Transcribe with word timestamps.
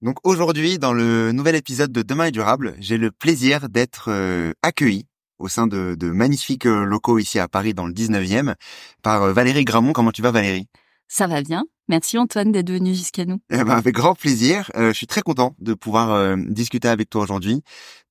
Donc 0.00 0.16
aujourd'hui, 0.22 0.78
dans 0.78 0.92
le 0.92 1.32
nouvel 1.32 1.56
épisode 1.56 1.90
de 1.90 2.02
Demain 2.02 2.26
est 2.26 2.30
durable, 2.30 2.74
j'ai 2.78 2.98
le 2.98 3.10
plaisir 3.10 3.68
d'être 3.68 4.10
euh, 4.10 4.52
accueilli 4.62 5.06
au 5.38 5.48
sein 5.48 5.66
de, 5.66 5.96
de 5.98 6.10
magnifiques 6.10 6.66
euh, 6.66 6.84
locaux 6.84 7.18
ici 7.18 7.40
à 7.40 7.48
Paris 7.48 7.74
dans 7.74 7.86
le 7.86 7.92
19e 7.92 8.54
par 9.02 9.24
euh, 9.24 9.32
Valérie 9.32 9.64
Gramont. 9.64 9.92
Comment 9.92 10.12
tu 10.12 10.22
vas 10.22 10.30
Valérie? 10.30 10.68
Ça 11.08 11.26
va 11.26 11.42
bien. 11.42 11.64
Merci 11.88 12.16
Antoine 12.16 12.52
d'être 12.52 12.70
venu 12.70 12.94
jusqu'à 12.94 13.24
nous. 13.24 13.40
Eh 13.50 13.64
ben, 13.64 13.70
avec 13.70 13.94
grand 13.94 14.14
plaisir. 14.14 14.70
je 14.76 14.92
suis 14.92 15.06
très 15.06 15.22
content 15.22 15.56
de 15.58 15.74
pouvoir 15.74 16.36
discuter 16.36 16.86
avec 16.86 17.08
toi 17.08 17.22
aujourd'hui, 17.22 17.62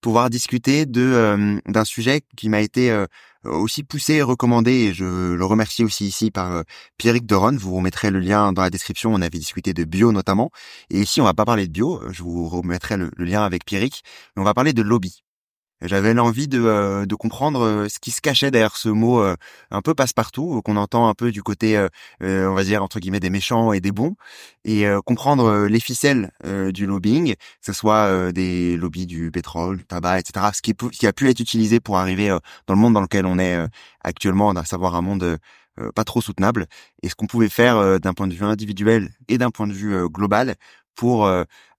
pouvoir 0.02 0.32
discuter 0.32 0.88
de 0.88 1.62
d'un 1.68 1.86
sujet 1.86 2.22
qui 2.36 2.50
m'a 2.50 2.62
été 2.62 3.06
aussi 3.50 3.84
poussé 3.84 4.16
et 4.16 4.22
recommandé, 4.22 4.72
et 4.72 4.94
je 4.94 5.34
le 5.34 5.46
remercie 5.46 5.84
aussi 5.84 6.06
ici 6.08 6.32
par 6.32 6.64
Pierrick 6.98 7.26
Deron. 7.26 7.56
Vous 7.58 7.76
remettrez 7.76 8.12
le 8.12 8.20
lien 8.20 8.54
dans 8.54 8.62
la 8.62 8.70
description. 8.70 9.14
On 9.14 9.22
avait 9.22 9.40
discuté 9.40 9.74
de 9.74 9.84
bio 9.84 10.12
notamment, 10.12 10.52
et 10.90 11.02
ici 11.02 11.22
on 11.22 11.26
va 11.26 11.34
pas 11.34 11.46
parler 11.46 11.68
de 11.68 11.72
bio. 11.72 12.02
Je 12.12 12.24
vous 12.24 12.48
remettrai 12.50 12.98
le, 12.98 13.12
le 13.16 13.26
lien 13.26 13.44
avec 13.44 13.66
Pierrick, 13.66 14.04
mais 14.36 14.42
on 14.42 14.46
va 14.46 14.54
parler 14.54 14.74
de 14.74 14.82
lobby. 14.82 15.24
J'avais 15.82 16.16
l'envie 16.16 16.48
de, 16.48 16.60
euh, 16.60 17.06
de 17.06 17.14
comprendre 17.14 17.62
euh, 17.62 17.88
ce 17.88 18.00
qui 18.00 18.10
se 18.10 18.20
cachait 18.20 18.50
derrière 18.50 18.76
ce 18.76 18.90
mot 18.90 19.22
euh, 19.22 19.36
un 19.70 19.82
peu 19.84 19.94
passe-partout, 19.94 20.62
qu'on 20.64 20.76
entend 20.76 21.08
un 21.08 21.14
peu 21.14 21.32
du 21.32 21.44
côté, 21.44 21.78
on 22.22 22.54
va 22.54 22.64
dire, 22.64 22.82
entre 22.82 23.00
guillemets, 23.00 23.20
des 23.20 23.30
méchants 23.30 23.74
et 23.74 23.80
des 23.80 23.92
bons, 23.92 24.16
et 24.66 24.86
comprendre 25.06 25.68
les 25.68 25.80
ficelles 25.80 26.32
du 26.74 26.86
lobbying, 26.86 27.36
que 27.36 27.66
ce 27.66 27.74
soit 27.74 28.32
des 28.32 28.78
lobbies 28.78 29.06
du 29.06 29.32
pétrole, 29.32 29.78
du 29.78 29.86
tabac, 29.86 30.20
etc., 30.20 30.48
ce 30.54 30.62
qui, 30.62 30.74
qui, 30.74 31.08
a 31.08 31.14
pu 31.14 31.30
être 31.30 31.40
utilisé 31.40 31.80
pour 31.80 31.98
arriver 31.98 32.30
dans 32.68 32.74
le 32.74 32.80
monde 32.80 32.94
dans 32.94 33.02
lequel 33.02 33.26
on 33.26 33.40
est 33.40 33.58
actuellement, 34.04 34.52
à 34.52 34.66
savoir 34.66 34.96
un 34.96 35.02
monde 35.02 35.38
pas 35.96 36.04
trop 36.04 36.22
soutenable, 36.22 36.68
et 37.04 37.10
ce 37.10 37.16
qu'on 37.16 37.28
pouvait 37.28 37.50
faire 37.50 38.00
d'un 38.00 38.14
point 38.14 38.28
de 38.28 38.34
vue 38.34 38.46
individuel 38.46 39.10
et 39.28 39.38
d'un 39.38 39.52
point 39.52 39.68
de 39.68 39.74
vue 39.74 40.10
global 40.10 40.56
pour 40.98 41.32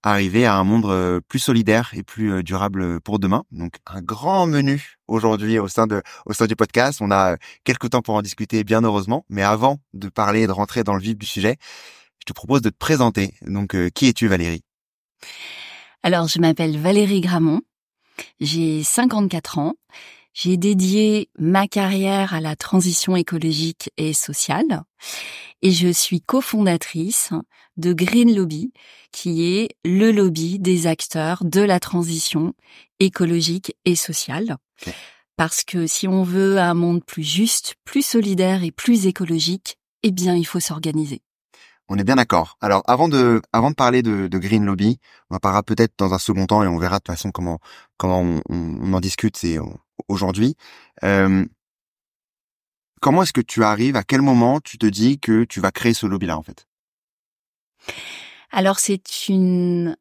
arriver 0.03 0.47
à 0.47 0.55
un 0.55 0.65
monde 0.65 1.21
plus 1.29 1.41
solidaire 1.41 1.91
et 1.93 2.03
plus 2.03 2.43
durable 2.43 3.01
pour 3.01 3.19
demain. 3.19 3.45
Donc 3.51 3.75
un 3.85 4.01
grand 4.01 4.47
menu 4.47 4.95
aujourd'hui 5.09 5.59
au 5.59 5.69
sein 5.69 5.87
de 5.87 6.03
au 6.25 6.33
sein 6.33 6.47
du 6.47 6.57
podcast. 6.57 7.01
On 7.03 7.11
a 7.11 7.37
quelques 7.65 7.91
temps 7.91 8.01
pour 8.01 8.15
en 8.15 8.23
discuter 8.23 8.65
bien 8.65 8.83
heureusement, 8.83 9.27
mais 9.29 9.43
avant 9.43 9.79
de 9.93 10.09
parler 10.09 10.43
et 10.43 10.47
de 10.47 10.53
rentrer 10.53 10.85
dans 10.85 10.95
le 10.95 11.03
vif 11.03 11.19
du 11.19 11.27
sujet, 11.27 11.57
je 12.21 12.25
te 12.25 12.33
propose 12.33 12.63
de 12.63 12.71
te 12.71 12.79
présenter. 12.79 13.35
Donc 13.43 13.77
qui 13.91 14.09
es-tu 14.09 14.29
Valérie? 14.29 14.63
Alors 16.03 16.29
je 16.29 16.39
m'appelle 16.39 16.79
Valérie 16.79 17.21
Gramont. 17.21 17.61
J'ai 18.41 18.83
54 18.83 19.59
ans. 19.59 19.75
J'ai 20.41 20.57
dédié 20.57 21.31
ma 21.37 21.67
carrière 21.67 22.33
à 22.33 22.41
la 22.41 22.55
transition 22.55 23.17
écologique 23.17 23.91
et 23.97 24.13
sociale 24.13 24.85
et 25.63 25.73
je 25.73 25.89
suis 25.89 26.21
cofondatrice 26.21 27.31
de 27.77 27.93
Green 27.93 28.33
Lobby, 28.33 28.73
qui 29.11 29.57
est 29.57 29.71
le 29.85 30.13
lobby 30.13 30.61
des 30.61 30.87
acteurs 30.87 31.43
de 31.45 31.61
la 31.61 31.81
transition 31.81 32.55
écologique 33.01 33.75
et 33.85 33.97
sociale. 33.97 34.59
Parce 35.37 35.65
que 35.65 35.89
si 35.89 36.07
on 36.07 36.23
veut 36.23 36.59
un 36.59 36.75
monde 36.75 37.05
plus 37.05 37.25
juste, 37.25 37.75
plus 37.85 38.07
solidaire 38.07 38.63
et 38.63 38.71
plus 38.71 39.07
écologique, 39.07 39.77
eh 40.05 40.13
bien, 40.13 40.37
il 40.37 40.47
faut 40.47 40.61
s'organiser. 40.61 41.21
On 41.89 41.99
est 41.99 42.05
bien 42.05 42.15
d'accord. 42.15 42.59
Alors, 42.61 42.85
avant 42.87 43.09
de, 43.09 43.43
avant 43.53 43.71
de 43.71 43.75
parler 43.75 44.03
de, 44.03 44.29
Green 44.39 44.65
Lobby, 44.65 45.01
on 45.31 45.35
en 45.35 45.39
parlera 45.41 45.65
peut-être 45.65 45.95
dans 45.99 46.15
un 46.15 46.19
second 46.21 46.47
temps 46.47 46.63
et 46.63 46.69
on 46.69 46.79
verra 46.79 46.99
de 46.99 47.03
toute 47.03 47.13
façon 47.17 47.33
comment, 47.33 47.59
comment 47.97 48.41
on, 48.49 48.93
en 48.93 49.01
discute 49.01 49.37
aujourd'hui. 50.09 50.57
Euh, 51.05 51.45
comment 53.01 53.23
est-ce 53.23 53.33
que 53.33 53.41
tu 53.41 53.65
arrives 53.65 53.97
À 53.97 54.05
quel 54.05 54.23
moment 54.23 54.61
tu 54.61 54.79
te 54.79 54.87
dis 54.87 55.19
que 55.19 55.45
tu 55.45 55.61
vas 55.61 55.71
créer 55.71 55.95
ce 55.95 56.07
lobby-là, 56.07 56.39
en 56.39 56.43
fait? 56.43 56.67
Alors 58.51 58.79
c'est 58.79 59.29
une... 59.29 59.97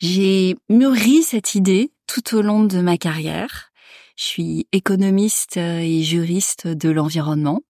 J'ai 0.00 0.56
mûri 0.68 1.22
cette 1.22 1.54
idée 1.54 1.92
tout 2.06 2.36
au 2.36 2.42
long 2.42 2.64
de 2.64 2.80
ma 2.80 2.98
carrière. 2.98 3.72
Je 4.16 4.24
suis 4.24 4.66
économiste 4.72 5.56
euh, 5.56 5.78
et 5.78 6.02
juriste 6.02 6.66
de 6.66 6.88
l'environnement. 6.90 7.62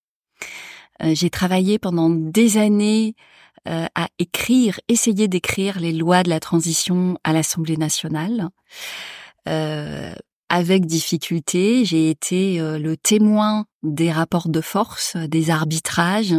Euh, 1.02 1.14
j'ai 1.14 1.30
travaillé 1.30 1.78
pendant 1.78 2.10
des 2.10 2.58
années 2.58 3.14
euh, 3.66 3.86
à 3.94 4.08
écrire, 4.18 4.80
essayer 4.88 5.28
d'écrire 5.28 5.78
les 5.78 5.92
lois 5.92 6.22
de 6.22 6.30
la 6.30 6.40
transition 6.40 7.18
à 7.24 7.32
l'Assemblée 7.32 7.76
nationale 7.76 8.48
avec 10.48 10.86
difficulté. 10.86 11.84
J'ai 11.84 12.10
été 12.10 12.60
euh, 12.60 12.78
le 12.78 12.96
témoin 12.96 13.66
des 13.82 14.10
rapports 14.10 14.48
de 14.48 14.60
force, 14.60 15.16
des 15.16 15.50
arbitrages, 15.50 16.34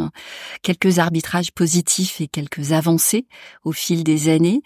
quelques 0.61 0.99
arbitrages 0.99 1.51
positifs 1.51 2.19
et 2.19 2.27
quelques 2.27 2.71
avancées 2.71 3.27
au 3.63 3.71
fil 3.71 4.03
des 4.03 4.29
années, 4.29 4.61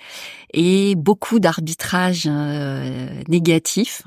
et 0.54 0.96
beaucoup 0.96 1.40
d'arbitrages 1.40 2.28
euh, 2.28 3.22
négatifs 3.28 4.04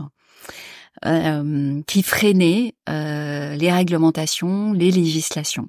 euh, 1.04 1.80
qui 1.86 2.02
freinaient 2.02 2.74
les 2.88 3.72
réglementations, 3.72 4.72
les 4.72 4.90
législations. 4.90 5.68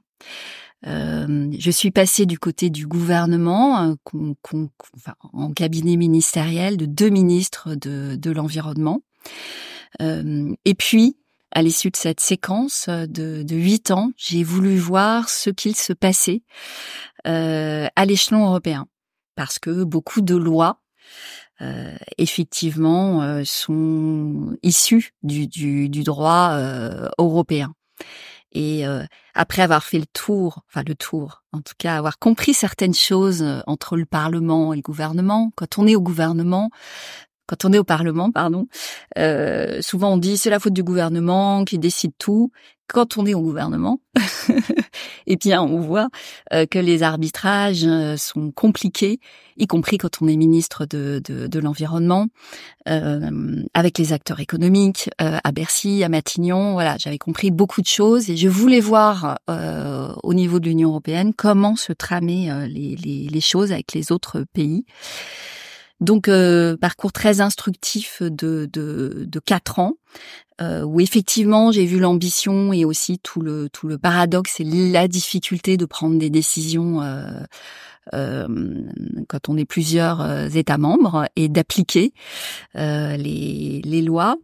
je 0.84 1.72
suis 1.72 1.92
passée 1.92 2.26
du 2.26 2.40
côté 2.40 2.70
du 2.70 2.88
gouvernement, 2.88 3.96
en 5.34 5.54
cabinet 5.54 5.98
ministériel 5.98 6.78
de 6.78 6.86
deux 6.86 7.10
ministres 7.10 7.76
de, 7.76 8.32
l'environnement, 8.32 9.02
et 10.00 10.76
puis, 10.78 11.18
à 11.52 11.62
l'issue 11.62 11.90
de 11.90 11.96
cette 11.96 12.20
séquence 12.20 12.88
de 12.90 13.56
huit 13.56 13.92
ans, 13.92 14.12
j'ai 14.18 14.44
voulu 14.44 14.78
voir 14.78 15.30
ce 15.30 15.50
qu'il 15.50 15.76
se 15.76 15.94
passait 15.94 16.44
euh, 17.26 17.88
à 17.96 18.06
l'échelon 18.06 18.46
européen, 18.46 18.88
parce 19.36 19.58
que 19.60 19.84
beaucoup 19.84 20.22
de 20.22 20.36
lois 20.36 20.82
euh, 21.62 21.96
effectivement 22.20 23.24
euh, 23.24 23.42
sont 23.44 24.56
issues 24.62 25.14
du, 25.24 25.48
du, 25.48 25.90
du 25.90 26.04
droit 26.04 26.50
euh, 26.52 27.10
européen. 27.18 27.74
Et 28.54 28.86
après 29.36 29.62
avoir 29.62 29.84
fait 29.84 30.00
le 30.00 30.06
tour, 30.08 30.64
enfin 30.68 30.82
le 30.88 30.96
tour, 30.96 31.44
en 31.52 31.62
tout 31.62 31.76
cas 31.78 31.96
avoir 31.96 32.18
compris 32.18 32.56
certaines 32.56 32.96
choses 32.96 33.46
entre 33.68 33.98
le 33.98 34.06
Parlement 34.06 34.74
et 34.74 34.78
le 34.78 34.82
gouvernement, 34.82 35.52
quand 35.56 35.78
on 35.78 35.86
est 35.86 35.96
au 35.96 36.02
gouvernement, 36.02 36.72
quand 37.48 37.66
on 37.66 37.74
est 37.74 37.80
au 37.80 37.84
Parlement, 37.84 38.32
pardon, 38.32 38.68
euh, 39.18 39.82
souvent 39.82 40.14
on 40.14 40.18
dit 40.18 40.38
c'est 40.38 40.50
la 40.50 40.60
faute 40.60 40.74
du 40.74 40.84
gouvernement 40.84 41.66
qui 41.66 41.80
décide 41.80 42.12
tout. 42.20 42.52
quand 42.88 43.18
on 43.18 43.26
est 43.26 43.34
au 43.34 43.42
gouvernement, 43.42 44.00
eh 45.28 45.36
bien, 45.36 45.62
on 45.62 45.80
voit 45.80 46.08
euh, 46.54 46.66
que 46.66 46.80
les 46.80 47.04
arbitrages 47.04 47.84
euh, 47.86 48.16
sont 48.16 48.52
compliqués, 48.52 49.20
y 49.58 49.68
compris 49.68 49.98
quand 49.98 50.22
on 50.22 50.28
est 50.28 50.38
ministre 50.38 50.86
de, 50.86 51.22
de, 51.24 51.48
de 51.48 51.60
l'environnement, 51.60 52.28
euh, 52.88 53.62
avec 53.74 53.98
les 53.98 54.14
acteurs 54.14 54.40
économiques 54.40 55.10
à 55.18 55.52
Bercy, 55.52 56.04
à 56.04 56.10
Matignon. 56.10 56.74
Voilà, 56.74 56.96
j'avais 56.98 57.18
compris 57.18 57.52
beaucoup 57.52 57.82
de 57.82 57.88
choses 57.88 58.30
et 58.30 58.38
je 58.38 58.48
voulais 58.48 58.80
voir 58.80 59.40
au 60.24 60.34
niveau 60.34 60.60
de 60.60 60.66
l'Union 60.66 60.90
européenne 60.90 61.34
comment 61.36 61.76
se 61.76 61.92
tramaient 61.92 62.68
les, 62.68 62.96
les, 62.96 63.28
les 63.30 63.42
choses 63.42 63.72
avec 63.72 63.94
les 63.94 64.12
autres 64.12 64.46
pays. 64.54 64.86
Donc 66.00 66.28
euh, 66.28 66.78
parcours 66.78 67.12
très 67.12 67.42
instructif 67.42 68.22
de 68.22 68.70
de, 68.72 69.26
de 69.28 69.40
quatre 69.40 69.80
ans 69.80 69.94
euh, 70.62 70.84
où 70.84 71.00
effectivement 71.00 71.72
j'ai 71.72 71.86
vu 71.86 72.00
l'ambition 72.00 72.74
et 72.74 72.86
aussi 72.86 73.20
tout 73.20 73.42
le 73.42 73.70
tout 73.70 73.88
le 73.88 73.98
paradoxe 73.98 74.60
et 74.60 74.64
la 74.64 75.08
difficulté 75.08 75.78
de 75.78 75.86
prendre 75.86 76.18
des 76.18 76.30
décisions 76.30 77.02
euh, 77.02 77.42
euh 78.14 78.48
quand 79.30 79.50
on 79.50 79.58
est 79.58 79.66
plusieurs 79.66 80.22
euh, 80.22 80.50
États 80.50 80.78
membres 80.78 81.28
et 81.36 81.50
d'appliquer 81.50 82.14
les 82.76 83.82
les 83.84 84.02
lois. 84.02 84.36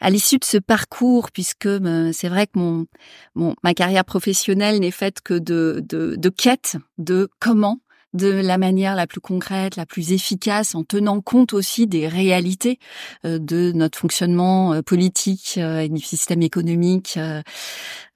À 0.00 0.10
l'issue 0.10 0.38
de 0.38 0.44
ce 0.44 0.58
parcours, 0.58 1.32
puisque 1.32 1.66
ben, 1.66 2.12
c'est 2.12 2.28
vrai 2.28 2.46
que 2.46 2.56
mon, 2.56 2.86
mon 3.34 3.56
ma 3.64 3.74
carrière 3.74 4.04
professionnelle 4.04 4.78
n'est 4.78 4.92
faite 4.92 5.20
que 5.22 5.34
de, 5.34 5.84
de, 5.88 6.14
de 6.14 6.28
quête 6.28 6.76
de 6.98 7.28
comment 7.40 7.80
de 8.14 8.28
la 8.28 8.58
manière 8.58 8.94
la 8.94 9.06
plus 9.06 9.20
concrète, 9.20 9.76
la 9.76 9.86
plus 9.86 10.12
efficace, 10.12 10.74
en 10.74 10.84
tenant 10.84 11.20
compte 11.20 11.52
aussi 11.52 11.86
des 11.86 12.08
réalités 12.08 12.78
euh, 13.24 13.38
de 13.38 13.72
notre 13.72 13.98
fonctionnement 13.98 14.72
euh, 14.72 14.82
politique 14.82 15.54
euh, 15.58 15.80
et 15.80 15.88
du 15.88 16.00
système 16.00 16.42
économique. 16.42 17.18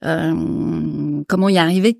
comment 0.01 1.49
y 1.49 1.57
arriver 1.57 1.99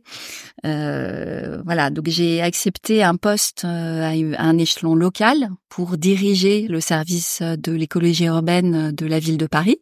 Voilà, 0.63 1.89
donc 1.89 2.07
j'ai 2.07 2.41
accepté 2.41 3.03
un 3.03 3.15
poste 3.15 3.63
à 3.65 4.09
un 4.09 4.57
échelon 4.57 4.95
local 4.95 5.49
pour 5.69 5.97
diriger 5.97 6.67
le 6.67 6.81
service 6.81 7.41
de 7.41 7.71
l'écologie 7.71 8.25
urbaine 8.25 8.91
de 8.91 9.05
la 9.05 9.19
ville 9.19 9.37
de 9.37 9.47
Paris. 9.47 9.79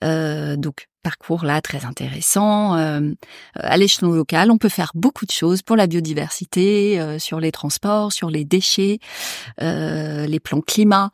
donc 0.00 0.88
parcours 1.04 1.44
là 1.44 1.60
très 1.60 1.84
intéressant. 1.84 2.76
Euh, 2.76 3.12
à 3.54 3.76
l'échelon 3.76 4.10
local, 4.10 4.50
on 4.50 4.58
peut 4.58 4.68
faire 4.68 4.90
beaucoup 4.94 5.26
de 5.26 5.30
choses 5.30 5.62
pour 5.62 5.76
la 5.76 5.86
biodiversité, 5.86 6.98
euh, 6.98 7.20
sur 7.20 7.38
les 7.38 7.52
transports, 7.52 8.12
sur 8.12 8.30
les 8.30 8.44
déchets, 8.44 8.98
euh, 9.62 10.26
les 10.26 10.40
plans 10.40 10.62
climat. 10.62 11.10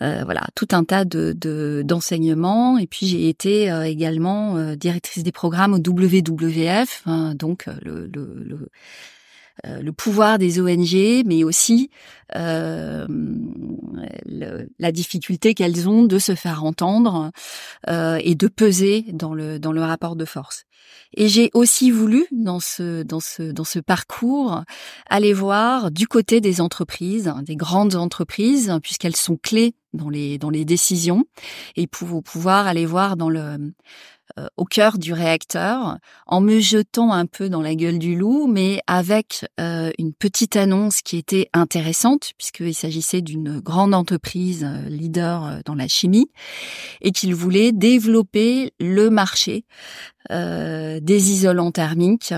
voilà, 0.00 0.42
tout 0.54 0.68
un 0.72 0.84
tas 0.84 1.04
de 1.04 1.82
d'enseignements. 1.84 2.78
et 2.78 2.86
puis 2.86 3.06
j'ai 3.06 3.28
été 3.28 3.68
également 3.84 4.74
directrice 4.74 5.22
des 5.22 5.32
programmes 5.32 5.74
au 5.74 5.78
WWF, 5.78 7.02
hein, 7.06 7.34
donc 7.34 7.66
le, 7.82 8.08
le 8.12 8.70
euh, 8.70 8.70
le 9.64 9.90
pouvoir 9.90 10.38
des 10.38 10.60
ONG, 10.60 11.24
mais 11.26 11.44
aussi 11.44 11.90
euh, 12.36 13.06
la 14.78 14.92
difficulté 14.92 15.54
qu'elles 15.54 15.88
ont 15.88 16.04
de 16.04 16.18
se 16.18 16.34
faire 16.34 16.64
entendre 16.64 17.30
euh, 17.88 18.20
et 18.22 18.34
de 18.34 18.48
peser 18.48 19.06
dans 19.12 19.34
le 19.34 19.58
dans 19.58 19.72
le 19.72 19.82
rapport 19.82 20.14
de 20.14 20.24
force. 20.24 20.64
Et 21.14 21.28
j'ai 21.28 21.50
aussi 21.54 21.90
voulu 21.90 22.26
dans 22.30 22.60
ce 22.60 23.02
dans 23.02 23.20
ce 23.20 23.50
dans 23.50 23.64
ce 23.64 23.78
parcours 23.78 24.62
aller 25.08 25.32
voir 25.32 25.90
du 25.90 26.06
côté 26.06 26.40
des 26.40 26.60
entreprises, 26.60 27.32
des 27.42 27.56
grandes 27.56 27.94
entreprises, 27.94 28.72
puisqu'elles 28.82 29.16
sont 29.16 29.36
clés 29.36 29.74
dans 29.94 30.10
les 30.10 30.36
dans 30.36 30.50
les 30.50 30.66
décisions, 30.66 31.24
et 31.76 31.86
pour 31.86 32.22
pouvoir 32.22 32.66
aller 32.66 32.84
voir 32.84 33.16
dans 33.16 33.30
le 33.30 33.40
euh, 33.40 33.58
au 34.56 34.64
cœur 34.64 34.98
du 34.98 35.12
réacteur 35.12 35.98
en 36.26 36.40
me 36.40 36.60
jetant 36.60 37.12
un 37.12 37.26
peu 37.26 37.48
dans 37.48 37.62
la 37.62 37.74
gueule 37.74 37.98
du 37.98 38.16
loup, 38.16 38.46
mais 38.46 38.80
avec 38.86 39.46
euh, 39.60 39.90
une 39.98 40.12
petite 40.12 40.56
annonce 40.56 41.02
qui 41.02 41.16
était 41.16 41.48
intéressante 41.52 42.32
puisqu'il 42.36 42.74
s'agissait 42.74 43.22
d'une 43.22 43.60
grande 43.60 43.94
entreprise 43.94 44.64
euh, 44.64 44.88
leader 44.88 45.60
dans 45.64 45.74
la 45.74 45.88
chimie 45.88 46.30
et 47.00 47.12
qu'il 47.12 47.34
voulait 47.34 47.72
développer 47.72 48.72
le 48.80 49.10
marché 49.10 49.64
des 50.30 51.30
isolants 51.30 51.70
thermiques 51.72 52.34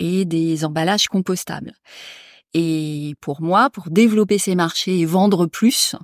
et 0.00 0.24
des 0.24 0.64
emballages 0.64 1.06
compostables. 1.06 1.74
Et 2.54 3.14
pour 3.20 3.42
moi, 3.42 3.70
pour 3.70 3.90
développer 3.90 4.38
ces 4.38 4.54
marchés 4.54 4.98
et 4.98 5.06
vendre 5.06 5.46
plus, 5.46 5.94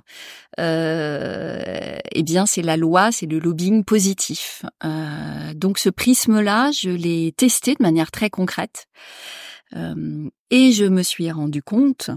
euh, 0.59 1.97
eh 2.11 2.23
bien, 2.23 2.45
c'est 2.45 2.61
la 2.61 2.77
loi, 2.77 3.11
c'est 3.11 3.25
le 3.25 3.39
lobbying 3.39 3.83
positif. 3.83 4.63
Euh, 4.85 5.53
donc, 5.53 5.77
ce 5.77 5.89
prisme-là, 5.89 6.71
je 6.71 6.89
l'ai 6.89 7.33
testé 7.33 7.73
de 7.73 7.83
manière 7.83 8.11
très 8.11 8.29
concrète, 8.29 8.87
euh, 9.75 10.29
et 10.49 10.71
je 10.71 10.85
me 10.85 11.03
suis 11.03 11.29
rendu 11.31 11.61
compte 11.61 12.09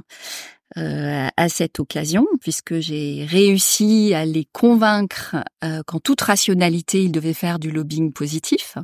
euh, 0.78 1.26
à 1.36 1.48
cette 1.48 1.80
occasion, 1.80 2.28
puisque 2.40 2.78
j'ai 2.78 3.26
réussi 3.28 4.14
à 4.14 4.24
les 4.24 4.46
convaincre 4.52 5.36
euh, 5.64 5.82
qu'en 5.84 5.98
toute 5.98 6.20
rationalité, 6.20 7.02
ils 7.02 7.10
devaient 7.10 7.34
faire 7.34 7.58
du 7.58 7.72
lobbying 7.72 8.12
positif. 8.12 8.78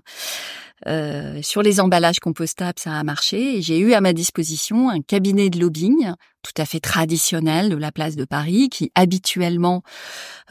Euh, 0.87 1.41
sur 1.43 1.63
les 1.63 1.81
emballages 1.81 2.21
compostables, 2.21 2.79
ça 2.79 2.93
a 2.93 3.03
marché. 3.03 3.63
J'ai 3.63 3.79
eu 3.79 3.95
à 3.95 4.01
ma 4.01 4.13
disposition 4.13 4.91
un 4.91 5.01
cabinet 5.01 5.49
de 5.51 5.59
lobbying 5.59 6.15
tout 6.47 6.63
à 6.63 6.65
fait 6.65 6.81
traditionnel 6.81 7.71
de 7.71 7.77
la 7.77 7.91
place 7.91 8.15
de 8.15 8.25
Paris, 8.25 8.69
qui 8.69 8.93
habituellement 8.95 9.83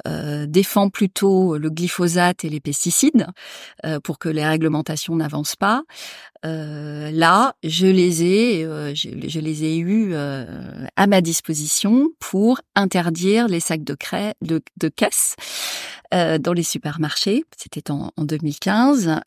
euh, 0.07 0.45
défend 0.45 0.89
plutôt 0.89 1.57
le 1.57 1.69
glyphosate 1.69 2.43
et 2.43 2.49
les 2.49 2.59
pesticides 2.59 3.27
euh, 3.85 3.99
pour 4.01 4.19
que 4.19 4.27
les 4.27 4.45
réglementations 4.45 5.15
n'avancent 5.15 5.55
pas. 5.55 5.83
Euh, 6.45 7.11
là, 7.11 7.55
je 7.63 7.87
les 7.87 8.23
ai, 8.23 8.63
je, 8.93 9.09
je, 9.25 9.39
les 9.39 9.63
ai 9.63 9.77
eus 9.77 10.15
à 10.15 11.07
ma 11.07 11.21
disposition 11.21 12.09
pour 12.19 12.59
interdire 12.75 13.47
les 13.47 13.61
sacs 13.61 13.83
de, 13.83 13.95
craie, 13.95 14.33
de 14.41 14.89
caisse 14.89 15.35
dans 16.39 16.53
les 16.53 16.63
supermarchés. 16.63 17.43
C'était 17.57 17.91
en, 17.91 18.11
en, 18.15 18.23
2015 18.23 19.19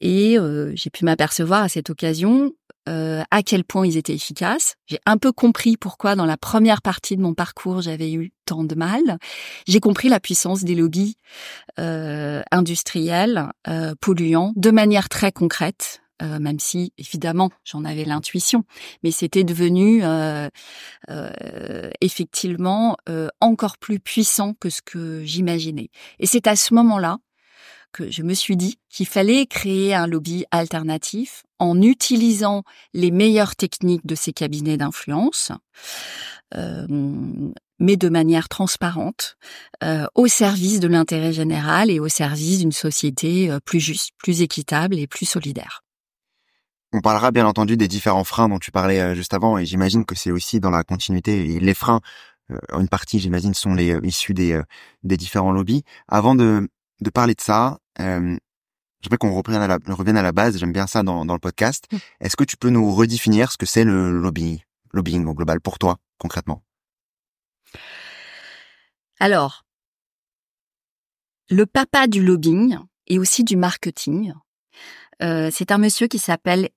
et 0.00 0.38
j'ai 0.74 0.90
pu 0.90 1.04
m'apercevoir 1.04 1.62
à 1.62 1.68
cette 1.68 1.90
occasion 1.90 2.52
euh, 2.86 3.22
à 3.30 3.42
quel 3.42 3.64
point 3.64 3.86
ils 3.86 3.96
étaient 3.96 4.12
efficaces. 4.12 4.74
J'ai 4.86 4.98
un 5.06 5.16
peu 5.16 5.32
compris 5.32 5.78
pourquoi 5.78 6.16
dans 6.16 6.26
la 6.26 6.36
première 6.36 6.82
partie 6.82 7.16
de 7.16 7.22
mon 7.22 7.32
parcours 7.32 7.80
j'avais 7.80 8.12
eu 8.12 8.32
tant 8.44 8.62
de 8.62 8.74
mal. 8.74 9.18
J'ai 9.66 9.80
compris 9.80 10.10
la 10.10 10.20
puissance 10.20 10.64
des 10.64 10.74
lobbies 10.74 11.16
euh, 11.78 12.42
industriels, 12.50 13.48
euh, 13.68 13.94
polluants, 13.98 14.52
de 14.56 14.70
manière 14.70 15.08
très 15.08 15.32
concrète. 15.32 16.02
Euh, 16.22 16.38
même 16.38 16.60
si 16.60 16.92
évidemment 16.96 17.50
j'en 17.64 17.84
avais 17.84 18.04
l'intuition, 18.04 18.64
mais 19.02 19.10
c'était 19.10 19.44
devenu 19.44 20.02
effectivement 22.00 22.96
encore 23.40 23.78
plus 23.78 24.00
puissant 24.00 24.54
que 24.54 24.70
ce 24.70 24.80
que 24.82 25.24
j'imaginais. 25.24 25.90
Et 26.18 26.26
c'est 26.26 26.46
à 26.46 26.56
ce 26.56 26.74
moment-là 26.74 27.18
que 27.94 28.10
je 28.10 28.22
me 28.22 28.34
suis 28.34 28.56
dit 28.56 28.78
qu'il 28.90 29.06
fallait 29.06 29.46
créer 29.46 29.94
un 29.94 30.06
lobby 30.06 30.44
alternatif 30.50 31.44
en 31.58 31.80
utilisant 31.80 32.64
les 32.92 33.10
meilleures 33.10 33.56
techniques 33.56 34.04
de 34.04 34.16
ces 34.16 34.32
cabinets 34.32 34.76
d'influence, 34.76 35.52
euh, 36.54 36.86
mais 37.78 37.96
de 37.96 38.08
manière 38.08 38.48
transparente, 38.48 39.36
euh, 39.82 40.06
au 40.14 40.26
service 40.26 40.80
de 40.80 40.88
l'intérêt 40.88 41.32
général 41.32 41.90
et 41.90 42.00
au 42.00 42.08
service 42.08 42.58
d'une 42.58 42.72
société 42.72 43.50
euh, 43.50 43.60
plus 43.64 43.80
juste, 43.80 44.10
plus 44.18 44.42
équitable 44.42 44.98
et 44.98 45.06
plus 45.06 45.26
solidaire. 45.26 45.82
On 46.96 47.00
parlera 47.00 47.32
bien 47.32 47.46
entendu 47.46 47.76
des 47.76 47.88
différents 47.88 48.24
freins 48.24 48.48
dont 48.48 48.58
tu 48.58 48.70
parlais 48.70 49.14
juste 49.14 49.34
avant, 49.34 49.58
et 49.58 49.66
j'imagine 49.66 50.04
que 50.04 50.14
c'est 50.14 50.30
aussi 50.30 50.60
dans 50.60 50.70
la 50.70 50.84
continuité. 50.84 51.54
Et 51.54 51.60
les 51.60 51.74
freins, 51.74 52.00
une 52.72 52.88
partie, 52.88 53.18
j'imagine, 53.18 53.52
sont 53.52 53.74
les 53.74 53.98
issus 54.04 54.32
des, 54.32 54.62
des 55.02 55.16
différents 55.16 55.50
lobbies. 55.52 55.82
Avant 56.08 56.34
de 56.34 56.68
de 57.00 57.10
parler 57.10 57.34
de 57.34 57.40
ça. 57.40 57.78
Euh, 58.00 58.36
J'aimerais 59.00 59.18
qu'on 59.18 59.34
revienne 59.34 59.60
à 59.60 59.66
la, 59.66 59.78
revienne 59.88 60.16
à 60.16 60.22
la 60.22 60.32
base. 60.32 60.56
J'aime 60.58 60.72
bien 60.72 60.86
ça 60.86 61.02
dans, 61.02 61.26
dans 61.26 61.34
le 61.34 61.38
podcast. 61.38 61.84
Mm. 61.92 61.96
Est-ce 62.20 62.36
que 62.36 62.44
tu 62.44 62.56
peux 62.56 62.70
nous 62.70 62.94
redéfinir 62.94 63.52
ce 63.52 63.58
que 63.58 63.66
c'est 63.66 63.84
le 63.84 64.10
lobbying, 64.10 64.60
lobbying 64.94 65.26
au 65.26 65.34
global 65.34 65.60
pour 65.60 65.78
toi 65.78 65.98
concrètement? 66.16 66.64
Alors, 69.20 69.66
le 71.50 71.66
papa 71.66 72.06
du 72.06 72.24
lobbying 72.24 72.78
et 73.06 73.18
aussi 73.18 73.44
du 73.44 73.56
marketing, 73.56 74.32
euh, 75.22 75.50
c'est 75.52 75.70
un 75.70 75.78
monsieur 75.78 76.06
qui 76.06 76.18
s'appelle 76.18 76.70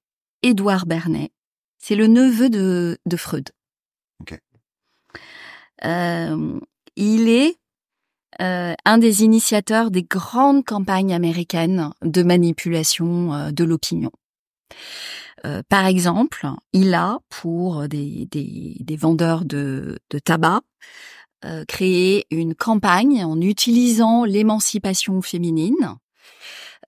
Édouard 0.44 0.86
Bernet. 0.86 1.32
C'est 1.78 1.96
le 1.96 2.08
neveu 2.08 2.50
de, 2.50 2.98
de 3.06 3.18
Freud. 3.18 3.50
Okay. 4.22 4.40
Euh, 5.86 6.60
il 6.96 7.30
est 7.30 7.56
euh, 8.42 8.74
un 8.86 8.98
des 8.98 9.24
initiateurs 9.24 9.92
des 9.92 10.04
grandes 10.04 10.66
campagnes 10.66 11.14
américaines 11.14 11.92
de 12.02 12.24
manipulation 12.24 13.34
euh, 13.34 13.52
de 13.52 13.64
l'opinion. 13.64 14.12
Par 15.70 15.86
exemple, 15.86 16.46
il 16.74 16.94
a, 16.94 17.20
pour 17.30 17.88
des, 17.88 18.26
des, 18.26 18.98
vendeurs 18.98 19.46
de, 19.46 19.98
de 20.10 20.20
tabac, 20.20 20.60
créé 21.70 22.26
une 22.32 22.54
campagne 22.54 23.24
en 23.24 23.40
utilisant 23.40 24.26
l'émancipation 24.26 25.22
féminine 25.22 25.96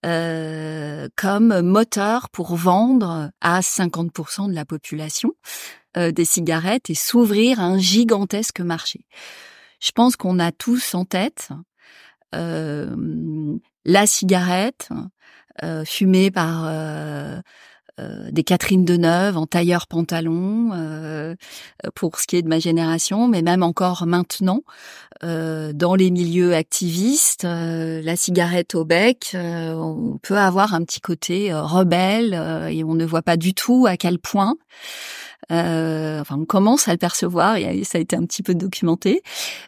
comme 0.04 1.62
moteur 1.62 2.30
pour 2.30 2.56
vendre 2.56 3.32
à 3.42 3.60
50% 3.60 4.50
de 4.50 4.54
la 4.54 4.66
population 4.66 5.34
des 5.96 6.26
cigarettes 6.26 6.90
et 6.90 6.96
s'ouvrir 6.96 7.60
un 7.60 7.78
gigantesque 7.78 8.62
marché. 8.62 9.06
Je 9.82 9.92
pense 9.92 10.16
qu'on 10.16 10.40
a 10.40 10.52
tous 10.52 10.96
en 10.96 11.06
tête 11.06 11.50
la 12.32 14.06
cigarette 14.06 14.90
fumée 15.86 16.32
par 16.32 17.44
euh, 18.00 18.30
des 18.32 18.44
Catherine 18.44 18.86
Deneuve 18.86 19.38
en 19.38 19.46
tailleur 19.46 19.88
pantalon 19.88 20.72
euh, 20.74 21.36
pour 21.96 22.20
ce 22.20 22.28
qui 22.28 22.38
est 22.38 22.42
de 22.42 22.48
ma 22.48 22.60
génération, 22.60 23.28
mais 23.28 23.42
même 23.42 23.64
encore 23.64 24.06
maintenant 24.06 24.62
euh, 25.24 25.74
dans 25.74 25.96
les 25.96 26.12
milieux 26.12 26.54
activistes, 26.56 27.44
la 27.44 28.16
cigarette 28.16 28.76
au 28.76 28.86
bec, 28.86 29.36
on 29.36 30.18
peut 30.22 30.38
avoir 30.38 30.74
un 30.74 30.84
petit 30.84 31.02
côté 31.02 31.54
rebelle 31.54 32.34
et 32.72 32.84
on 32.84 32.94
ne 32.94 33.06
voit 33.06 33.22
pas 33.22 33.38
du 33.38 33.54
tout 33.54 33.86
à 33.88 33.98
quel 33.98 34.20
point. 34.20 34.56
enfin, 35.50 36.38
on 36.38 36.46
commence 36.46 36.88
à 36.88 36.92
le 36.92 36.98
percevoir, 36.98 37.58
et 37.58 37.84
ça 37.84 37.98
a 37.98 38.02
été 38.02 38.16
un 38.16 38.26
petit 38.26 38.44
peu 38.44 38.56
documenté, 38.56 39.22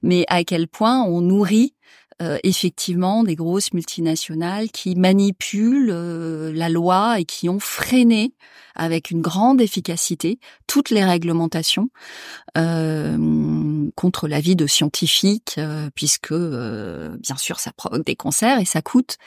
mais 0.03 0.25
à 0.27 0.43
quel 0.43 0.67
point 0.67 1.03
on 1.03 1.21
nourrit 1.21 1.73
euh, 2.21 2.37
effectivement 2.43 3.23
des 3.23 3.35
grosses 3.35 3.73
multinationales 3.73 4.69
qui 4.69 4.95
manipulent 4.95 5.89
euh, 5.91 6.51
la 6.53 6.69
loi 6.69 7.19
et 7.19 7.25
qui 7.25 7.49
ont 7.49 7.59
freiné 7.59 8.33
avec 8.75 9.09
une 9.09 9.21
grande 9.21 9.59
efficacité 9.59 10.39
toutes 10.67 10.91
les 10.91 11.03
réglementations 11.03 11.89
euh, 12.57 13.89
contre 13.95 14.27
l'avis 14.27 14.55
de 14.55 14.67
scientifiques, 14.67 15.59
puisque 15.95 16.33
bien 16.33 17.37
sûr 17.37 17.59
ça 17.59 17.71
provoque 17.73 18.05
des 18.05 18.15
cancers 18.15 18.59
et 18.59 18.65
ça 18.65 18.81
coûte 18.81 19.17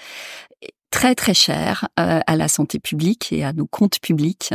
très 0.95 1.17
très 1.17 1.35
cher 1.35 1.89
euh, 1.99 2.21
à 2.25 2.37
la 2.37 2.47
santé 2.47 2.79
publique 2.79 3.33
et 3.33 3.43
à 3.43 3.53
nos 3.53 3.67
comptes 3.67 3.99
publics 3.99 4.55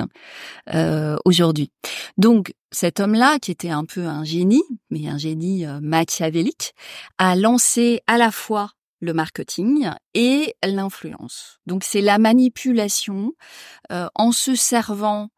euh, 0.74 1.18
aujourd'hui. 1.26 1.70
Donc 2.18 2.54
cet 2.72 3.02
homme-là, 3.02 3.40
qui 3.40 3.52
était 3.52 3.72
un 3.72 3.84
peu 3.84 4.06
un 4.06 4.24
génie, 4.24 4.64
mais 4.90 5.10
un 5.10 5.18
génie 5.18 5.66
euh, 5.66 5.82
machiavélique, 5.82 6.74
a 7.18 7.36
lancé 7.36 8.00
à 8.08 8.18
la 8.18 8.32
fois 8.32 8.72
le 9.02 9.14
marketing 9.14 9.90
et 10.14 10.56
l'influence. 10.64 11.60
Donc 11.66 11.84
c'est 11.84 12.02
la 12.02 12.18
manipulation 12.20 13.34
en 13.90 14.32
se 14.32 14.56
servant 14.56 15.30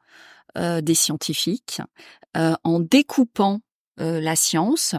des 0.55 0.95
scientifiques, 0.95 1.79
en 2.35 2.79
découpant 2.79 3.59
la 3.97 4.35
science 4.35 4.95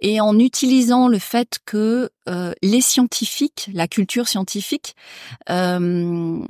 et 0.00 0.20
en 0.20 0.38
utilisant 0.38 1.08
le 1.08 1.18
fait 1.18 1.58
que 1.64 2.10
euh, 2.28 2.52
les 2.62 2.80
scientifiques, 2.80 3.70
la 3.72 3.88
culture 3.88 4.28
scientifique, 4.28 4.96
euh, 5.48 6.40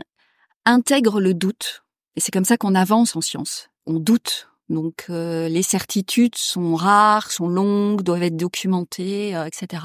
intègre 0.65 1.21
le 1.21 1.35
doute. 1.35 1.83
Et 2.17 2.21
c'est 2.21 2.33
comme 2.33 2.45
ça 2.45 2.57
qu'on 2.57 2.75
avance 2.75 3.17
en 3.17 3.21
science. 3.21 3.69
On 3.87 3.99
doute. 3.99 4.49
Donc 4.69 5.07
euh, 5.11 5.49
les 5.49 5.63
certitudes 5.63 6.37
sont 6.37 6.77
rares, 6.77 7.33
sont 7.33 7.49
longues, 7.49 8.03
doivent 8.03 8.23
être 8.23 8.37
documentées, 8.37 9.31
etc. 9.47 9.85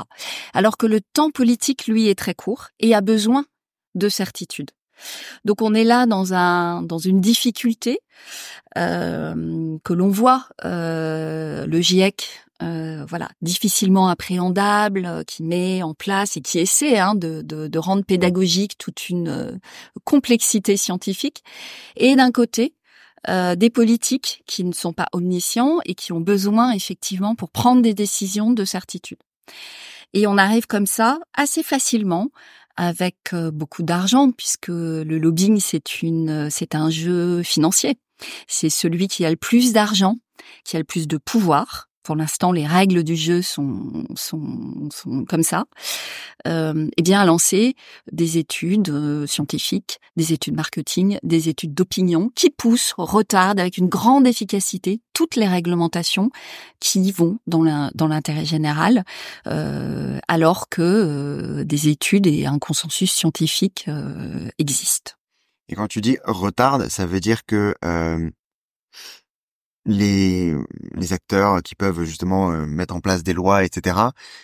Alors 0.53 0.77
que 0.77 0.85
le 0.85 1.01
temps 1.01 1.31
politique, 1.31 1.87
lui, 1.87 2.07
est 2.07 2.17
très 2.17 2.35
court 2.35 2.67
et 2.79 2.93
a 2.93 3.01
besoin 3.01 3.45
de 3.95 4.09
certitudes. 4.09 4.71
Donc 5.43 5.61
on 5.61 5.73
est 5.73 5.83
là 5.83 6.05
dans 6.05 6.33
un 6.33 6.83
dans 6.83 6.99
une 6.99 7.19
difficulté 7.19 7.99
que 8.75 9.93
l'on 9.93 10.09
voit. 10.09 10.47
le 10.63 11.81
GIEC 11.81 12.44
euh, 12.63 13.05
voilà, 13.05 13.29
difficilement 13.41 14.07
appréhendable, 14.07 15.05
euh, 15.05 15.23
qui 15.23 15.43
met 15.43 15.83
en 15.83 15.93
place 15.93 16.37
et 16.37 16.41
qui 16.41 16.57
essaie 16.57 16.97
hein, 16.97 17.13
de, 17.13 17.41
de, 17.41 17.79
rendre 17.79 18.05
pédagogique 18.05 18.77
toute 18.77 19.09
une 19.09 19.27
euh, 19.27 19.51
complexité 20.05 20.77
scientifique. 20.77 21.43
Et 21.97 22.15
d'un 22.15 22.31
côté, 22.31 22.73
des 23.27 23.71
politiques 23.71 24.43
qui 24.45 24.63
ne 24.63 24.71
sont 24.71 24.93
pas 24.93 25.07
omniscients 25.11 25.79
et 25.85 25.95
qui 25.95 26.13
ont 26.13 26.19
besoin 26.19 26.73
effectivement 26.73 27.33
pour 27.33 27.49
prendre 27.49 27.81
des 27.81 27.95
décisions 27.95 28.51
de 28.51 28.63
certitude. 28.65 29.17
Et 30.13 30.27
on 30.27 30.37
arrive 30.37 30.67
comme 30.67 30.85
ça 30.85 31.17
assez 31.33 31.63
facilement 31.63 32.29
avec 32.77 33.33
beaucoup 33.51 33.81
d'argent 33.81 34.29
puisque 34.29 34.67
le 34.67 35.17
lobbying 35.17 35.59
c'est 35.59 36.03
une 36.03 36.51
c'est 36.51 36.75
un 36.75 36.91
jeu 36.91 37.41
financier. 37.41 37.97
C'est 38.45 38.69
celui 38.69 39.07
qui 39.07 39.25
a 39.25 39.31
le 39.31 39.37
plus 39.37 39.73
d'argent, 39.73 40.17
qui 40.63 40.75
a 40.75 40.79
le 40.79 40.85
plus 40.85 41.07
de 41.07 41.17
pouvoir 41.17 41.89
pour 42.05 42.15
l'instant 42.15 42.51
les 42.51 42.65
règles 42.65 43.03
du 43.03 43.15
jeu 43.15 43.41
sont, 43.41 44.05
sont, 44.15 44.89
sont 44.91 45.25
comme 45.25 45.43
ça, 45.43 45.65
euh, 46.47 46.87
eh 46.95 47.01
bien 47.01 47.19
à 47.19 47.25
lancer 47.25 47.75
des 48.11 48.37
études 48.37 48.89
euh, 48.89 49.27
scientifiques, 49.27 49.99
des 50.15 50.31
études 50.31 50.55
marketing, 50.55 51.17
des 51.23 51.49
études 51.49 51.73
d'opinion 51.73 52.29
qui 52.35 52.51
poussent, 52.51 52.93
retardent 52.97 53.59
avec 53.59 53.77
une 53.77 53.89
grande 53.89 54.27
efficacité 54.27 55.01
toutes 55.13 55.35
les 55.35 55.47
réglementations 55.47 56.29
qui 56.79 57.11
vont 57.11 57.39
dans 57.47 57.63
l'intérêt 57.63 58.45
général, 58.45 59.03
euh, 59.47 60.19
alors 60.27 60.69
que 60.69 61.63
des 61.63 61.87
études 61.87 62.27
et 62.27 62.45
un 62.45 62.59
consensus 62.59 63.11
scientifique 63.11 63.89
existent. 64.59 65.13
Et 65.69 65.75
quand 65.75 65.87
tu 65.87 66.01
dis 66.01 66.17
retarde, 66.25 66.89
ça 66.89 67.05
veut 67.05 67.21
dire 67.21 67.45
que 67.45 67.73
les, 69.85 70.55
les 70.95 71.13
acteurs 71.13 71.61
qui 71.63 71.75
peuvent 71.75 72.03
justement 72.03 72.51
euh, 72.51 72.65
mettre 72.65 72.95
en 72.95 73.01
place 73.01 73.23
des 73.23 73.33
lois, 73.33 73.63
etc., 73.63 73.97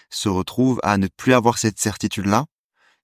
se 0.10 0.30
retrouvent 0.30 0.80
à 0.84 0.98
ne 0.98 1.08
plus 1.08 1.34
avoir 1.34 1.58
cette 1.58 1.80
certitude-là, 1.80 2.46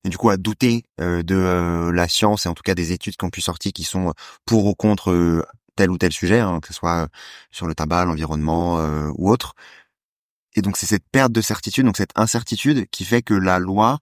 et 0.04 0.10
du 0.10 0.18
coup 0.18 0.30
à 0.30 0.38
douter 0.38 0.84
euh, 1.02 1.24
de 1.24 1.36
euh, 1.36 1.92
la 1.92 2.08
science 2.08 2.46
et 2.46 2.50
en 2.50 2.54
tout 2.54 2.64
cas 2.64 2.76
des 2.76 2.92
études 2.94 3.18
qui 3.18 3.26
ont 3.26 3.30
pu 3.32 3.42
sortir 3.42 3.74
qui 3.74 3.84
sont 3.84 4.14
pour 4.46 4.66
ou 4.68 4.76
contre 4.76 5.46
tel 5.76 5.92
ou 5.92 5.98
tel 5.98 6.14
sujet, 6.14 6.40
hein, 6.40 6.60
que 6.62 6.70
ce 6.70 6.74
soit 6.74 7.10
sur 7.52 7.68
le 7.68 7.76
tabac, 7.76 8.06
l'environnement 8.06 8.78
ou 9.18 9.30
autre. 9.32 9.54
Et 10.56 10.62
donc 10.62 10.78
c'est 10.78 10.88
cette 10.88 11.08
perte 11.12 11.32
de 11.32 11.42
certitude, 11.42 11.86
donc 11.86 11.98
cette 11.98 12.12
incertitude 12.16 12.88
qui 12.92 13.06
fait 13.06 13.22
que 13.22 13.34
la 13.34 13.60
loi 13.60 14.00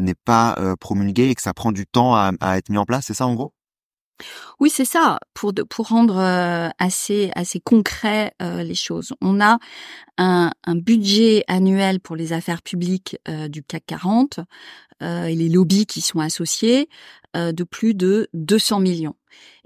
n'est 0.00 0.14
pas 0.16 0.56
promulguée 0.80 1.30
et 1.30 1.34
que 1.36 1.42
ça 1.42 1.54
prend 1.54 1.72
du 1.72 1.86
temps 1.86 2.14
à, 2.16 2.32
à 2.40 2.58
être 2.58 2.70
mis 2.70 2.78
en 2.78 2.84
place, 2.86 3.06
c'est 3.06 3.14
ça 3.14 3.26
en 3.26 3.34
gros? 3.34 3.52
Oui, 4.60 4.70
c'est 4.70 4.84
ça. 4.84 5.18
Pour 5.34 5.52
rendre 5.88 6.16
euh, 6.16 6.68
assez 6.78 7.30
assez 7.34 7.60
concret 7.60 8.32
euh, 8.40 8.62
les 8.62 8.74
choses, 8.74 9.12
on 9.20 9.40
a 9.40 9.58
un, 10.18 10.50
budget 10.74 11.44
annuel 11.46 12.00
pour 12.00 12.16
les 12.16 12.32
affaires 12.32 12.62
publiques 12.62 13.18
euh, 13.28 13.48
du 13.48 13.62
CAC 13.62 13.84
40 13.86 14.40
et 15.02 15.34
les 15.34 15.50
lobbies 15.50 15.84
qui 15.84 16.00
sont 16.00 16.20
associés 16.20 16.88
de 17.34 17.64
plus 17.64 17.92
de 17.92 18.30
200 18.32 18.80
millions. 18.80 19.14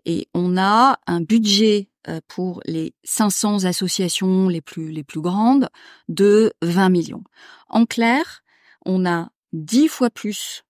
Et 0.05 0.27
on 0.35 0.57
a 0.59 0.99
un 1.07 1.21
budget 1.21 1.89
pour 2.27 2.61
les 2.67 2.95
500 3.05 3.63
associations 3.65 4.49
les 4.49 4.61
plus 4.61 4.91
les 4.91 5.05
plus 5.05 5.21
grandes 5.21 5.69
de 6.09 6.53
20 6.63 6.89
millions. 6.89 7.23
En 7.69 7.87
clair, 7.87 8.43
on 8.85 9.07
a 9.07 9.31
10 9.53 9.87
fois 9.87 10.11
plus 10.11 10.65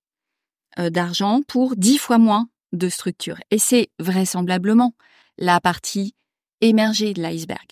d'argent 0.77 1.41
pour 1.49 1.75
10 1.75 1.97
fois 1.97 2.19
moins 2.19 2.51
de 2.73 2.89
structure. 2.89 3.39
Et 3.51 3.59
c'est 3.59 3.89
vraisemblablement 3.99 4.95
la 5.39 5.61
partie 5.61 6.15
émergée 6.61 7.15
de 7.15 7.23
l'iceberg. 7.23 7.67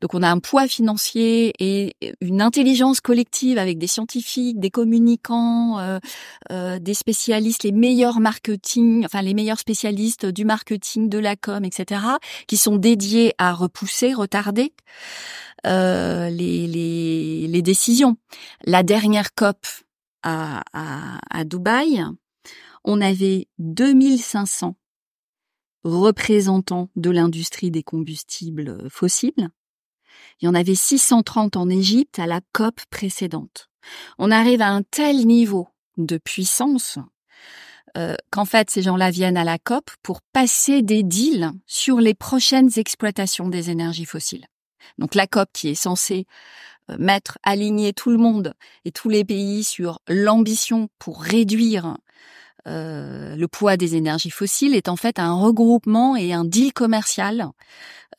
Donc 0.00 0.14
on 0.14 0.22
a 0.22 0.28
un 0.28 0.38
poids 0.38 0.68
financier 0.68 1.52
et 1.58 1.96
une 2.20 2.40
intelligence 2.40 3.00
collective 3.00 3.58
avec 3.58 3.78
des 3.78 3.86
scientifiques, 3.86 4.60
des 4.60 4.70
communicants, 4.70 5.78
euh, 5.78 5.98
euh, 6.52 6.78
des 6.78 6.94
spécialistes, 6.94 7.64
les 7.64 7.72
meilleurs 7.72 8.20
marketing, 8.20 9.04
enfin 9.04 9.22
les 9.22 9.34
meilleurs 9.34 9.58
spécialistes 9.58 10.26
du 10.26 10.44
marketing, 10.44 11.08
de 11.08 11.18
la 11.18 11.36
com, 11.36 11.64
etc., 11.64 12.02
qui 12.46 12.56
sont 12.56 12.76
dédiés 12.76 13.32
à 13.38 13.52
repousser, 13.52 14.14
retarder 14.14 14.72
euh, 15.66 16.28
les, 16.28 16.66
les, 16.66 17.46
les, 17.48 17.62
décisions. 17.62 18.16
La 18.64 18.82
dernière 18.82 19.34
COP 19.34 19.66
à, 20.22 20.62
à, 20.72 21.18
à 21.30 21.44
Dubaï, 21.44 22.04
on 22.86 23.00
avait 23.00 23.48
2500 23.58 24.76
représentants 25.84 26.88
de 26.96 27.10
l'industrie 27.10 27.70
des 27.70 27.82
combustibles 27.82 28.88
fossiles. 28.88 29.50
Il 30.40 30.46
y 30.46 30.48
en 30.48 30.54
avait 30.54 30.74
630 30.74 31.56
en 31.56 31.68
Égypte 31.68 32.18
à 32.18 32.26
la 32.26 32.40
COP 32.52 32.80
précédente. 32.90 33.68
On 34.18 34.30
arrive 34.30 34.62
à 34.62 34.68
un 34.68 34.82
tel 34.82 35.26
niveau 35.26 35.68
de 35.96 36.18
puissance 36.18 36.98
euh, 37.96 38.14
qu'en 38.30 38.44
fait 38.44 38.70
ces 38.70 38.82
gens-là 38.82 39.10
viennent 39.10 39.36
à 39.36 39.44
la 39.44 39.58
COP 39.58 39.90
pour 40.02 40.20
passer 40.32 40.82
des 40.82 41.02
deals 41.02 41.50
sur 41.66 42.00
les 42.00 42.14
prochaines 42.14 42.70
exploitations 42.76 43.48
des 43.48 43.70
énergies 43.70 44.04
fossiles. 44.04 44.46
Donc 44.98 45.14
la 45.14 45.26
COP 45.26 45.48
qui 45.52 45.68
est 45.68 45.74
censée 45.74 46.26
euh, 46.90 46.96
mettre, 46.98 47.38
aligner 47.42 47.92
tout 47.92 48.10
le 48.10 48.18
monde 48.18 48.54
et 48.84 48.92
tous 48.92 49.08
les 49.08 49.24
pays 49.24 49.64
sur 49.64 50.00
l'ambition 50.08 50.88
pour 50.98 51.22
réduire 51.22 51.96
euh, 52.66 53.36
le 53.36 53.48
poids 53.48 53.76
des 53.76 53.94
énergies 53.94 54.30
fossiles 54.30 54.74
est 54.74 54.88
en 54.88 54.96
fait 54.96 55.18
un 55.18 55.34
regroupement 55.34 56.16
et 56.16 56.32
un 56.32 56.44
deal 56.44 56.72
commercial 56.72 57.46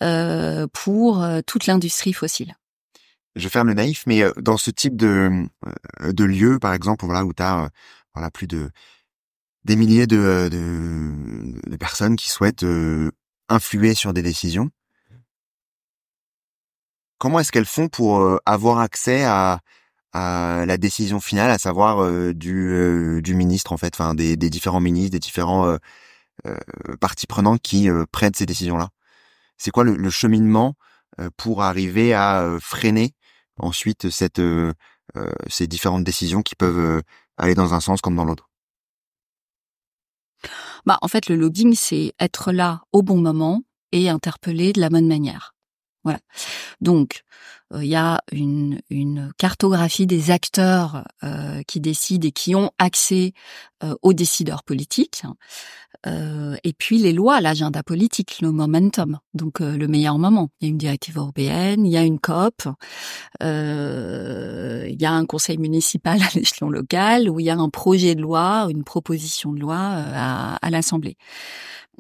euh, 0.02 0.68
pour 0.72 1.22
euh, 1.22 1.42
toute 1.46 1.66
l'industrie 1.66 2.14
fossile. 2.14 2.56
Je 3.36 3.50
ferme 3.50 3.68
le 3.68 3.74
naïf, 3.74 4.04
mais 4.08 4.24
dans 4.38 4.58
ce 4.58 4.72
type 4.72 4.96
de, 4.96 5.46
de 6.02 6.24
lieu, 6.24 6.60
par 6.60 6.74
exemple, 6.74 7.06
voilà, 7.06 7.24
où 7.24 7.34
tu 7.34 7.44
as 7.44 7.70
voilà, 8.16 8.32
plus 8.32 8.48
de 8.48 8.70
des 9.64 9.76
milliers 9.76 10.08
de, 10.08 10.48
de, 10.50 11.76
personnes 11.76 12.16
qui 12.16 12.30
souhaitent 12.30 12.66
influer 13.50 13.94
sur 13.96 14.14
des 14.14 14.22
décisions. 14.22 14.70
Comment 17.18 17.42
est-ce 17.42 17.52
qu'elles 17.52 17.66
font 17.66 17.90
pour 17.90 18.40
avoir 18.46 18.80
accès 18.80 19.26
à, 19.26 19.60
à 20.14 20.66
la 20.66 20.78
décision 20.78 21.20
finale, 21.20 21.52
à 21.52 21.58
savoir 21.58 22.34
du, 22.34 23.22
du 23.22 23.36
ministre 23.36 23.72
en 23.74 23.78
fait, 23.78 23.94
enfin 23.96 24.16
des, 24.16 24.38
des 24.38 24.50
différents 24.50 24.80
ministres, 24.80 25.12
des 25.12 25.20
différents 25.20 25.78
parties 27.00 27.28
prenantes 27.28 27.62
qui 27.62 27.90
prennent 28.12 28.34
ces 28.34 28.46
décisions-là. 28.46 28.90
C'est 29.58 29.72
quoi 29.72 29.84
le, 29.84 29.96
le 29.96 30.10
cheminement 30.10 30.76
pour 31.36 31.64
arriver 31.64 32.14
à 32.14 32.58
freiner 32.62 33.14
ensuite 33.60 34.10
cette 34.10 34.42
ces 35.50 35.68
différentes 35.68 36.04
décisions 36.04 36.42
qui 36.42 36.56
peuvent 36.56 37.02
aller 37.38 37.56
dans 37.56 37.74
un 37.74 37.80
sens 37.80 38.02
comme 38.02 38.16
dans 38.16 38.26
l'autre? 38.26 38.50
Bah, 40.86 41.00
en 41.02 41.08
fait, 41.08 41.28
le 41.28 41.36
lobbying, 41.36 41.74
c'est 41.76 42.14
être 42.20 42.52
là 42.52 42.82
au 42.94 43.02
bon 43.02 43.18
moment 43.18 43.64
et 43.92 44.10
interpeller 44.10 44.74
de 44.74 44.80
la 44.80 44.90
bonne 44.90 45.08
manière. 45.08 45.54
Voilà. 46.08 46.22
Donc, 46.80 47.26
euh, 47.74 47.84
il 47.84 47.90
y 47.90 47.98
a 47.98 48.22
une, 48.32 48.80
une, 48.90 49.34
cartographie 49.38 50.08
des 50.08 50.32
acteurs 50.32 51.04
euh, 51.26 51.62
qui 51.68 51.82
décident 51.82 52.26
et 52.26 52.32
qui 52.32 52.56
ont 52.56 52.72
accès 52.80 53.34
euh, 53.84 53.94
aux 54.04 54.14
décideurs 54.14 54.64
politiques. 54.64 55.24
et 56.06 56.74
puis 56.78 57.00
les 57.00 57.12
lois, 57.12 57.42
l'agenda 57.42 57.84
politique, 57.84 58.40
le 58.40 58.54
momentum, 58.54 59.20
donc 59.34 59.60
le 59.60 59.88
meilleur 59.90 60.18
moment. 60.18 60.48
Il 60.62 60.66
y 60.66 60.70
a 60.70 60.72
une 60.72 60.78
directive 60.78 61.18
européenne, 61.18 61.86
il 61.86 61.92
y 61.92 61.98
a 61.98 62.04
une 62.04 62.20
COP, 62.20 62.70
il 63.42 64.98
y 65.02 65.06
a 65.06 65.12
un 65.12 65.26
conseil 65.26 65.58
municipal 65.58 66.22
à 66.24 66.30
l'échelon 66.34 66.70
local, 66.70 67.30
où 67.30 67.42
il 67.42 67.48
y 67.48 67.50
a 67.50 67.58
un 67.58 67.70
projet 67.70 68.16
de 68.16 68.22
loi, 68.22 68.68
une 68.70 68.86
proposition 68.86 69.52
de 69.52 69.60
loi 69.60 69.78
à, 69.78 70.56
à 70.56 70.70
l'Assemblée 70.70 71.18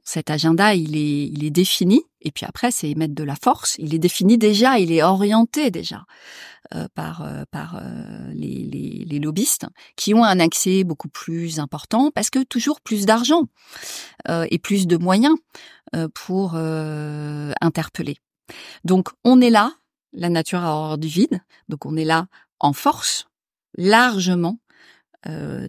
cet 0.07 0.29
agenda, 0.29 0.73
il 0.73 0.95
est, 0.95 1.27
il 1.27 1.43
est 1.43 1.49
défini. 1.49 2.01
Et 2.21 2.31
puis 2.31 2.45
après, 2.45 2.71
c'est 2.71 2.95
mettre 2.95 3.13
de 3.13 3.25
la 3.25 3.35
force. 3.35 3.75
Il 3.77 3.93
est 3.93 3.99
défini 3.99 4.37
déjà, 4.37 4.79
il 4.79 4.93
est 4.93 5.03
orienté 5.03 5.69
déjà 5.69 6.05
euh, 6.73 6.87
par 6.95 7.23
euh, 7.23 7.43
par 7.51 7.75
euh, 7.75 8.31
les, 8.33 8.69
les, 8.71 9.03
les, 9.05 9.19
lobbyistes 9.19 9.65
qui 9.97 10.13
ont 10.13 10.23
un 10.23 10.39
accès 10.39 10.85
beaucoup 10.85 11.09
plus 11.09 11.59
important 11.59 12.09
parce 12.11 12.29
que 12.29 12.41
toujours 12.41 12.79
plus 12.79 13.05
d'argent 13.05 13.43
et 14.29 14.59
plus 14.59 14.87
de 14.87 14.97
moyens 14.97 15.35
pour 16.13 16.55
interpeller. 16.55 18.17
Donc 18.85 19.09
on 19.25 19.41
est 19.41 19.49
là, 19.49 19.73
la 20.13 20.29
nature 20.29 20.63
a 20.63 20.73
horreur 20.73 20.97
du 20.97 21.07
vide. 21.07 21.41
Donc 21.67 21.85
on 21.85 21.97
est 21.97 22.05
là 22.05 22.27
en 22.59 22.71
force, 22.71 23.27
largement 23.77 24.57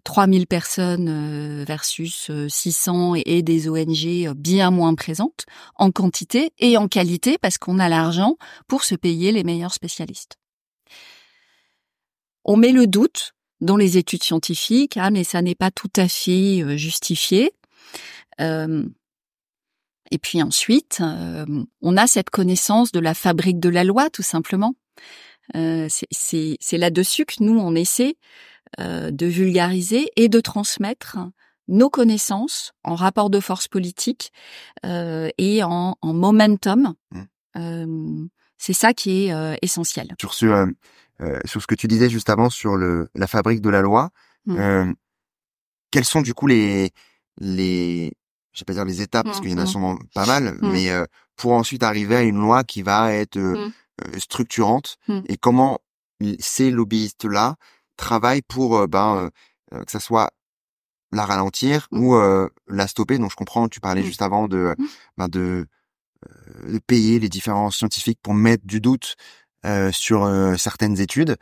3000 0.04 0.42
euh, 0.42 0.46
personnes 0.46 1.08
euh, 1.08 1.64
versus 1.64 2.30
600 2.48 3.14
euh, 3.14 3.22
et, 3.24 3.42
des 3.42 3.68
ONG 3.68 4.32
bien 4.36 4.70
moins 4.70 4.94
présentes 4.94 5.46
en 5.76 5.90
quantité 5.90 6.52
et 6.58 6.76
en 6.76 6.88
qualité 6.88 7.38
parce 7.38 7.58
qu'on 7.58 7.78
a 7.78 7.88
l'argent 7.88 8.36
pour 8.66 8.84
se 8.84 8.94
payer 8.94 9.32
les 9.32 9.44
meilleurs 9.44 9.72
spécialistes. 9.72 10.36
On 12.44 12.56
met 12.56 12.72
le 12.72 12.86
doute 12.86 13.32
dans 13.60 13.76
les 13.76 13.98
études 13.98 14.22
scientifiques, 14.22 14.96
ah 14.96 15.10
mais 15.10 15.24
ça 15.24 15.42
n'est 15.42 15.56
pas 15.56 15.70
tout 15.70 15.90
à 15.96 16.08
fait 16.08 16.78
justifié. 16.78 17.52
et 18.38 20.18
puis 20.22 20.42
ensuite, 20.42 21.02
on 21.82 21.96
a 21.96 22.06
cette 22.06 22.30
connaissance 22.30 22.92
de 22.92 23.00
la 23.00 23.14
fabrique 23.14 23.58
de 23.58 23.68
la 23.68 23.84
loi, 23.84 24.08
tout 24.10 24.22
simplement. 24.22 24.74
c'est 25.52 26.78
là-dessus 26.78 27.26
que 27.26 27.42
nous, 27.42 27.58
on 27.58 27.74
essaie 27.74 28.14
euh, 28.14 28.57
de 28.78 29.26
vulgariser 29.26 30.10
et 30.16 30.28
de 30.28 30.40
transmettre 30.40 31.18
nos 31.68 31.90
connaissances 31.90 32.72
en 32.82 32.94
rapport 32.94 33.30
de 33.30 33.40
force 33.40 33.68
politique 33.68 34.32
euh, 34.84 35.28
et 35.38 35.62
en, 35.62 35.96
momentum. 36.02 36.94
Mmh. 37.12 37.20
Euh, 37.56 38.26
c'est 38.56 38.72
ça 38.72 38.92
qui 38.92 39.26
est 39.28 39.58
essentiel. 39.62 40.14
Sur 40.18 40.34
ce, 40.34 40.75
sur 41.44 41.62
ce 41.62 41.66
que 41.66 41.76
tu 41.76 41.87
disais 41.87 42.08
juste 42.08 42.30
avant 42.30 42.50
sur 42.50 42.76
le, 42.76 43.08
la 43.14 43.26
fabrique 43.28 43.60
de 43.60 43.70
la 43.70 43.82
loi, 43.82 44.10
mmh. 44.46 44.92
quelles 45.92 46.04
sont 46.04 46.22
du 46.22 46.35
coup 46.35 46.48
les 46.48 46.90
les 47.40 48.12
je 48.52 48.62
vais 48.62 48.64
pas 48.64 48.72
dire 48.72 48.85
les 48.85 49.00
étapes 49.00 49.26
parce 49.26 49.38
mmh, 49.38 49.42
qu'il 49.42 49.50
y 49.52 49.54
en 49.54 49.59
a 49.59 49.66
sûrement 49.66 49.96
pas 50.12 50.26
mal, 50.26 50.57
mais 50.61 50.88
pour 51.37 51.52
ensuite 51.52 51.85
arriver 51.85 52.16
à 52.16 52.22
une 52.22 52.40
loi 52.40 52.64
qui 52.64 52.83
va 52.83 53.12
être 53.12 53.38
structurante 54.18 54.96
et 55.28 55.37
comment 55.37 55.78
ces 56.40 56.72
lobbyistes 56.72 57.26
là 57.26 57.57
travaille 57.98 58.40
pour 58.40 58.88
ben 58.88 59.28
que 59.70 59.90
ça 59.90 60.00
soit 60.00 60.30
la 61.12 61.26
ralentir 61.26 61.88
mmh. 61.90 62.02
ou 62.02 62.48
la 62.68 62.87
stopper. 62.87 63.18
Donc 63.18 63.30
je 63.30 63.37
comprends, 63.37 63.68
tu 63.68 63.80
parlais 63.80 64.02
mmh. 64.02 64.06
juste 64.06 64.22
avant 64.22 64.48
de 64.48 64.74
mmh. 64.78 64.87
ben, 65.18 65.28
de, 65.28 65.66
de 66.66 66.78
payer 66.87 67.18
les 67.18 67.28
différents 67.28 67.70
scientifiques 67.70 68.18
pour 68.22 68.34
mettre 68.34 68.66
du 68.66 68.80
doute 68.80 69.16
sur 69.92 70.54
certaines 70.56 71.00
études, 71.00 71.37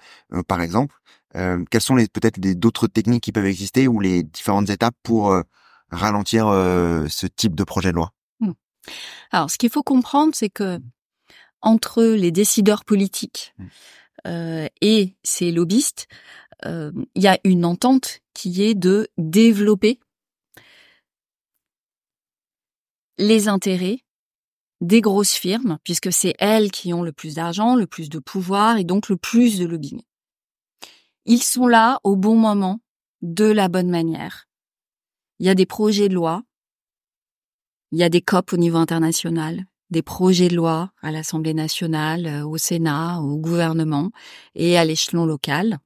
par 0.48 0.60
exemple. 0.60 0.96
quelles 1.32 1.80
sont 1.80 1.94
les 1.94 2.08
peut-être 2.08 2.40
d'autres 2.40 2.86
techniques 2.88 3.24
qui 3.24 3.32
peuvent 3.32 3.46
exister 3.46 3.86
ou 3.86 4.00
les 4.00 4.22
différentes 4.22 4.70
étapes 4.70 4.96
pour 5.02 5.34
ralentir 5.90 6.46
ce 6.46 7.26
type 7.26 7.54
de 7.54 7.64
projet 7.64 7.90
de 7.90 7.96
loi? 7.96 8.12
Alors, 9.30 9.50
ce 9.50 9.58
qu'il 9.58 9.70
faut 9.70 9.82
comprendre, 9.82 10.32
c'est 10.34 10.50
que 10.50 10.80
entre 11.60 12.02
les 12.02 12.30
décideurs 12.30 12.84
politiques 12.84 13.54
et 14.24 15.16
ces 15.22 15.52
lobbyistes, 15.52 16.08
euh, 16.10 16.45
il 16.64 17.22
y 17.22 17.28
a 17.28 17.38
une 17.44 17.64
entente 17.64 18.20
qui 18.34 18.62
est 18.62 18.74
de 18.74 19.08
développer 19.18 20.00
les 23.18 23.48
intérêts 23.48 24.00
des 24.80 25.00
grosses 25.00 25.32
firmes, 25.32 25.78
puisque 25.84 26.12
c'est 26.12 26.34
elles 26.38 26.70
qui 26.70 26.92
ont 26.92 27.02
le 27.02 27.12
plus 27.12 27.34
d'argent, 27.34 27.76
le 27.76 27.86
plus 27.86 28.08
de 28.08 28.18
pouvoir 28.18 28.76
et 28.76 28.84
donc 28.84 29.08
le 29.08 29.16
plus 29.16 29.58
de 29.58 29.64
lobbying. 29.64 30.02
Ils 31.24 31.42
sont 31.42 31.66
là 31.66 31.98
au 32.04 32.14
bon 32.14 32.36
moment, 32.36 32.80
de 33.22 33.46
la 33.46 33.68
bonne 33.68 33.90
manière. 33.90 34.46
Il 35.38 35.46
y 35.46 35.48
a 35.48 35.54
des 35.54 35.66
projets 35.66 36.08
de 36.08 36.14
loi, 36.14 36.42
il 37.92 37.98
y 37.98 38.02
a 38.02 38.08
des 38.08 38.20
COP 38.20 38.52
au 38.52 38.56
niveau 38.56 38.76
international, 38.76 39.64
des 39.90 40.02
projets 40.02 40.48
de 40.48 40.56
loi 40.56 40.90
à 41.00 41.10
l'Assemblée 41.10 41.54
nationale, 41.54 42.26
euh, 42.26 42.46
au 42.46 42.58
Sénat, 42.58 43.20
au 43.20 43.36
gouvernement 43.38 44.10
et 44.54 44.76
à 44.76 44.84
l'échelon 44.84 45.24
local. 45.24 45.78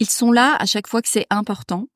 Ils 0.00 0.10
sont 0.10 0.32
là 0.32 0.56
à 0.58 0.64
chaque 0.64 0.86
fois 0.86 1.02
que 1.02 1.08
c'est 1.08 1.26
important 1.28 1.86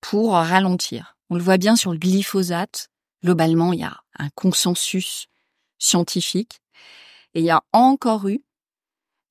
pour 0.00 0.32
ralentir. 0.32 1.16
On 1.30 1.36
le 1.36 1.42
voit 1.42 1.58
bien 1.58 1.76
sur 1.76 1.92
le 1.92 1.98
glyphosate. 1.98 2.88
Globalement, 3.24 3.72
il 3.72 3.80
y 3.80 3.84
a 3.84 3.96
un 4.18 4.28
consensus 4.34 5.26
scientifique 5.78 6.60
et 7.34 7.40
il 7.40 7.44
y 7.44 7.50
a 7.50 7.62
encore 7.72 8.28
eu 8.28 8.42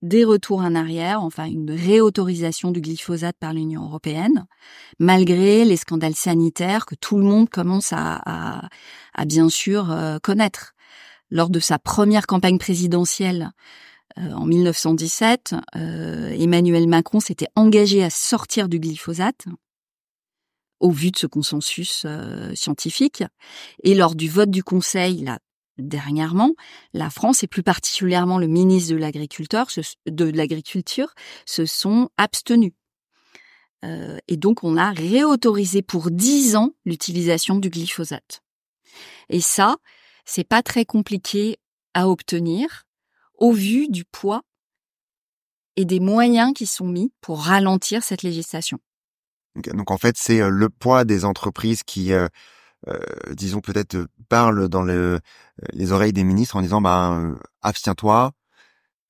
des 0.01 0.23
retours 0.23 0.60
en 0.60 0.75
arrière, 0.75 1.21
enfin 1.23 1.45
une 1.45 1.71
réautorisation 1.71 2.71
du 2.71 2.80
glyphosate 2.80 3.36
par 3.39 3.54
l'Union 3.54 3.84
européenne, 3.84 4.45
malgré 4.99 5.65
les 5.65 5.78
scandales 5.78 6.15
sanitaires 6.15 6.86
que 6.86 6.95
tout 6.95 7.17
le 7.17 7.23
monde 7.23 7.49
commence 7.49 7.91
à, 7.91 8.69
bien 9.25 9.49
sûr 9.49 9.91
euh, 9.91 10.19
connaître. 10.19 10.73
Lors 11.32 11.49
de 11.49 11.60
sa 11.60 11.80
première 11.80 12.28
campagne 12.28 12.60
présidentielle 12.60 13.51
euh, 14.17 14.32
en 14.32 14.45
1917, 14.45 15.56
euh, 15.75 16.30
Emmanuel 16.30 16.88
Macron 16.88 17.19
s'était 17.19 17.49
engagé 17.56 18.04
à 18.04 18.10
sortir 18.10 18.69
du 18.69 18.80
glyphosate 18.80 19.45
au 20.80 20.91
vu 20.91 21.12
de 21.12 21.17
ce 21.17 21.28
consensus 21.28 22.04
euh, 22.06 22.54
scientifique. 22.56 23.23
Et 23.84 23.95
lors 23.95 24.15
du 24.15 24.30
vote 24.30 24.49
du 24.49 24.63
Conseil, 24.63 25.23
là, 25.23 25.39
dernièrement, 25.78 26.54
la 26.93 27.10
France 27.10 27.43
et 27.43 27.47
plus 27.47 27.63
particulièrement 27.63 28.38
le 28.38 28.47
ministre 28.47 28.93
de 28.93 28.97
l'Agriculture, 28.97 29.67
de 30.06 30.25
l'Agriculture, 30.25 31.13
se 31.45 31.65
sont 31.65 32.10
abstenus. 32.17 32.73
et 34.28 34.38
donc, 34.38 34.63
on 34.63 34.78
a 34.78 34.91
réautorisé 34.91 35.82
pour 35.82 36.10
dix 36.10 36.56
ans 36.56 36.71
l'utilisation 36.86 37.58
du 37.58 37.69
glyphosate. 37.69 38.41
Et 39.30 39.41
ça, 39.41 39.75
c'est 40.23 40.47
pas 40.47 40.63
très 40.63 40.86
compliqué 40.86 41.58
à 41.93 42.10
obtenir 42.10 42.84
au 43.37 43.51
vu 43.51 43.87
du 43.87 44.05
poids 44.05 44.41
et 45.75 45.85
des 45.85 45.99
moyens 45.99 46.53
qui 46.53 46.65
sont 46.65 46.87
mis 46.87 47.11
pour 47.21 47.43
ralentir 47.43 48.03
cette 48.03 48.23
législation. 48.23 48.79
Donc 49.55 49.91
en 49.91 49.97
fait, 49.97 50.15
c'est 50.17 50.41
euh, 50.41 50.49
le 50.49 50.69
poids 50.69 51.05
des 51.05 51.25
entreprises 51.25 51.83
qui, 51.83 52.13
euh, 52.13 52.27
euh, 52.87 52.99
disons 53.31 53.61
peut-être, 53.61 54.07
parlent 54.29 54.67
dans 54.69 54.81
le, 54.81 55.19
les 55.73 55.91
oreilles 55.91 56.13
des 56.13 56.23
ministres 56.23 56.55
en 56.55 56.61
disant, 56.61 56.81
bah, 56.81 57.21
abstiens-toi, 57.61 58.31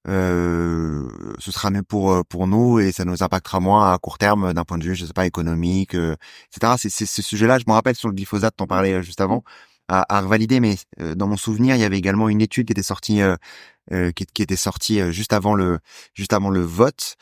ce 0.07 1.51
sera 1.51 1.71
mieux 1.71 1.81
pour 1.81 2.23
pour 2.27 2.45
nous 2.45 2.77
et 2.77 2.91
ça 2.91 3.05
nous 3.05 3.23
impactera 3.23 3.59
moins 3.59 3.91
à 3.91 3.97
court 3.97 4.19
terme 4.19 4.53
d'un 4.53 4.63
point 4.63 4.77
de 4.77 4.83
vue, 4.83 4.95
je 4.95 5.05
sais 5.05 5.13
pas, 5.13 5.25
économique, 5.25 5.95
etc. 5.95 6.75
C'est 6.77 7.05
ce 7.07 7.21
sujet-là. 7.23 7.57
Je 7.57 7.63
me 7.67 7.73
rappelle 7.73 7.95
sur 7.95 8.09
le 8.09 8.13
glyphosate, 8.13 8.55
t'en 8.55 8.67
parlais 8.67 9.01
juste 9.01 9.19
avant, 9.19 9.43
à, 9.87 10.05
à 10.15 10.21
revalider, 10.21 10.59
mais 10.59 10.75
dans 11.15 11.27
mon 11.27 11.37
souvenir, 11.37 11.75
il 11.75 11.81
y 11.81 11.83
avait 11.83 11.97
également 11.97 12.29
une 12.29 12.41
étude 12.41 12.67
qui 12.67 12.73
était 12.73 12.83
sortie 12.83 13.23
euh, 13.23 13.35
qui, 13.91 14.25
qui, 14.25 14.41
était 14.41 14.55
sorti 14.55 14.99
euh, 14.99 15.11
juste 15.11 15.33
avant 15.33 15.53
le 15.55 15.79
juste 16.13 16.33
avant 16.33 16.49
le 16.49 16.61
vote 16.61 17.15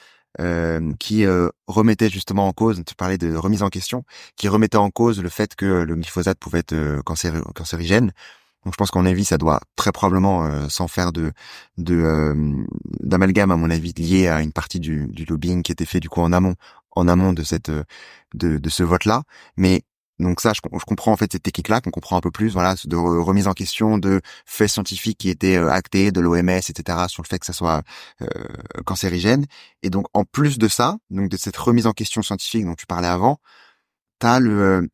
qui 0.99 1.25
remettait 1.67 2.09
justement 2.09 2.47
en 2.47 2.53
cause, 2.53 2.81
tu 2.87 2.95
parlais 2.95 3.19
de 3.19 3.35
remise 3.35 3.61
en 3.61 3.69
question, 3.69 4.03
qui 4.35 4.47
remettait 4.47 4.77
en 4.77 4.89
cause 4.89 5.21
le 5.21 5.29
fait 5.29 5.55
que 5.55 5.83
le 5.83 5.93
glyphosate 5.93 6.39
pouvait 6.39 6.59
être 6.59 7.03
cancérigène. 7.53 8.11
Donc 8.65 8.73
je 8.73 8.77
pense 8.77 8.91
qu'en 8.91 9.05
avis, 9.05 9.25
ça 9.25 9.37
doit 9.37 9.59
très 9.75 9.91
probablement 9.91 10.45
euh, 10.45 10.67
sans 10.69 10.87
faire 10.87 11.11
de 11.11 11.33
de 11.77 12.33
d'amalgame 13.01 13.51
à 13.51 13.57
mon 13.57 13.69
avis 13.69 13.93
lié 13.93 14.27
à 14.27 14.41
une 14.41 14.53
partie 14.53 14.79
du, 14.79 15.07
du 15.07 15.25
lobbying 15.25 15.63
qui 15.63 15.71
était 15.71 15.85
fait 15.85 15.99
du 15.99 16.09
coup 16.09 16.21
en 16.21 16.31
amont 16.31 16.55
en 16.91 17.07
amont 17.07 17.33
de 17.33 17.43
cette 17.43 17.71
de, 18.33 18.57
de 18.57 18.69
ce 18.69 18.83
vote 18.83 19.05
là. 19.05 19.23
Mais 19.57 19.83
donc 20.19 20.41
ça, 20.41 20.53
je, 20.53 20.61
comprends 20.61 21.11
en 21.11 21.17
fait 21.17 21.31
cette 21.31 21.43
technique-là, 21.43 21.81
qu'on 21.81 21.91
comprend 21.91 22.17
un 22.17 22.21
peu 22.21 22.31
plus, 22.31 22.53
voilà, 22.53 22.75
de 22.85 22.95
remise 22.95 23.47
en 23.47 23.53
question 23.53 23.97
de 23.97 24.21
faits 24.45 24.69
scientifiques 24.69 25.17
qui 25.17 25.29
étaient 25.29 25.57
euh, 25.57 25.71
actés 25.71 26.11
de 26.11 26.21
l'OMS, 26.21 26.49
etc., 26.49 27.05
sur 27.07 27.23
le 27.23 27.27
fait 27.27 27.39
que 27.39 27.45
ça 27.45 27.53
soit 27.53 27.83
euh, 28.21 28.27
cancérigène. 28.85 29.45
Et 29.81 29.89
donc 29.89 30.05
en 30.13 30.23
plus 30.23 30.57
de 30.59 30.67
ça, 30.67 30.97
donc 31.09 31.29
de 31.29 31.37
cette 31.37 31.57
remise 31.57 31.87
en 31.87 31.93
question 31.93 32.21
scientifique 32.21 32.65
dont 32.65 32.75
tu 32.75 32.85
parlais 32.85 33.07
avant, 33.07 33.39
t'as 34.19 34.39
le, 34.39 34.89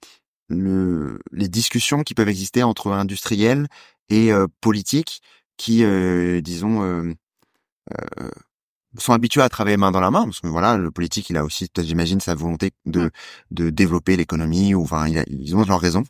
le 0.49 1.19
les 1.31 1.47
discussions 1.47 2.03
qui 2.03 2.15
peuvent 2.15 2.29
exister 2.29 2.63
entre 2.63 2.91
industriels 2.91 3.67
et 4.09 4.31
euh, 4.31 4.47
politiques 4.61 5.21
qui, 5.57 5.83
euh, 5.83 6.41
disons, 6.41 6.83
euh, 6.83 7.13
sont 8.97 9.13
habitués 9.13 9.41
à 9.41 9.49
travailler 9.49 9.77
main 9.77 9.91
dans 9.91 9.99
la 9.99 10.11
main 10.11 10.23
parce 10.23 10.39
que 10.39 10.47
voilà 10.47 10.77
le 10.77 10.89
politique 10.91 11.29
il 11.29 11.37
a 11.37 11.43
aussi 11.43 11.69
j'imagine 11.77 12.19
sa 12.19 12.33
volonté 12.35 12.71
de 12.85 13.11
de 13.51 13.69
développer 13.69 14.17
l'économie 14.17 14.73
ou 14.73 14.81
enfin 14.83 15.07
ils 15.07 15.55
ont 15.55 15.63
leur 15.63 15.79
raison. 15.79 16.03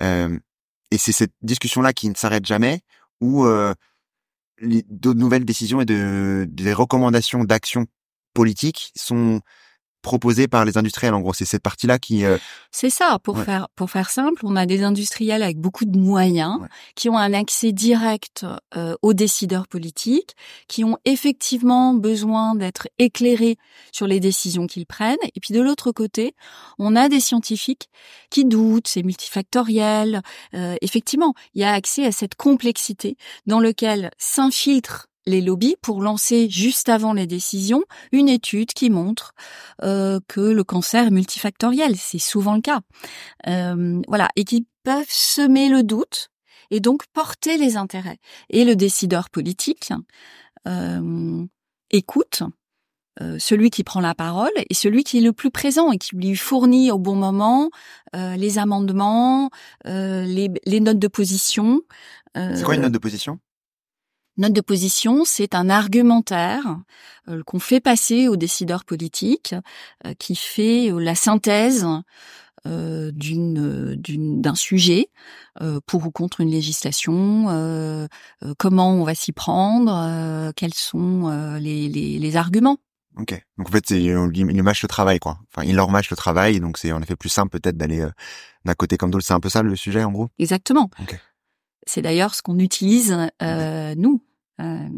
Euh, 0.00 0.38
et 0.90 0.98
c'est 0.98 1.12
cette 1.12 1.32
discussion 1.42 1.82
là 1.82 1.92
qui 1.92 2.08
ne 2.08 2.14
s'arrête 2.14 2.46
jamais 2.46 2.82
où 3.20 3.44
euh, 3.46 3.74
de 4.60 5.12
nouvelles 5.12 5.44
décisions 5.44 5.80
et 5.80 5.86
de 5.86 6.46
des 6.50 6.72
recommandations 6.72 7.44
d'action 7.44 7.86
politique 8.34 8.92
sont 8.96 9.40
proposé 10.02 10.48
par 10.48 10.64
les 10.64 10.78
industriels. 10.78 11.14
En 11.14 11.20
gros, 11.20 11.32
c'est 11.32 11.44
cette 11.44 11.62
partie-là 11.62 11.98
qui. 11.98 12.24
Euh, 12.24 12.38
c'est 12.70 12.90
ça. 12.90 13.18
Pour 13.22 13.38
faire 13.38 13.68
pour 13.76 13.90
faire 13.90 14.10
simple, 14.10 14.42
on 14.44 14.56
a 14.56 14.66
des 14.66 14.82
industriels 14.82 15.42
avec 15.42 15.58
beaucoup 15.58 15.84
de 15.84 15.98
moyens 15.98 16.58
qui 16.94 17.08
ont 17.08 17.18
un 17.18 17.32
accès 17.32 17.72
direct 17.72 18.46
euh, 18.76 18.94
aux 19.02 19.14
décideurs 19.14 19.66
politiques, 19.66 20.34
qui 20.68 20.84
ont 20.84 20.96
effectivement 21.04 21.94
besoin 21.94 22.54
d'être 22.54 22.88
éclairés 22.98 23.56
sur 23.92 24.06
les 24.06 24.20
décisions 24.20 24.66
qu'ils 24.66 24.86
prennent. 24.86 25.16
Et 25.34 25.40
puis 25.40 25.54
de 25.54 25.60
l'autre 25.60 25.92
côté, 25.92 26.34
on 26.78 26.96
a 26.96 27.08
des 27.08 27.20
scientifiques 27.20 27.88
qui 28.30 28.44
doutent, 28.44 28.88
c'est 28.88 29.02
multifactoriel. 29.02 30.22
Euh, 30.54 30.76
effectivement, 30.80 31.34
il 31.54 31.60
y 31.60 31.64
a 31.64 31.72
accès 31.72 32.06
à 32.06 32.12
cette 32.12 32.34
complexité 32.34 33.16
dans 33.46 33.60
lequel 33.60 34.10
s'infiltrent 34.18 35.09
les 35.30 35.40
lobbies 35.40 35.76
pour 35.80 36.02
lancer 36.02 36.50
juste 36.50 36.88
avant 36.88 37.12
les 37.12 37.26
décisions 37.26 37.82
une 38.12 38.28
étude 38.28 38.72
qui 38.72 38.90
montre 38.90 39.32
euh, 39.82 40.20
que 40.28 40.40
le 40.40 40.64
cancer 40.64 41.06
est 41.06 41.10
multifactoriel. 41.10 41.96
C'est 41.96 42.18
souvent 42.18 42.54
le 42.54 42.60
cas. 42.60 42.80
Euh, 43.46 44.02
voilà, 44.08 44.28
et 44.36 44.44
qui 44.44 44.66
peuvent 44.82 45.06
semer 45.08 45.68
le 45.68 45.82
doute 45.82 46.28
et 46.70 46.80
donc 46.80 47.04
porter 47.12 47.56
les 47.56 47.76
intérêts. 47.76 48.18
Et 48.50 48.64
le 48.64 48.76
décideur 48.76 49.30
politique 49.30 49.92
euh, 50.68 51.44
écoute 51.90 52.42
celui 53.38 53.68
qui 53.68 53.84
prend 53.84 54.00
la 54.00 54.14
parole 54.14 54.52
et 54.56 54.72
celui 54.72 55.04
qui 55.04 55.18
est 55.18 55.20
le 55.20 55.34
plus 55.34 55.50
présent 55.50 55.92
et 55.92 55.98
qui 55.98 56.16
lui 56.16 56.34
fournit 56.36 56.90
au 56.90 56.98
bon 56.98 57.16
moment 57.16 57.68
les 58.14 58.58
amendements, 58.58 59.50
les, 59.84 60.48
les, 60.64 60.80
notes 60.80 60.98
de 60.98 61.08
position. 61.08 61.82
C'est 62.34 62.62
quoi 62.62 62.76
une 62.76 62.80
note 62.80 62.92
de 62.92 62.98
position? 62.98 63.38
Note 64.36 64.52
de 64.52 64.60
position, 64.60 65.24
c'est 65.24 65.54
un 65.54 65.68
argumentaire 65.68 66.78
euh, 67.28 67.42
qu'on 67.44 67.58
fait 67.58 67.80
passer 67.80 68.28
aux 68.28 68.36
décideurs 68.36 68.84
politiques, 68.84 69.54
euh, 70.06 70.14
qui 70.18 70.34
fait 70.34 70.90
euh, 70.90 70.98
la 70.98 71.14
synthèse 71.14 71.86
d'une 72.66 73.96
d'un 73.96 74.54
sujet 74.54 75.08
pour 75.86 76.06
ou 76.06 76.10
contre 76.10 76.42
une 76.42 76.50
législation, 76.50 77.46
comment 78.58 78.92
on 78.92 79.02
va 79.02 79.14
s'y 79.14 79.32
prendre, 79.32 80.52
quels 80.56 80.74
sont 80.74 81.56
les, 81.58 81.88
les, 81.88 82.36
arguments. 82.36 82.76
Ok. 83.16 83.32
Donc 83.56 83.68
en 83.68 83.72
fait, 83.72 83.88
il 83.88 84.62
mâche 84.62 84.82
le 84.82 84.88
travail, 84.88 85.18
quoi. 85.20 85.38
Enfin, 85.50 85.66
il 85.66 85.74
leur 85.74 85.88
mâche 85.88 86.10
le 86.10 86.18
travail, 86.18 86.60
donc 86.60 86.76
c'est 86.76 86.92
en 86.92 87.00
effet 87.00 87.16
plus 87.16 87.30
simple 87.30 87.58
peut-être 87.58 87.78
d'aller 87.78 88.06
d'un 88.66 88.74
côté 88.74 88.98
comme 88.98 89.10
d'autre. 89.10 89.24
C'est 89.24 89.32
un 89.32 89.40
peu 89.40 89.48
ça 89.48 89.62
le 89.62 89.74
sujet, 89.74 90.04
en 90.04 90.12
gros? 90.12 90.28
Exactement. 90.38 90.90
C'est 91.86 92.02
d'ailleurs 92.02 92.34
ce 92.34 92.42
qu'on 92.42 92.58
utilise 92.58 93.16
nous. 93.40 94.22
Euh, 94.60 94.88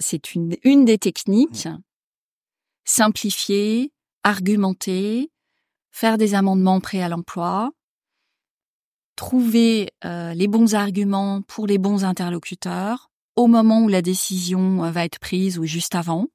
c'est 0.00 0.34
une, 0.34 0.56
une 0.62 0.84
des 0.84 0.98
techniques. 0.98 1.68
Simplifier, 2.84 3.92
argumenter, 4.22 5.30
faire 5.90 6.18
des 6.18 6.34
amendements 6.34 6.80
prêts 6.80 7.00
à 7.00 7.08
l'emploi, 7.08 7.70
trouver 9.16 9.92
euh, 10.04 10.34
les 10.34 10.48
bons 10.48 10.74
arguments 10.74 11.40
pour 11.42 11.66
les 11.66 11.78
bons 11.78 12.04
interlocuteurs 12.04 13.10
au 13.36 13.46
moment 13.46 13.82
où 13.82 13.88
la 13.88 14.02
décision 14.02 14.84
euh, 14.84 14.90
va 14.90 15.04
être 15.04 15.18
prise 15.18 15.58
ou 15.58 15.64
juste 15.64 15.94
avant, 15.94 16.28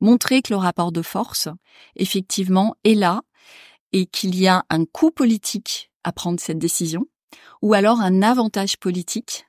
montrer 0.00 0.42
que 0.42 0.52
le 0.52 0.58
rapport 0.58 0.92
de 0.92 1.02
force, 1.02 1.48
effectivement, 1.96 2.74
est 2.84 2.94
là 2.94 3.22
et 3.92 4.06
qu'il 4.06 4.38
y 4.38 4.46
a 4.46 4.64
un 4.70 4.84
coût 4.84 5.10
politique 5.10 5.90
à 6.04 6.12
prendre 6.12 6.40
cette 6.40 6.58
décision, 6.58 7.06
ou 7.62 7.74
alors 7.74 8.00
un 8.00 8.22
avantage 8.22 8.76
politique 8.76 9.46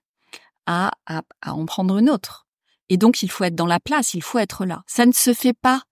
à, 0.65 0.91
à, 1.05 1.23
en 1.45 1.65
prendre 1.65 1.97
une 1.97 2.09
autre. 2.09 2.45
Et 2.89 2.97
donc, 2.97 3.23
il 3.23 3.31
faut 3.31 3.43
être 3.43 3.55
dans 3.55 3.65
la 3.65 3.79
place, 3.79 4.13
il 4.13 4.23
faut 4.23 4.39
être 4.39 4.65
là. 4.65 4.83
Ça 4.87 5.05
ne 5.05 5.11
se 5.11 5.33
fait 5.33 5.53
pas 5.53 5.83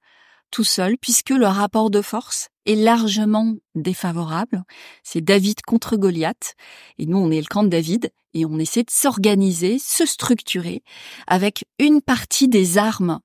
tout 0.51 0.63
seul, 0.63 0.97
puisque 0.97 1.31
le 1.31 1.47
rapport 1.47 1.89
de 1.89 2.01
force 2.01 2.49
est 2.65 2.75
largement 2.75 3.55
défavorable. 3.73 4.63
C'est 5.03 5.21
David 5.21 5.61
contre 5.61 5.97
Goliath. 5.97 6.55
Et 6.97 7.05
nous, 7.05 7.17
on 7.17 7.31
est 7.31 7.41
le 7.41 7.47
camp 7.47 7.63
de 7.63 7.69
David, 7.69 8.11
et 8.33 8.45
on 8.45 8.59
essaie 8.59 8.83
de 8.83 8.91
s'organiser, 8.91 9.79
se 9.79 10.05
structurer, 10.05 10.83
avec 11.27 11.65
une 11.79 12.01
partie 12.01 12.47
des 12.47 12.77
armes 12.77 13.19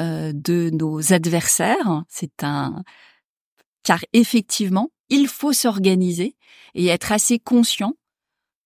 euh, 0.00 0.32
de 0.34 0.70
nos 0.72 1.12
adversaires. 1.12 2.04
C'est 2.08 2.42
un... 2.42 2.82
Car 3.82 4.00
effectivement, 4.12 4.90
il 5.08 5.28
faut 5.28 5.52
s'organiser 5.52 6.36
et 6.74 6.86
être 6.86 7.12
assez 7.12 7.38
conscient 7.38 7.94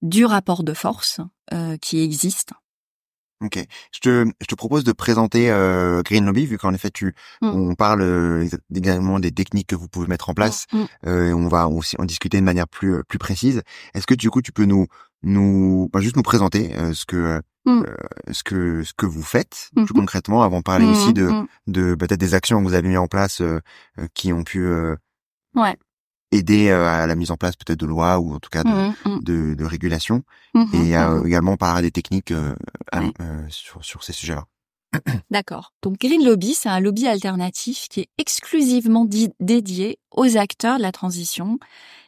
du 0.03 0.25
rapport 0.25 0.65
de 0.65 0.75
force 0.75 1.21
euh, 1.53 1.77
qui 1.77 2.03
existe. 2.03 2.53
Ok, 3.43 3.59
je 3.91 4.01
te, 4.01 4.27
je 4.39 4.47
te 4.47 4.55
propose 4.55 4.85
de 4.85 4.93
présenter 4.93 5.51
euh, 5.51 6.03
Green 6.03 6.27
Lobby 6.27 6.45
vu 6.45 6.59
qu'en 6.59 6.75
effet 6.75 6.91
tu, 6.91 7.15
mm. 7.41 7.49
on 7.49 7.75
parle 7.75 8.03
euh, 8.03 8.47
également 8.75 9.19
des 9.19 9.33
techniques 9.33 9.69
que 9.69 9.75
vous 9.75 9.89
pouvez 9.89 10.09
mettre 10.09 10.29
en 10.29 10.35
place. 10.35 10.67
Mm. 10.73 10.85
Euh, 11.07 11.33
on 11.33 11.49
va 11.49 11.67
aussi 11.67 11.97
en 11.99 12.05
discuter 12.05 12.39
de 12.39 12.45
manière 12.45 12.69
plus 12.69 12.97
euh, 12.97 13.03
plus 13.09 13.19
précise. 13.19 13.63
Est-ce 13.95 14.07
que 14.07 14.15
du 14.15 14.29
coup 14.29 14.43
tu 14.43 14.53
peux 14.53 14.67
nous 14.67 14.89
nous 15.23 15.89
bah, 15.91 16.01
juste 16.01 16.17
nous 16.17 16.23
présenter 16.23 16.75
ce 16.93 17.07
que 17.07 17.41
mm. 17.65 17.85
ce 18.31 18.43
que 18.43 18.83
ce 18.83 18.93
que 18.93 19.07
vous 19.07 19.23
faites 19.23 19.71
plus 19.75 19.85
mm-hmm. 19.85 19.93
concrètement 19.93 20.43
avant 20.43 20.59
de 20.59 20.63
parler 20.63 20.85
aussi 20.85 21.15
de 21.15 21.31
de 21.67 21.95
peut-être 21.95 22.21
des 22.21 22.35
actions 22.35 22.63
que 22.63 22.69
vous 22.69 22.75
avez 22.75 22.89
mis 22.89 22.99
en 22.99 23.07
place 23.07 23.43
qui 24.13 24.35
ont 24.35 24.45
pu 24.45 24.67
ouais 25.55 25.77
aider 26.33 26.69
euh, 26.69 26.87
à 26.87 27.07
la 27.07 27.15
mise 27.15 27.31
en 27.31 27.37
place 27.37 27.57
peut-être 27.57 27.81
de 27.81 27.87
lois 27.87 28.19
ou 28.19 28.35
en 28.35 28.39
tout 28.39 28.51
cas 28.51 28.63
de, 28.63 28.69
mmh, 28.69 28.95
mmh. 29.05 29.19
de, 29.23 29.55
de 29.55 29.65
régulation 29.65 30.23
mmh, 30.55 30.65
et 30.75 30.97
euh, 30.97 31.25
également 31.25 31.57
par 31.57 31.83
des 31.83 31.91
techniques 31.91 32.31
euh, 32.31 32.55
sur, 33.49 33.85
sur 33.85 34.05
ces 34.05 34.13
sujets-là. 34.13 34.47
D'accord. 35.31 35.73
Donc 35.83 35.99
Green 35.99 36.25
Lobby, 36.25 36.55
c'est 36.55 36.69
un 36.69 36.81
lobby 36.81 37.07
alternatif 37.07 37.89
qui 37.89 38.01
est 38.01 38.09
exclusivement 38.19 39.07
dédié 39.41 39.99
aux 40.11 40.37
acteurs 40.37 40.79
de 40.79 40.83
la 40.83 40.93
transition 40.93 41.59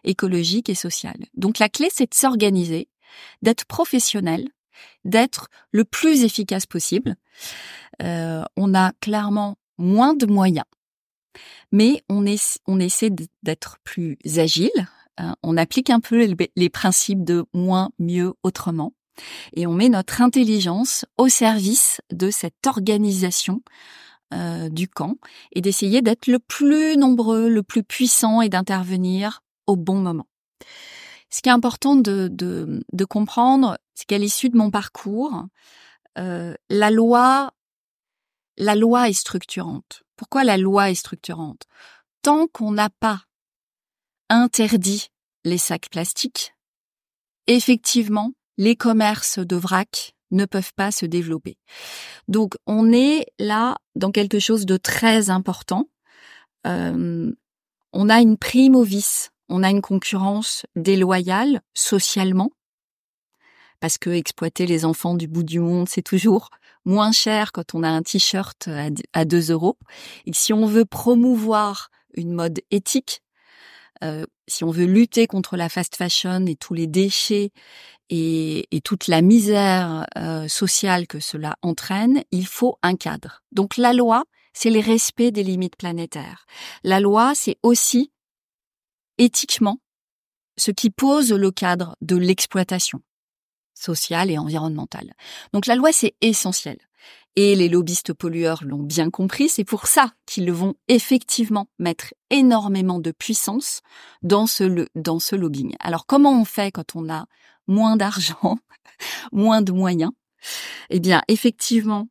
écologique 0.04 0.68
et 0.68 0.74
sociale. 0.74 1.26
Donc 1.34 1.58
la 1.58 1.68
clé, 1.68 1.88
c'est 1.92 2.10
de 2.10 2.14
s'organiser, 2.14 2.88
d'être 3.42 3.64
professionnel, 3.66 4.48
d'être 5.04 5.48
le 5.70 5.84
plus 5.84 6.24
efficace 6.24 6.66
possible. 6.66 7.16
Euh, 8.02 8.42
on 8.56 8.74
a 8.74 8.92
clairement 9.00 9.56
moins 9.78 10.14
de 10.14 10.26
moyens 10.26 10.66
mais 11.70 12.02
on, 12.08 12.26
essaie 12.26 13.10
d'être 13.42 13.78
plus 13.84 14.18
agile. 14.36 14.88
Hein. 15.18 15.36
on 15.42 15.56
applique 15.56 15.90
un 15.90 16.00
peu 16.00 16.34
les, 16.56 16.70
principes 16.70 17.24
de 17.24 17.44
moins, 17.52 17.90
mieux, 17.98 18.34
autrement. 18.42 18.92
Et 19.54 19.66
on 19.66 19.74
met 19.74 19.88
notre 19.88 20.22
intelligence 20.22 21.04
au 21.18 21.28
service 21.28 22.00
de 22.10 22.30
cette 22.30 22.66
organisation 22.66 23.62
euh, 24.32 24.70
du 24.70 24.88
camp 24.88 25.16
et 25.52 25.60
d'essayer 25.60 26.00
d'être 26.00 26.26
le 26.26 26.38
plus 26.38 26.96
nombreux, 26.96 27.50
le 27.50 27.62
plus 27.62 27.82
puissant 27.82 28.40
et 28.40 28.48
d'intervenir 28.48 29.42
au 29.66 29.76
bon 29.76 29.96
moment. 29.96 30.26
Ce 31.28 31.40
qui 31.40 31.48
est 31.48 31.52
important 31.52 31.96
de, 31.96 32.28
de, 32.30 33.04
comprendre, 33.04 33.78
c'est 33.94 34.06
qu'à 34.06 34.18
l'issue 34.18 34.50
de 34.50 34.56
mon 34.56 34.70
parcours, 34.70 35.44
euh, 36.18 36.54
la 36.68 36.90
loi, 36.90 37.52
la 38.58 38.74
loi 38.74 39.08
est 39.08 39.14
structurante. 39.14 40.01
Pourquoi 40.16 40.44
la 40.44 40.56
loi 40.56 40.90
est 40.90 40.94
structurante? 40.96 41.64
Tant 42.22 42.46
qu'on 42.46 42.72
n'a 42.72 42.90
pas 42.90 43.22
interdit 44.28 45.08
les 45.44 45.58
sacs 45.58 45.90
plastiques, 45.90 46.54
effectivement, 47.46 48.32
les 48.58 48.76
commerces 48.76 49.38
de 49.38 49.56
vrac 49.56 50.14
ne 50.30 50.44
peuvent 50.44 50.72
pas 50.74 50.90
se 50.90 51.06
développer. 51.06 51.58
Donc 52.28 52.54
on 52.66 52.92
est 52.92 53.26
là 53.38 53.76
dans 53.94 54.10
quelque 54.10 54.38
chose 54.38 54.66
de 54.66 54.76
très 54.76 55.30
important. 55.30 55.88
Euh, 56.66 57.32
on 57.92 58.08
a 58.08 58.20
une 58.20 58.38
prime 58.38 58.74
au 58.74 58.82
vice, 58.82 59.30
on 59.48 59.62
a 59.62 59.70
une 59.70 59.82
concurrence 59.82 60.64
déloyale 60.76 61.60
socialement, 61.74 62.50
parce 63.80 63.98
que 63.98 64.10
exploiter 64.10 64.66
les 64.66 64.84
enfants 64.84 65.14
du 65.14 65.28
bout 65.28 65.42
du 65.42 65.60
monde, 65.60 65.88
c'est 65.88 66.02
toujours 66.02 66.50
moins 66.84 67.12
cher 67.12 67.52
quand 67.52 67.74
on 67.74 67.82
a 67.82 67.88
un 67.88 68.02
t-shirt 68.02 68.68
à 69.12 69.24
2 69.24 69.50
euros. 69.50 69.78
Et 70.26 70.32
si 70.32 70.52
on 70.52 70.66
veut 70.66 70.84
promouvoir 70.84 71.90
une 72.14 72.32
mode 72.32 72.60
éthique, 72.70 73.22
euh, 74.02 74.26
si 74.48 74.64
on 74.64 74.70
veut 74.70 74.86
lutter 74.86 75.26
contre 75.26 75.56
la 75.56 75.68
fast 75.68 75.96
fashion 75.96 76.46
et 76.46 76.56
tous 76.56 76.74
les 76.74 76.86
déchets 76.86 77.52
et, 78.10 78.66
toute 78.84 79.06
la 79.06 79.22
misère 79.22 80.06
euh, 80.18 80.48
sociale 80.48 81.06
que 81.06 81.20
cela 81.20 81.56
entraîne, 81.62 82.24
il 82.32 82.46
faut 82.46 82.78
un 82.82 82.96
cadre. 82.96 83.42
Donc 83.52 83.76
la 83.76 83.92
loi, 83.92 84.24
c'est 84.52 84.70
le 84.70 84.80
respect 84.80 85.30
des 85.30 85.44
limites 85.44 85.76
planétaires. 85.76 86.46
La 86.82 87.00
loi, 87.00 87.32
c'est 87.34 87.56
aussi 87.62 88.12
éthiquement 89.18 89.78
ce 90.58 90.70
qui 90.70 90.90
pose 90.90 91.32
le 91.32 91.50
cadre 91.50 91.96
de 92.00 92.16
l'exploitation 92.16 93.00
sociale 93.74 94.30
et 94.30 94.38
environnementale. 94.38 95.14
Donc 95.52 95.66
la 95.66 95.76
loi, 95.76 95.92
c'est 95.92 96.14
essentiel. 96.20 96.78
Et 97.34 97.54
les 97.54 97.70
lobbyistes 97.70 98.12
pollueurs 98.12 98.62
l'ont 98.62 98.82
bien 98.82 99.08
compris, 99.08 99.48
c'est 99.48 99.64
pour 99.64 99.86
ça 99.86 100.12
qu'ils 100.26 100.52
vont 100.52 100.74
effectivement 100.88 101.66
mettre 101.78 102.12
énormément 102.28 102.98
de 102.98 103.10
puissance 103.10 103.80
dans 104.22 104.46
ce, 104.46 104.86
dans 104.94 105.18
ce 105.18 105.34
lobbying. 105.34 105.74
Alors 105.80 106.04
comment 106.04 106.38
on 106.38 106.44
fait 106.44 106.70
quand 106.70 106.94
on 106.94 107.08
a 107.08 107.24
moins 107.66 107.96
d'argent, 107.96 108.58
moins 109.32 109.62
de 109.62 109.72
moyens? 109.72 110.12
Eh 110.90 111.00
bien, 111.00 111.22
effectivement, 111.28 112.08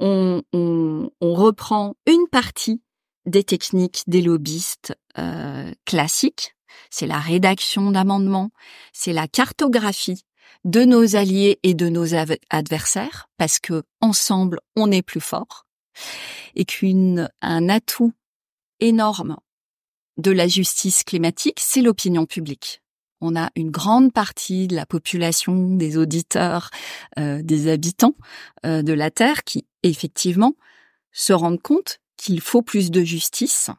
on, 0.00 0.42
on, 0.52 1.10
on, 1.20 1.34
reprend 1.34 1.94
une 2.06 2.26
partie 2.30 2.82
des 3.26 3.44
techniques 3.44 4.02
des 4.06 4.22
lobbyistes 4.22 4.96
euh, 5.18 5.70
classiques. 5.84 6.56
C'est 6.88 7.06
la 7.06 7.18
rédaction 7.18 7.90
d'amendements, 7.90 8.50
c'est 8.92 9.12
la 9.12 9.28
cartographie 9.28 10.24
de 10.64 10.84
nos 10.84 11.16
alliés 11.16 11.58
et 11.62 11.74
de 11.74 11.88
nos 11.88 12.14
adversaires, 12.50 13.28
parce 13.36 13.58
que 13.58 13.82
ensemble 14.00 14.60
on 14.76 14.90
est 14.90 15.02
plus 15.02 15.20
fort, 15.20 15.66
et 16.54 16.64
qu'un 16.64 17.68
atout 17.68 18.12
énorme 18.80 19.36
de 20.16 20.30
la 20.30 20.48
justice 20.48 21.02
climatique, 21.02 21.58
c'est 21.60 21.82
l'opinion 21.82 22.26
publique. 22.26 22.82
On 23.20 23.36
a 23.36 23.50
une 23.54 23.70
grande 23.70 24.12
partie 24.12 24.66
de 24.66 24.74
la 24.74 24.86
population, 24.86 25.76
des 25.76 25.98
auditeurs, 25.98 26.70
euh, 27.18 27.42
des 27.42 27.70
habitants 27.70 28.16
euh, 28.64 28.82
de 28.82 28.92
la 28.92 29.10
Terre 29.10 29.44
qui, 29.44 29.66
effectivement, 29.82 30.54
se 31.12 31.32
rendent 31.32 31.60
compte 31.60 31.98
qu'il 32.16 32.40
faut 32.40 32.62
plus 32.62 32.90
de 32.90 33.02
justice 33.02 33.70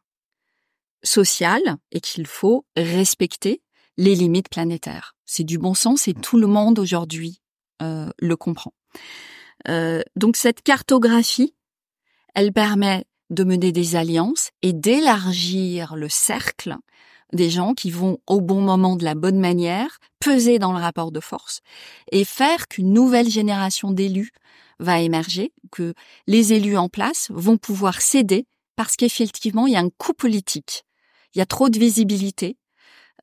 sociale 1.04 1.78
et 1.92 2.02
qu'il 2.02 2.28
faut 2.28 2.66
respecter 2.76 3.62
les 3.98 4.16
limites 4.16 4.50
planétaires. 4.50 5.16
C'est 5.26 5.44
du 5.44 5.58
bon 5.58 5.74
sens 5.74 6.08
et 6.08 6.14
tout 6.14 6.38
le 6.38 6.48
monde 6.48 6.80
aujourd'hui 6.80 7.42
euh, 7.82 8.10
le 8.18 8.36
comprend. 8.36 8.74
Euh, 9.68 10.02
donc 10.16 10.36
cette 10.38 10.62
cartographie, 10.62 11.56
elle 12.34 12.52
permet 12.52 13.06
de 13.30 13.44
mener 13.44 13.72
des 13.72 13.96
alliances 13.96 14.52
et 14.62 14.74
d'élargir 14.74 15.96
le 15.96 16.10
cercle 16.10 16.76
des 17.34 17.50
gens 17.50 17.74
qui 17.74 17.92
vont 17.92 18.18
au 18.28 18.42
bon 18.42 18.62
moment 18.62 18.96
de 18.96 19.06
la 19.06 19.16
bonne 19.16 19.40
manière, 19.40 20.00
peser 20.20 20.60
dans 20.60 20.74
le 20.74 20.80
rapport 20.80 21.12
de 21.12 21.20
force 21.20 21.62
et 22.12 22.26
faire 22.26 22.68
qu'une 22.68 22.94
nouvelle 22.94 23.30
génération 23.30 23.92
d'élus 23.92 24.32
va 24.80 25.00
émerger, 25.00 25.54
que 25.72 25.94
les 26.28 26.54
élus 26.54 26.78
en 26.78 26.90
place 26.90 27.28
vont 27.32 27.58
pouvoir 27.58 28.02
céder 28.02 28.46
parce 28.76 28.96
qu'effectivement, 28.96 29.68
il 29.68 29.74
y 29.74 29.78
a 29.78 29.80
un 29.80 29.90
coup 29.90 30.14
politique. 30.14 30.84
Il 31.34 31.40
y 31.40 31.42
a 31.42 31.46
trop 31.46 31.70
de 31.70 31.80
visibilité 31.80 32.58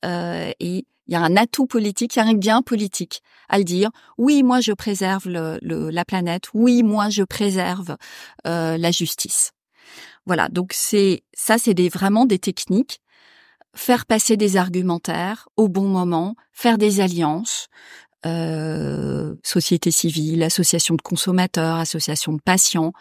euh, 0.04 0.50
et 0.60 0.86
il 1.06 1.12
y 1.12 1.16
a 1.16 1.20
un 1.20 1.36
atout 1.36 1.66
politique, 1.66 2.16
il 2.16 2.18
y 2.18 2.22
a 2.22 2.26
un 2.26 2.34
gain 2.34 2.62
politique 2.62 3.22
à 3.48 3.58
le 3.58 3.64
dire. 3.64 3.90
Oui, 4.18 4.42
moi 4.42 4.60
je 4.60 4.72
préserve 4.72 5.28
le, 5.28 5.58
la 5.62 6.04
planète. 6.04 6.48
Oui, 6.52 6.82
moi 6.82 7.08
je 7.08 7.22
préserve 7.22 7.96
euh, 8.46 8.76
la 8.76 8.90
justice. 8.90 9.52
Voilà, 10.26 10.48
donc 10.50 10.72
c'est 10.74 11.24
ça, 11.32 11.56
c'est 11.56 11.72
des, 11.72 11.88
vraiment 11.88 12.26
des 12.26 12.38
techniques. 12.38 13.00
Faire 13.74 14.06
passer 14.06 14.36
des 14.36 14.56
argumentaires 14.56 15.48
au 15.56 15.68
bon 15.68 15.88
moment, 15.88 16.34
faire 16.52 16.78
des 16.78 17.00
alliances, 17.00 17.68
euh, 18.26 19.36
société 19.44 19.92
civile, 19.92 20.42
association 20.42 20.96
de 20.96 21.02
consommateurs, 21.02 21.76
association 21.76 22.32
de 22.32 22.40
patients, 22.40 22.92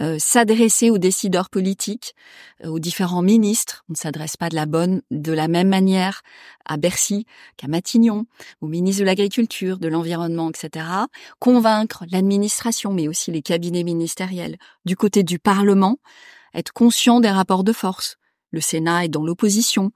euh, 0.00 0.16
s'adresser 0.18 0.90
aux 0.90 0.98
décideurs 0.98 1.50
politiques, 1.50 2.16
euh, 2.64 2.68
aux 2.68 2.80
différents 2.80 3.22
ministres. 3.22 3.84
On 3.88 3.92
ne 3.92 3.96
s'adresse 3.96 4.36
pas 4.36 4.48
de 4.48 4.56
la 4.56 4.66
bonne, 4.66 5.02
de 5.12 5.32
la 5.32 5.46
même 5.46 5.68
manière 5.68 6.22
à 6.64 6.78
Bercy 6.78 7.26
qu'à 7.56 7.68
Matignon, 7.68 8.26
au 8.60 8.66
ministre 8.66 9.02
de 9.02 9.06
l'Agriculture, 9.06 9.78
de 9.78 9.86
l'Environnement, 9.86 10.50
etc. 10.50 10.86
Convaincre 11.38 12.04
l'administration, 12.10 12.92
mais 12.92 13.06
aussi 13.06 13.30
les 13.30 13.42
cabinets 13.42 13.84
ministériels, 13.84 14.56
du 14.84 14.96
côté 14.96 15.22
du 15.22 15.38
Parlement, 15.38 15.98
être 16.54 16.72
conscient 16.72 17.20
des 17.20 17.30
rapports 17.30 17.62
de 17.62 17.72
force. 17.72 18.16
Le 18.50 18.60
Sénat 18.60 19.04
est 19.04 19.08
dans 19.08 19.24
l'opposition, 19.24 19.92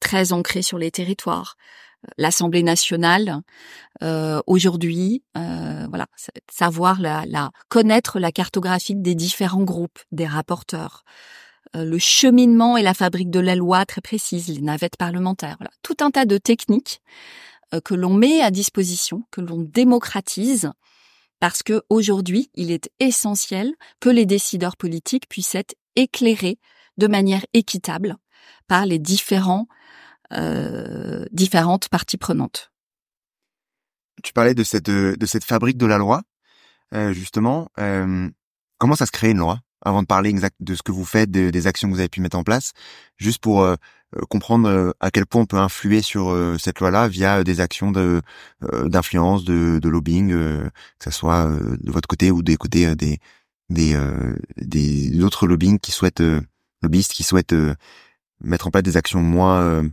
très 0.00 0.32
ancré 0.32 0.62
sur 0.62 0.78
les 0.78 0.90
territoires 0.90 1.56
l'Assemblée 2.16 2.62
nationale 2.62 3.42
euh, 4.02 4.40
aujourd'hui, 4.46 5.22
euh, 5.36 5.86
voilà, 5.88 6.06
savoir 6.50 7.00
la, 7.00 7.50
connaître 7.68 8.18
la 8.18 8.32
cartographie 8.32 8.94
des 8.94 9.14
différents 9.14 9.64
groupes, 9.64 9.98
des 10.12 10.26
rapporteurs, 10.26 11.04
euh, 11.76 11.84
le 11.84 11.98
cheminement 11.98 12.76
et 12.76 12.82
la 12.82 12.94
fabrique 12.94 13.30
de 13.30 13.40
la 13.40 13.56
loi 13.56 13.84
très 13.84 14.00
précise, 14.00 14.48
les 14.48 14.60
navettes 14.60 14.96
parlementaires, 14.96 15.56
voilà, 15.58 15.72
tout 15.82 15.96
un 16.00 16.10
tas 16.10 16.24
de 16.24 16.38
techniques 16.38 17.00
que 17.84 17.94
l'on 17.94 18.14
met 18.14 18.40
à 18.40 18.50
disposition, 18.50 19.24
que 19.30 19.42
l'on 19.42 19.60
démocratise, 19.60 20.70
parce 21.38 21.62
que 21.62 21.82
aujourd'hui, 21.90 22.50
il 22.54 22.70
est 22.70 22.90
essentiel 22.98 23.74
que 24.00 24.08
les 24.08 24.24
décideurs 24.24 24.78
politiques 24.78 25.28
puissent 25.28 25.54
être 25.54 25.74
éclairés 25.94 26.58
de 26.96 27.06
manière 27.06 27.44
équitable 27.52 28.16
par 28.68 28.86
les 28.86 28.98
différents 28.98 29.68
euh, 30.32 31.24
différentes 31.32 31.88
parties 31.88 32.18
prenantes. 32.18 32.72
Tu 34.22 34.32
parlais 34.32 34.54
de 34.54 34.64
cette 34.64 34.90
de 34.90 35.26
cette 35.26 35.44
fabrique 35.44 35.78
de 35.78 35.86
la 35.86 35.98
loi, 35.98 36.22
euh, 36.94 37.12
justement. 37.12 37.68
Euh, 37.78 38.28
comment 38.78 38.96
ça 38.96 39.06
se 39.06 39.12
crée 39.12 39.30
une 39.30 39.38
loi 39.38 39.60
Avant 39.82 40.02
de 40.02 40.06
parler 40.06 40.30
exact 40.30 40.56
de 40.60 40.74
ce 40.74 40.82
que 40.82 40.92
vous 40.92 41.04
faites, 41.04 41.30
des 41.30 41.66
actions 41.66 41.88
que 41.88 41.94
vous 41.94 42.00
avez 42.00 42.08
pu 42.08 42.20
mettre 42.20 42.36
en 42.36 42.42
place, 42.42 42.72
juste 43.16 43.40
pour 43.40 43.66
comprendre 44.28 44.94
à 45.00 45.10
quel 45.10 45.26
point 45.26 45.42
on 45.42 45.46
peut 45.46 45.58
influer 45.58 46.02
sur 46.02 46.34
cette 46.58 46.80
loi-là 46.80 47.08
via 47.08 47.44
des 47.44 47.60
actions 47.60 47.92
de 47.92 48.20
d'influence, 48.60 49.44
de, 49.44 49.78
de 49.78 49.88
lobbying, 49.88 50.30
que 50.30 50.70
ce 51.04 51.10
soit 51.10 51.46
de 51.46 51.92
votre 51.92 52.08
côté 52.08 52.30
ou 52.30 52.42
des 52.42 52.56
côtés 52.56 52.94
des 52.96 53.18
des 53.70 53.96
des 54.56 55.22
autres 55.22 55.46
lobbying 55.46 55.78
qui 55.78 55.92
souhaitent 55.92 56.24
lobbyistes 56.82 57.12
qui 57.12 57.22
souhaitent 57.22 57.54
mettre 58.40 58.66
en 58.66 58.70
place 58.70 58.82
des 58.82 58.96
actions 58.96 59.20
moins 59.20 59.60
euh, 59.62 59.88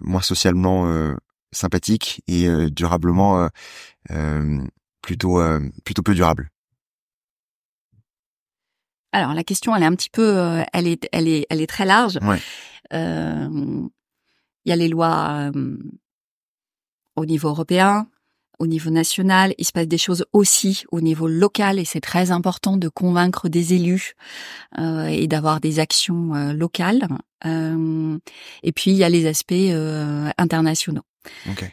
moins 0.00 0.22
socialement 0.22 0.86
euh, 0.86 1.14
sympathique 1.52 2.22
et 2.28 2.48
euh, 2.48 2.70
durablement 2.70 3.48
plutôt 5.02 5.40
plutôt 5.84 6.02
peu 6.02 6.14
durable. 6.14 6.50
Alors 9.12 9.32
la 9.32 9.44
question, 9.44 9.74
elle 9.74 9.82
est 9.82 9.86
un 9.86 9.94
petit 9.94 10.10
peu, 10.10 10.62
elle 10.72 10.86
est, 10.86 11.08
elle 11.12 11.28
est, 11.28 11.46
elle 11.48 11.60
est 11.60 11.66
très 11.66 11.86
large. 11.86 12.18
Il 12.92 13.90
y 14.66 14.72
a 14.72 14.76
les 14.76 14.88
lois 14.88 15.50
au 17.16 17.26
niveau 17.26 17.48
européen, 17.48 18.06
au 18.58 18.66
niveau 18.66 18.90
national. 18.90 19.54
Il 19.58 19.64
se 19.64 19.72
passe 19.72 19.88
des 19.88 19.98
choses 19.98 20.24
aussi 20.32 20.84
au 20.90 21.00
niveau 21.00 21.28
local 21.28 21.78
et 21.78 21.84
c'est 21.84 22.00
très 22.00 22.30
important 22.30 22.76
de 22.76 22.88
convaincre 22.88 23.48
des 23.48 23.74
élus 23.74 24.14
euh, 24.78 25.06
et 25.06 25.26
d'avoir 25.26 25.60
des 25.60 25.78
actions 25.78 26.34
euh, 26.34 26.52
locales. 26.52 27.06
Euh, 27.46 28.18
et 28.62 28.72
puis 28.72 28.90
il 28.90 28.96
y 28.96 29.04
a 29.04 29.08
les 29.08 29.26
aspects 29.26 29.52
euh, 29.52 30.30
internationaux. 30.38 31.04
Okay. 31.50 31.72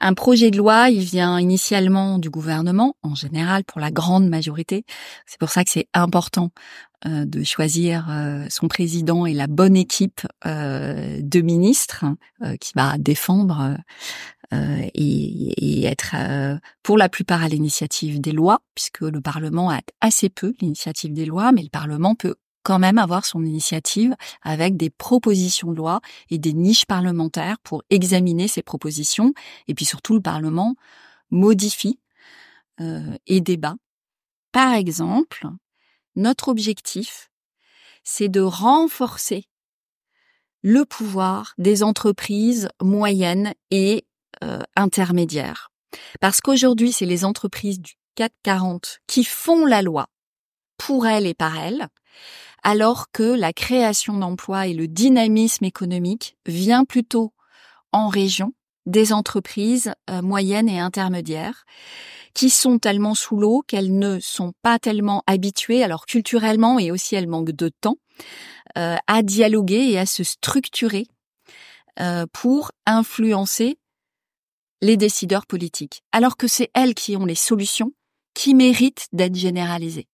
Un 0.00 0.14
projet 0.14 0.50
de 0.52 0.56
loi, 0.56 0.90
il 0.90 1.00
vient 1.00 1.40
initialement 1.40 2.18
du 2.18 2.30
gouvernement, 2.30 2.94
en 3.02 3.16
général 3.16 3.64
pour 3.64 3.80
la 3.80 3.90
grande 3.90 4.28
majorité. 4.28 4.84
C'est 5.26 5.40
pour 5.40 5.50
ça 5.50 5.64
que 5.64 5.70
c'est 5.70 5.88
important 5.92 6.50
euh, 6.50 6.87
de 7.04 7.44
choisir 7.44 8.08
euh, 8.10 8.46
son 8.50 8.66
président 8.66 9.24
et 9.24 9.32
la 9.32 9.46
bonne 9.46 9.76
équipe 9.76 10.22
euh, 10.46 11.20
de 11.22 11.40
ministres 11.40 12.04
qui 12.60 12.72
va 12.74 12.98
défendre 12.98 13.76
et, 14.52 14.90
et, 14.94 15.84
être 15.84 16.16
pour 16.82 16.96
la 16.96 17.08
plupart 17.08 17.42
à 17.42 17.48
l'initiative 17.48 18.20
des 18.20 18.32
lois, 18.32 18.62
puisque 18.74 19.02
le 19.02 19.20
Parlement 19.20 19.70
a 19.70 19.80
assez 20.00 20.28
peu 20.30 20.54
l'initiative 20.60 21.12
des 21.12 21.26
lois, 21.26 21.52
mais 21.52 21.62
le 21.62 21.68
Parlement 21.68 22.14
peut 22.14 22.36
quand 22.62 22.78
même 22.78 22.98
avoir 22.98 23.24
son 23.26 23.44
initiative 23.44 24.14
avec 24.42 24.76
des 24.76 24.90
propositions 24.90 25.72
de 25.72 25.76
loi 25.76 26.00
et 26.30 26.38
des 26.38 26.54
niches 26.54 26.86
parlementaires 26.86 27.58
pour 27.62 27.82
examiner 27.90 28.48
ces 28.48 28.62
propositions. 28.62 29.34
Et 29.68 29.74
puis 29.74 29.84
surtout, 29.84 30.14
le 30.14 30.22
Parlement 30.22 30.76
modifie 31.30 31.98
et 32.78 33.40
débat. 33.40 33.76
Par 34.52 34.72
exemple, 34.72 35.46
notre 36.18 36.48
objectif, 36.48 37.30
c'est 38.04 38.28
de 38.28 38.40
renforcer 38.40 39.48
le 40.62 40.84
pouvoir 40.84 41.54
des 41.56 41.82
entreprises 41.82 42.68
moyennes 42.82 43.54
et 43.70 44.04
intermédiaires. 44.76 45.70
Parce 46.20 46.40
qu'aujourd'hui, 46.40 46.92
c'est 46.92 47.06
les 47.06 47.24
entreprises 47.24 47.80
du 47.80 47.94
440 48.16 48.98
qui 49.06 49.24
font 49.24 49.64
la 49.64 49.82
loi 49.82 50.08
pour 50.76 51.06
elles 51.06 51.26
et 51.26 51.34
par 51.34 51.58
elles, 51.58 51.88
alors 52.62 53.10
que 53.12 53.22
la 53.22 53.52
création 53.52 54.16
d'emplois 54.16 54.66
et 54.66 54.74
le 54.74 54.88
dynamisme 54.88 55.64
économique 55.64 56.36
vient 56.46 56.84
plutôt 56.84 57.32
en 57.92 58.08
région 58.08 58.52
des 58.86 59.12
entreprises 59.12 59.92
euh, 60.10 60.22
moyennes 60.22 60.68
et 60.68 60.80
intermédiaires 60.80 61.64
qui 62.38 62.50
sont 62.50 62.78
tellement 62.78 63.16
sous 63.16 63.36
l'eau 63.36 63.64
qu'elles 63.66 63.98
ne 63.98 64.20
sont 64.20 64.52
pas 64.62 64.78
tellement 64.78 65.24
habituées, 65.26 65.82
alors 65.82 66.06
culturellement 66.06 66.78
et 66.78 66.92
aussi 66.92 67.16
elles 67.16 67.26
manquent 67.26 67.50
de 67.50 67.68
temps, 67.68 67.96
euh, 68.76 68.96
à 69.08 69.22
dialoguer 69.24 69.90
et 69.90 69.98
à 69.98 70.06
se 70.06 70.22
structurer 70.22 71.08
euh, 71.98 72.26
pour 72.32 72.70
influencer 72.86 73.80
les 74.82 74.96
décideurs 74.96 75.46
politiques, 75.46 76.04
alors 76.12 76.36
que 76.36 76.46
c'est 76.46 76.70
elles 76.74 76.94
qui 76.94 77.16
ont 77.16 77.24
les 77.24 77.34
solutions 77.34 77.92
qui 78.34 78.54
méritent 78.54 79.08
d'être 79.12 79.34
généralisées. 79.34 80.06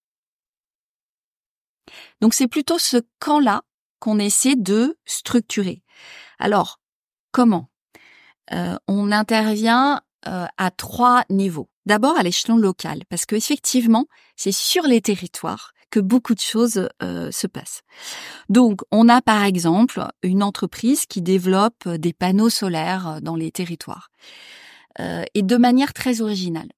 Donc 2.23 2.33
c'est 2.33 2.49
plutôt 2.49 2.79
ce 2.79 3.03
camp-là 3.19 3.65
qu'on 3.99 4.19
essaie 4.19 4.57
de 4.57 4.97
structurer. 5.05 5.83
Alors, 6.39 6.81
comment? 7.33 7.69
Euh, 8.51 8.79
On 8.89 9.13
intervient 9.13 10.01
euh, 10.27 10.47
à 10.57 10.71
trois 10.71 11.25
niveaux. 11.31 11.69
D'abord 11.87 12.17
à 12.17 12.23
l'échelon 12.23 12.57
local, 12.57 13.03
parce 13.09 13.27
qu'effectivement, 13.27 14.07
c'est 14.37 14.53
sur 14.53 14.85
les 14.85 15.01
territoires 15.01 15.73
que 15.91 16.01
beaucoup 16.01 16.35
de 16.35 16.41
choses 16.41 16.89
euh, 17.03 17.31
se 17.31 17.47
passent. 17.47 17.83
Donc, 18.49 18.81
on 18.91 19.09
a 19.09 19.21
par 19.21 19.45
exemple 19.45 20.03
une 20.23 20.43
entreprise 20.43 21.07
qui 21.07 21.23
développe 21.23 21.89
des 21.89 22.13
panneaux 22.13 22.51
solaires 22.51 23.21
dans 23.23 23.37
les 23.37 23.51
territoires, 23.51 24.11
et 24.99 25.43
de 25.43 25.57
manière 25.57 25.93
très 25.93 26.21
originale 26.21 26.69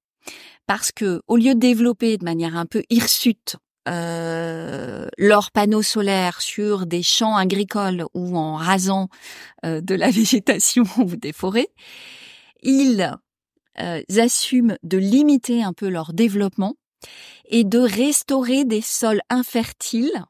parce 0.66 0.92
que 0.92 1.22
au 1.28 1.37
lieu 1.37 1.54
de 1.54 1.61
développer 1.61 2.16
de 2.16 2.24
manière 2.24 2.56
un 2.56 2.66
peu 2.66 2.82
hirsute 2.90 3.56
euh, 3.88 5.06
leurs 5.16 5.52
panneaux 5.52 5.82
solaires 5.82 6.40
sur 6.40 6.87
des 6.87 7.02
champs 7.02 7.37
agricoles 7.37 8.04
ou 8.14 8.37
en 8.37 8.56
rasant 8.56 9.09
euh, 9.64 9.80
de 9.80 9.94
la 9.94 10.11
végétation 10.11 10.85
ou 10.98 11.16
des 11.16 11.32
forêts, 11.32 11.68
ils 12.62 13.14
euh, 13.80 14.02
assument 14.16 14.76
de 14.82 14.98
limiter 14.98 15.62
un 15.62 15.72
peu 15.72 15.88
leur 15.88 16.12
développement 16.12 16.74
et 17.46 17.64
de 17.64 17.78
restaurer 17.78 18.64
des 18.64 18.80
sols 18.80 19.20
infertiles 19.30 20.24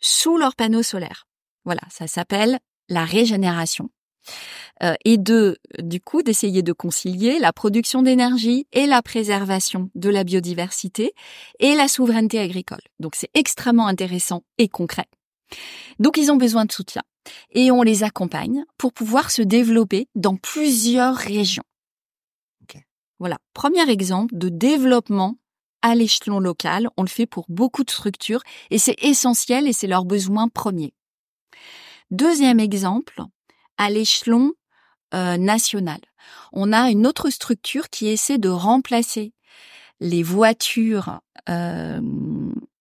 sous 0.00 0.36
leurs 0.36 0.56
panneaux 0.56 0.82
solaires. 0.82 1.26
Voilà, 1.64 1.82
ça 1.90 2.06
s'appelle 2.06 2.58
la 2.88 3.04
régénération. 3.04 3.90
Euh, 4.82 4.94
et 5.04 5.16
de 5.16 5.56
du 5.78 6.00
coup 6.00 6.22
d'essayer 6.22 6.62
de 6.62 6.72
concilier 6.72 7.38
la 7.38 7.52
production 7.52 8.02
d'énergie 8.02 8.66
et 8.72 8.86
la 8.86 9.00
préservation 9.00 9.90
de 9.94 10.10
la 10.10 10.24
biodiversité 10.24 11.14
et 11.60 11.74
la 11.74 11.88
souveraineté 11.88 12.38
agricole. 12.38 12.82
Donc 12.98 13.14
c'est 13.14 13.30
extrêmement 13.34 13.86
intéressant 13.86 14.42
et 14.58 14.68
concret. 14.68 15.06
Donc 15.98 16.18
ils 16.18 16.30
ont 16.30 16.36
besoin 16.36 16.66
de 16.66 16.72
soutien 16.72 17.02
et 17.52 17.70
on 17.70 17.82
les 17.82 18.02
accompagne 18.02 18.64
pour 18.76 18.92
pouvoir 18.92 19.30
se 19.30 19.42
développer 19.42 20.08
dans 20.14 20.36
plusieurs 20.36 21.16
régions. 21.16 21.64
Voilà, 23.18 23.38
premier 23.54 23.88
exemple 23.90 24.36
de 24.36 24.48
développement 24.48 25.36
à 25.82 25.94
l'échelon 25.94 26.40
local. 26.40 26.88
On 26.96 27.02
le 27.02 27.08
fait 27.08 27.26
pour 27.26 27.46
beaucoup 27.48 27.84
de 27.84 27.90
structures 27.90 28.42
et 28.70 28.78
c'est 28.78 29.02
essentiel 29.02 29.66
et 29.66 29.72
c'est 29.72 29.86
leur 29.86 30.04
besoin 30.04 30.48
premier. 30.48 30.92
Deuxième 32.10 32.60
exemple, 32.60 33.22
à 33.78 33.90
l'échelon 33.90 34.52
euh, 35.14 35.36
national. 35.36 36.00
On 36.52 36.72
a 36.72 36.90
une 36.90 37.06
autre 37.06 37.30
structure 37.30 37.88
qui 37.88 38.08
essaie 38.08 38.38
de 38.38 38.48
remplacer 38.48 39.32
les 40.00 40.22
voitures, 40.22 41.20
euh, 41.48 42.00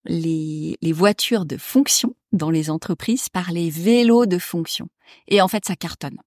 les, 0.05 0.77
les 0.81 0.91
voitures 0.91 1.45
de 1.45 1.57
fonction 1.57 2.15
dans 2.33 2.49
les 2.49 2.69
entreprises 2.69 3.29
par 3.29 3.51
les 3.51 3.69
vélos 3.69 4.25
de 4.25 4.37
fonction. 4.37 4.89
Et 5.27 5.41
en 5.41 5.47
fait, 5.47 5.65
ça 5.65 5.75
cartonne 5.75 6.17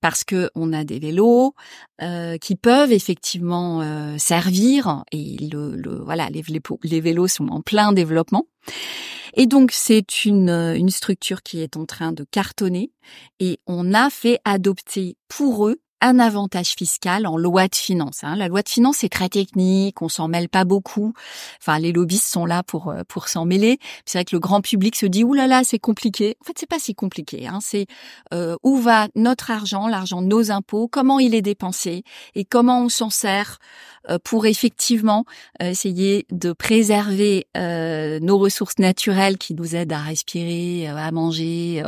parce 0.00 0.24
que 0.24 0.50
on 0.54 0.72
a 0.72 0.84
des 0.84 0.98
vélos 0.98 1.54
euh, 2.00 2.38
qui 2.38 2.56
peuvent 2.56 2.92
effectivement 2.92 3.82
euh, 3.82 4.16
servir 4.18 5.04
et 5.12 5.36
le, 5.52 5.76
le 5.76 5.96
voilà 6.02 6.28
les, 6.30 7.00
vélos 7.00 7.28
sont 7.28 7.48
en 7.48 7.60
plein 7.60 7.92
développement. 7.92 8.46
Et 9.34 9.46
donc 9.46 9.70
c'est 9.72 10.24
une, 10.24 10.50
une 10.50 10.90
structure 10.90 11.42
qui 11.42 11.62
est 11.62 11.76
en 11.76 11.86
train 11.86 12.12
de 12.12 12.24
cartonner 12.30 12.92
et 13.40 13.60
on 13.66 13.94
a 13.94 14.10
fait 14.10 14.38
adopter 14.44 15.16
pour 15.28 15.68
eux 15.68 15.80
un 16.02 16.18
avantage 16.18 16.74
fiscal 16.76 17.26
en 17.26 17.38
loi 17.38 17.68
de 17.68 17.74
finances. 17.74 18.24
Hein. 18.24 18.36
La 18.36 18.48
loi 18.48 18.62
de 18.62 18.68
finances 18.68 19.04
est 19.04 19.08
très 19.08 19.28
technique, 19.28 20.02
on 20.02 20.08
s'en 20.08 20.28
mêle 20.28 20.48
pas 20.48 20.64
beaucoup. 20.64 21.14
Enfin, 21.60 21.78
les 21.78 21.92
lobbyistes 21.92 22.26
sont 22.26 22.44
là 22.44 22.62
pour 22.62 22.88
euh, 22.88 23.02
pour 23.08 23.28
s'en 23.28 23.44
mêler. 23.44 23.78
C'est 24.04 24.18
vrai 24.18 24.24
que 24.24 24.34
le 24.36 24.40
grand 24.40 24.60
public 24.60 24.96
se 24.96 25.06
dit 25.06 25.24
oulala, 25.24 25.46
là 25.46 25.58
là, 25.60 25.64
c'est 25.64 25.78
compliqué. 25.78 26.36
En 26.42 26.44
fait, 26.44 26.54
c'est 26.58 26.68
pas 26.68 26.78
si 26.78 26.94
compliqué. 26.94 27.46
Hein. 27.46 27.60
C'est 27.62 27.86
euh, 28.34 28.56
où 28.62 28.76
va 28.76 29.08
notre 29.14 29.50
argent, 29.50 29.86
l'argent 29.86 30.20
de 30.20 30.26
nos 30.26 30.50
impôts, 30.50 30.88
comment 30.88 31.20
il 31.20 31.34
est 31.34 31.42
dépensé 31.42 32.02
et 32.34 32.44
comment 32.44 32.82
on 32.82 32.88
s'en 32.88 33.10
sert 33.10 33.58
euh, 34.10 34.18
pour 34.22 34.46
effectivement 34.46 35.24
euh, 35.62 35.70
essayer 35.70 36.26
de 36.32 36.52
préserver 36.52 37.46
euh, 37.56 38.18
nos 38.18 38.36
ressources 38.36 38.78
naturelles 38.78 39.38
qui 39.38 39.54
nous 39.54 39.76
aident 39.76 39.92
à 39.92 40.00
respirer, 40.00 40.88
à 40.88 41.10
manger, 41.12 41.84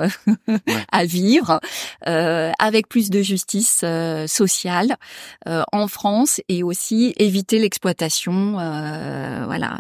à 0.92 1.05
vivre, 1.05 1.61
avec 2.05 2.88
plus 2.88 3.11
de 3.11 3.22
justice 3.22 3.85
sociale 4.27 4.97
en 5.47 5.88
France 5.88 6.40
et 6.49 6.62
aussi 6.62 7.14
éviter 7.19 7.59
l'exploitation, 7.59 8.53
voilà, 8.53 9.79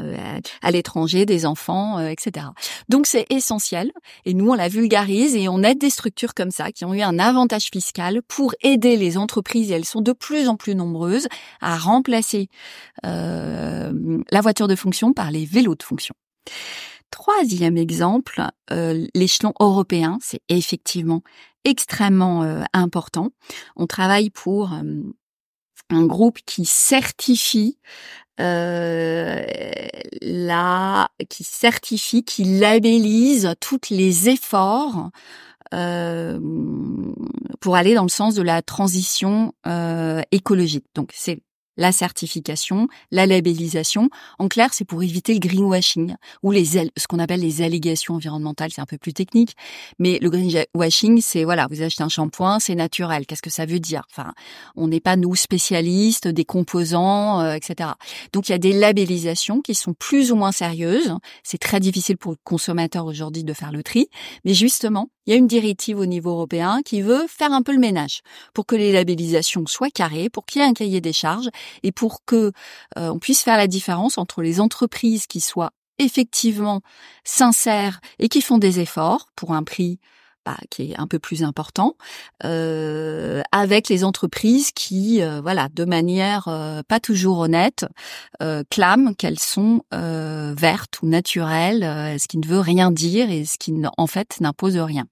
à 0.62 0.70
l'étranger 0.70 1.26
des 1.26 1.46
enfants, 1.46 2.00
etc. 2.00 2.46
Donc 2.88 3.06
c'est 3.06 3.26
essentiel 3.30 3.92
et 4.24 4.34
nous 4.34 4.50
on 4.50 4.54
la 4.54 4.68
vulgarise 4.68 5.34
et 5.36 5.48
on 5.48 5.62
aide 5.62 5.78
des 5.78 5.90
structures 5.90 6.34
comme 6.34 6.50
ça 6.50 6.72
qui 6.72 6.84
ont 6.84 6.94
eu 6.94 7.02
un 7.02 7.18
avantage 7.18 7.68
fiscal 7.72 8.20
pour 8.28 8.54
aider 8.62 8.96
les 8.96 9.16
entreprises 9.16 9.70
et 9.70 9.74
elles 9.74 9.84
sont 9.84 10.00
de 10.00 10.12
plus 10.12 10.48
en 10.48 10.56
plus 10.56 10.74
nombreuses 10.74 11.28
à 11.60 11.76
remplacer 11.76 12.48
euh, 13.04 13.92
la 14.30 14.40
voiture 14.40 14.68
de 14.68 14.76
fonction 14.76 15.12
par 15.12 15.30
les 15.30 15.44
vélos 15.44 15.74
de 15.74 15.82
fonction. 15.82 16.14
Troisième 17.14 17.76
exemple, 17.76 18.42
euh, 18.72 19.06
l'échelon 19.14 19.52
européen, 19.60 20.18
c'est 20.20 20.40
effectivement 20.48 21.22
extrêmement 21.64 22.42
euh, 22.42 22.64
important. 22.72 23.30
On 23.76 23.86
travaille 23.86 24.30
pour 24.30 24.72
un 24.72 26.06
groupe 26.06 26.40
qui 26.44 26.64
certifie 26.64 27.78
la 28.36 29.46
qui 31.28 31.44
certifie, 31.44 32.24
qui 32.24 32.42
labellise 32.42 33.54
tous 33.60 33.90
les 33.90 34.28
efforts 34.28 35.10
pour 35.70 37.76
aller 37.76 37.94
dans 37.94 38.02
le 38.02 38.08
sens 38.08 38.34
de 38.34 38.42
la 38.42 38.60
transition 38.60 39.54
écologique. 40.32 40.86
Donc 40.96 41.12
c'est 41.14 41.44
la 41.76 41.92
certification, 41.92 42.88
la 43.10 43.26
labellisation. 43.26 44.10
En 44.38 44.48
clair, 44.48 44.70
c'est 44.72 44.84
pour 44.84 45.02
éviter 45.02 45.34
le 45.34 45.40
greenwashing 45.40 46.14
ou 46.42 46.50
les 46.50 46.64
ce 46.64 47.06
qu'on 47.08 47.18
appelle 47.18 47.40
les 47.40 47.62
allégations 47.62 48.14
environnementales. 48.14 48.70
C'est 48.72 48.80
un 48.80 48.86
peu 48.86 48.98
plus 48.98 49.12
technique, 49.12 49.54
mais 49.98 50.18
le 50.20 50.30
greenwashing, 50.30 51.20
c'est 51.20 51.44
voilà, 51.44 51.66
vous 51.70 51.82
achetez 51.82 52.02
un 52.02 52.08
shampoing, 52.08 52.58
c'est 52.60 52.74
naturel. 52.74 53.26
Qu'est-ce 53.26 53.42
que 53.42 53.50
ça 53.50 53.66
veut 53.66 53.80
dire? 53.80 54.02
Enfin, 54.10 54.32
on 54.76 54.88
n'est 54.88 55.00
pas 55.00 55.16
nous 55.16 55.34
spécialistes 55.34 56.28
des 56.28 56.44
composants, 56.44 57.40
euh, 57.40 57.54
etc. 57.54 57.90
Donc 58.32 58.48
il 58.48 58.52
y 58.52 58.54
a 58.54 58.58
des 58.58 58.72
labellisations 58.72 59.60
qui 59.60 59.74
sont 59.74 59.94
plus 59.94 60.32
ou 60.32 60.36
moins 60.36 60.52
sérieuses. 60.52 61.14
C'est 61.42 61.58
très 61.58 61.80
difficile 61.80 62.16
pour 62.16 62.32
le 62.32 62.38
consommateur 62.44 63.06
aujourd'hui 63.06 63.44
de 63.44 63.52
faire 63.52 63.72
le 63.72 63.82
tri, 63.82 64.08
mais 64.44 64.54
justement, 64.54 65.08
il 65.26 65.30
y 65.30 65.34
a 65.34 65.38
une 65.38 65.46
directive 65.46 65.98
au 65.98 66.06
niveau 66.06 66.30
européen 66.30 66.82
qui 66.84 67.00
veut 67.00 67.26
faire 67.28 67.52
un 67.52 67.62
peu 67.62 67.72
le 67.72 67.78
ménage 67.78 68.20
pour 68.52 68.66
que 68.66 68.76
les 68.76 68.92
labellisations 68.92 69.64
soient 69.66 69.90
carrées, 69.90 70.28
pour 70.28 70.44
qu'il 70.44 70.60
y 70.60 70.64
ait 70.64 70.68
un 70.68 70.74
cahier 70.74 71.00
des 71.00 71.14
charges 71.14 71.48
et 71.82 71.92
pour 71.92 72.24
que 72.24 72.52
euh, 72.98 73.08
on 73.08 73.18
puisse 73.18 73.42
faire 73.42 73.56
la 73.56 73.66
différence 73.66 74.18
entre 74.18 74.42
les 74.42 74.60
entreprises 74.60 75.26
qui 75.26 75.40
soient 75.40 75.72
effectivement 75.98 76.80
sincères 77.24 78.00
et 78.18 78.28
qui 78.28 78.40
font 78.40 78.58
des 78.58 78.80
efforts 78.80 79.28
pour 79.36 79.52
un 79.52 79.62
prix 79.62 80.00
bah, 80.44 80.58
qui 80.68 80.92
est 80.92 81.00
un 81.00 81.06
peu 81.06 81.18
plus 81.18 81.42
important, 81.42 81.96
euh, 82.44 83.40
avec 83.50 83.88
les 83.88 84.04
entreprises 84.04 84.72
qui, 84.72 85.22
euh, 85.22 85.40
voilà, 85.40 85.70
de 85.72 85.86
manière 85.86 86.44
pas 86.86 87.00
toujours 87.00 87.38
honnête, 87.38 87.86
clament 88.70 89.14
qu'elles 89.14 89.38
sont 89.38 89.84
vertes 89.90 91.00
ou 91.00 91.06
naturelles, 91.06 92.18
ce 92.20 92.28
qui 92.28 92.36
ne 92.36 92.46
veut 92.46 92.60
rien 92.60 92.90
dire 92.90 93.30
et 93.30 93.46
ce 93.46 93.56
qui 93.56 93.72
en 93.96 94.06
fait 94.06 94.38
n'impose 94.40 94.76
rien. 94.76 95.06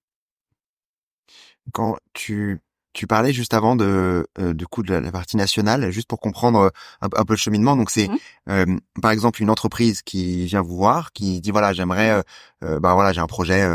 Quand 1.72 1.96
tu 2.12 2.60
tu 2.92 3.06
parlais 3.06 3.32
juste 3.32 3.54
avant 3.54 3.76
de 3.76 4.26
du 4.38 4.66
coup 4.66 4.82
de 4.82 4.94
la, 4.94 5.12
partie 5.12 5.36
nationale, 5.36 5.90
juste 5.90 6.08
pour 6.08 6.20
comprendre 6.20 6.70
un, 7.00 7.08
peu 7.08 7.32
le 7.32 7.38
cheminement. 7.38 7.76
Donc 7.76 7.90
c'est 7.90 8.08
mmh. 8.46 8.78
par 9.00 9.10
exemple 9.10 9.42
une 9.42 9.50
entreprise 9.50 10.02
qui 10.02 10.46
vient 10.46 10.62
vous 10.62 10.76
voir, 10.76 11.12
qui 11.12 11.40
dit 11.40 11.50
voilà 11.50 11.72
j'aimerais, 11.72 12.22
bah 12.60 12.94
voilà 12.94 13.12
j'ai 13.12 13.20
un 13.20 13.26
projet 13.26 13.66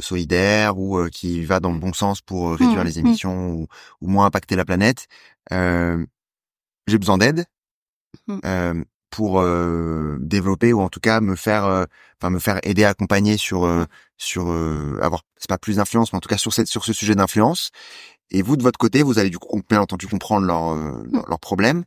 solidaire 0.00 0.78
ou 0.78 1.08
qui 1.08 1.44
va 1.44 1.60
dans 1.60 1.72
le 1.72 1.78
bon 1.78 1.92
sens 1.92 2.20
pour 2.20 2.52
réduire 2.52 2.84
mmh. 2.84 2.88
les 2.88 2.94
mmh. 2.96 3.06
émissions 3.06 3.48
ou, 3.50 3.66
ou, 4.00 4.08
moins 4.08 4.26
impacter 4.26 4.56
la 4.56 4.64
planète. 4.64 5.06
j'ai 5.50 6.98
besoin 6.98 7.18
d'aide 7.18 7.46
pour 9.16 9.40
euh, 9.40 10.18
développer 10.20 10.74
ou 10.74 10.82
en 10.82 10.90
tout 10.90 11.00
cas 11.00 11.22
me 11.22 11.36
faire 11.36 11.64
euh, 11.64 11.84
enfin 12.20 12.28
me 12.28 12.38
faire 12.38 12.60
aider 12.64 12.84
accompagner 12.84 13.38
sur 13.38 13.64
euh, 13.64 13.86
sur 14.18 14.50
avoir 15.00 15.22
c'est 15.36 15.48
pas 15.48 15.56
plus 15.56 15.76
d'influence 15.76 16.12
mais 16.12 16.18
en 16.18 16.20
tout 16.20 16.28
cas 16.28 16.36
sur 16.36 16.52
cette 16.52 16.66
sur 16.66 16.84
ce 16.84 16.92
sujet 16.92 17.14
d'influence 17.14 17.70
et 18.30 18.42
vous 18.42 18.56
de 18.56 18.62
votre 18.62 18.78
côté 18.78 19.02
vous 19.02 19.18
allez 19.18 19.30
du 19.30 19.38
coup 19.38 19.62
bien 19.68 19.80
entendu 19.80 20.06
comprendre 20.06 20.46
leur 20.46 20.74
mmh. 20.74 21.24
leurs 21.28 21.40
problèmes 21.40 21.84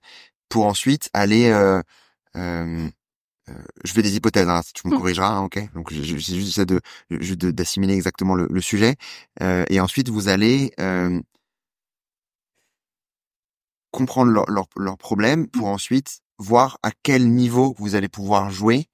pour 0.50 0.66
ensuite 0.66 1.10
aller 1.14 1.52
je 3.84 3.94
fais 3.94 4.04
des 4.04 4.16
hypothèses, 4.16 4.48
hein, 4.48 4.62
si 4.64 4.74
tu 4.74 4.88
me 4.88 4.94
mmh. 4.94 4.98
corrigeras, 4.98 5.30
hein, 5.30 5.42
ok. 5.42 5.74
Donc 5.74 5.92
j'ai 5.92 6.04
juste 6.04 6.60
de 6.60 6.82
d'assimiler 7.50 7.96
exactement 7.96 8.36
le, 8.36 8.48
le 8.50 8.62
sujet, 8.62 8.96
et 9.42 9.80
ensuite 9.80 10.10
vous 10.10 10.28
allez 10.28 10.72
comprendre 13.92 14.32
leurs 14.32 14.50
leur, 14.50 14.68
leur 14.78 14.98
problèmes 14.98 15.48
pour 15.48 15.68
mmh. 15.68 15.72
ensuite 15.72 16.20
voir 16.40 16.80
à 16.84 16.92
quel 17.04 17.30
niveau 17.30 17.76
vous 17.78 17.96
allez 17.96 18.08
pouvoir 18.08 18.50
jouer 18.50 18.88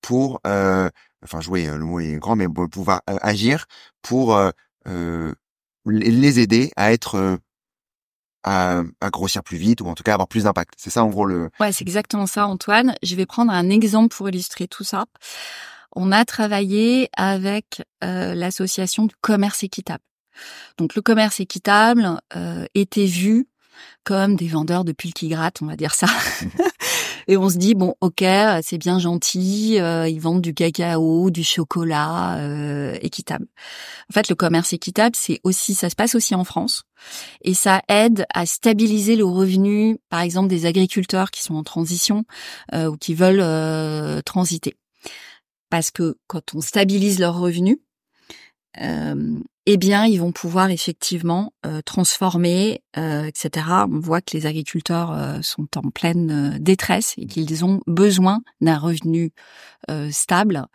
pour, 0.00 0.40
euh, 0.46 0.88
enfin 1.22 1.40
jouer, 1.40 1.68
euh, 1.68 1.76
le 1.76 1.84
mot 1.84 2.00
est 2.00 2.16
grand, 2.16 2.36
mais 2.36 2.46
pouvoir 2.48 3.02
euh, 3.10 3.18
agir 3.22 3.66
pour 4.02 4.36
euh, 4.36 5.32
les 5.86 6.40
aider 6.40 6.70
à 6.76 6.92
être 6.92 7.38
à, 8.44 8.82
à, 9.00 9.10
grossir 9.10 9.42
plus 9.42 9.56
vite 9.56 9.80
ou 9.80 9.86
en 9.86 9.94
tout 9.94 10.02
cas 10.02 10.14
avoir 10.14 10.28
plus 10.28 10.44
d'impact. 10.44 10.74
C'est 10.76 10.90
ça 10.90 11.04
en 11.04 11.08
gros 11.08 11.26
le. 11.26 11.50
Ouais, 11.60 11.72
c'est 11.72 11.82
exactement 11.82 12.26
ça, 12.26 12.46
Antoine. 12.46 12.94
Je 13.02 13.14
vais 13.14 13.26
prendre 13.26 13.52
un 13.52 13.70
exemple 13.70 14.14
pour 14.16 14.28
illustrer 14.28 14.66
tout 14.68 14.84
ça. 14.84 15.06
On 15.94 16.10
a 16.10 16.24
travaillé 16.24 17.08
avec 17.16 17.82
l'association 18.00 19.06
du 19.06 19.14
commerce 19.20 19.62
équitable. 19.62 20.02
Donc 20.78 20.94
le 20.94 21.02
commerce 21.02 21.40
équitable 21.40 22.18
était 22.74 23.06
vu 23.06 23.46
comme 24.04 24.36
des 24.36 24.48
vendeurs 24.48 24.84
de 24.84 24.92
pulls 24.92 25.12
qui 25.12 25.28
grattent, 25.28 25.62
on 25.62 25.66
va 25.66 25.76
dire 25.76 25.94
ça. 25.94 26.06
Et 27.28 27.36
on 27.36 27.48
se 27.48 27.56
dit 27.56 27.74
bon, 27.74 27.94
ok, 28.00 28.24
c'est 28.62 28.78
bien 28.78 28.98
gentil, 28.98 29.78
euh, 29.80 30.08
ils 30.08 30.20
vendent 30.20 30.40
du 30.40 30.54
cacao, 30.54 31.30
du 31.30 31.44
chocolat 31.44 32.36
euh, 32.38 32.96
équitable. 33.00 33.46
En 34.10 34.12
fait, 34.12 34.28
le 34.28 34.34
commerce 34.34 34.72
équitable, 34.72 35.16
c'est 35.16 35.40
aussi, 35.44 35.74
ça 35.74 35.90
se 35.90 35.96
passe 35.96 36.14
aussi 36.14 36.34
en 36.34 36.44
France, 36.44 36.84
et 37.42 37.54
ça 37.54 37.82
aide 37.88 38.26
à 38.34 38.46
stabiliser 38.46 39.16
le 39.16 39.24
revenu, 39.24 39.98
par 40.08 40.20
exemple, 40.20 40.48
des 40.48 40.66
agriculteurs 40.66 41.30
qui 41.30 41.42
sont 41.42 41.54
en 41.54 41.62
transition 41.62 42.24
euh, 42.74 42.86
ou 42.86 42.96
qui 42.96 43.14
veulent 43.14 44.22
transiter. 44.24 44.76
Parce 45.70 45.90
que 45.90 46.16
quand 46.26 46.54
on 46.54 46.60
stabilise 46.60 47.18
leurs 47.18 47.38
revenus, 47.38 47.78
eh 49.64 49.76
bien, 49.76 50.06
ils 50.06 50.18
vont 50.18 50.32
pouvoir 50.32 50.70
effectivement 50.70 51.52
euh, 51.66 51.82
transformer, 51.82 52.82
euh, 52.96 53.24
etc. 53.24 53.66
On 53.88 54.00
voit 54.00 54.20
que 54.20 54.36
les 54.36 54.46
agriculteurs 54.46 55.12
euh, 55.12 55.40
sont 55.42 55.68
en 55.76 55.90
pleine 55.90 56.58
détresse 56.58 57.14
et 57.16 57.26
qu'ils 57.26 57.64
ont 57.64 57.80
besoin 57.86 58.42
d'un 58.60 58.78
revenu 58.78 59.32
stable 60.12 60.66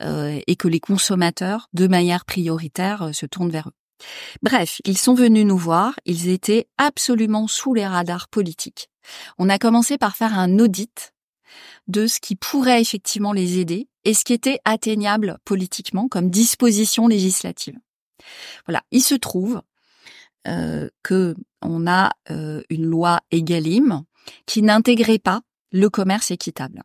et 0.00 0.56
que 0.56 0.68
les 0.68 0.78
consommateurs, 0.78 1.70
de 1.72 1.86
manière 1.86 2.26
prioritaire, 2.26 3.08
se 3.14 3.24
tournent 3.24 3.50
vers 3.50 3.68
eux. 3.68 4.06
Bref, 4.42 4.82
ils 4.84 4.98
sont 4.98 5.14
venus 5.14 5.46
nous 5.46 5.56
voir, 5.56 5.94
ils 6.04 6.28
étaient 6.28 6.66
absolument 6.76 7.48
sous 7.48 7.72
les 7.72 7.86
radars 7.86 8.28
politiques. 8.28 8.90
On 9.38 9.48
a 9.48 9.58
commencé 9.58 9.96
par 9.96 10.16
faire 10.16 10.38
un 10.38 10.58
audit 10.58 11.14
de 11.88 12.06
ce 12.06 12.20
qui 12.20 12.36
pourrait 12.36 12.82
effectivement 12.82 13.32
les 13.32 13.58
aider 13.58 13.88
et 14.04 14.14
ce 14.14 14.24
qui 14.24 14.32
était 14.32 14.58
atteignable 14.64 15.38
politiquement 15.44 16.08
comme 16.08 16.30
disposition 16.30 17.08
législative. 17.08 17.78
Voilà, 18.66 18.82
il 18.90 19.02
se 19.02 19.14
trouve 19.14 19.62
euh, 20.46 20.88
que 21.02 21.34
on 21.60 21.86
a 21.86 22.12
euh, 22.30 22.62
une 22.70 22.84
loi 22.84 23.20
Egalim 23.30 24.04
qui 24.46 24.62
n'intégrait 24.62 25.18
pas 25.18 25.42
le 25.70 25.88
commerce 25.88 26.30
équitable. 26.30 26.82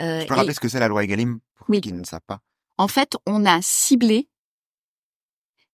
Euh, 0.00 0.20
tu 0.20 0.26
peux 0.26 0.34
rappeler 0.34 0.54
ce 0.54 0.60
que 0.60 0.68
c'est 0.68 0.80
la 0.80 0.88
loi 0.88 1.04
Egalim 1.04 1.40
pour 1.54 1.70
oui. 1.70 1.80
qui 1.80 1.92
ne 1.92 2.04
savent 2.04 2.20
pas? 2.26 2.40
En 2.76 2.88
fait, 2.88 3.16
on 3.26 3.44
a 3.44 3.60
ciblé 3.62 4.28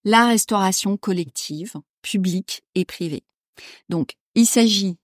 la 0.04 0.26
restauration 0.26 0.96
collective, 0.96 1.74
publique 2.02 2.62
et 2.74 2.84
privée. 2.84 3.24
Donc, 3.88 4.16
il 4.34 4.46
s'agit, 4.46 4.98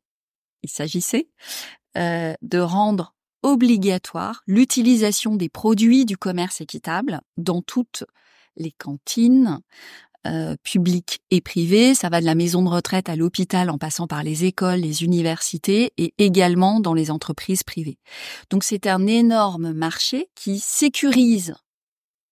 il 0.62 0.71
s'agissait 0.71 1.29
euh, 1.97 2.35
de 2.43 2.59
rendre 2.59 3.14
obligatoire 3.43 4.43
l'utilisation 4.47 5.36
des 5.36 5.49
produits 5.49 6.05
du 6.05 6.16
commerce 6.16 6.61
équitable 6.61 7.20
dans 7.36 7.62
toutes 7.62 8.05
les 8.57 8.72
cantines 8.72 9.61
euh, 10.26 10.55
publiques 10.62 11.20
et 11.30 11.41
privées. 11.41 11.95
Ça 11.95 12.11
va 12.11 12.20
de 12.20 12.26
la 12.26 12.34
maison 12.34 12.62
de 12.62 12.68
retraite 12.68 13.09
à 13.09 13.16
l'hôpital 13.16 13.70
en 13.70 13.78
passant 13.78 14.07
par 14.07 14.22
les 14.22 14.45
écoles, 14.45 14.80
les 14.80 15.03
universités 15.03 15.93
et 15.97 16.12
également 16.18 16.80
dans 16.80 16.93
les 16.93 17.11
entreprises 17.11 17.62
privées. 17.62 17.99
Donc 18.51 18.62
c'est 18.62 18.86
un 18.86 19.07
énorme 19.07 19.72
marché 19.72 20.28
qui 20.34 20.59
sécurise 20.59 21.55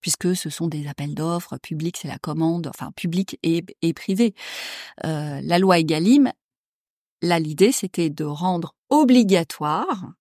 puisque 0.01 0.37
ce 0.37 0.51
sont 0.51 0.69
des 0.69 0.87
appels 0.87 1.15
d'offres 1.15 1.57
publics, 1.57 1.97
c'est 1.97 2.09
la 2.09 2.19
commande, 2.19 2.69
enfin 2.69 2.93
public 2.93 3.39
et, 3.43 3.65
et. 3.83 3.95
Euh, 5.05 5.41
la 5.43 5.59
loi 5.59 5.79
Egalim, 5.79 6.31
là 7.23 7.39
l'idée 7.39 7.73
c'était 7.73 8.11
de 8.11 8.25
rendre 8.25 8.75
obligatoire 8.91 10.13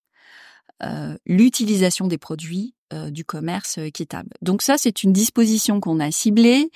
l'utilisation 1.26 2.08
des 2.08 2.18
produits 2.18 2.76
euh, 2.94 3.10
du 3.10 3.26
commerce 3.26 3.80
équitable. 3.80 4.30
Donc 4.42 4.62
ça, 4.62 4.78
c'est 4.78 5.04
une 5.04 5.12
disposition 5.12 5.82
qu'on 5.82 6.00
a 6.00 6.10
ciblée. 6.10 6.72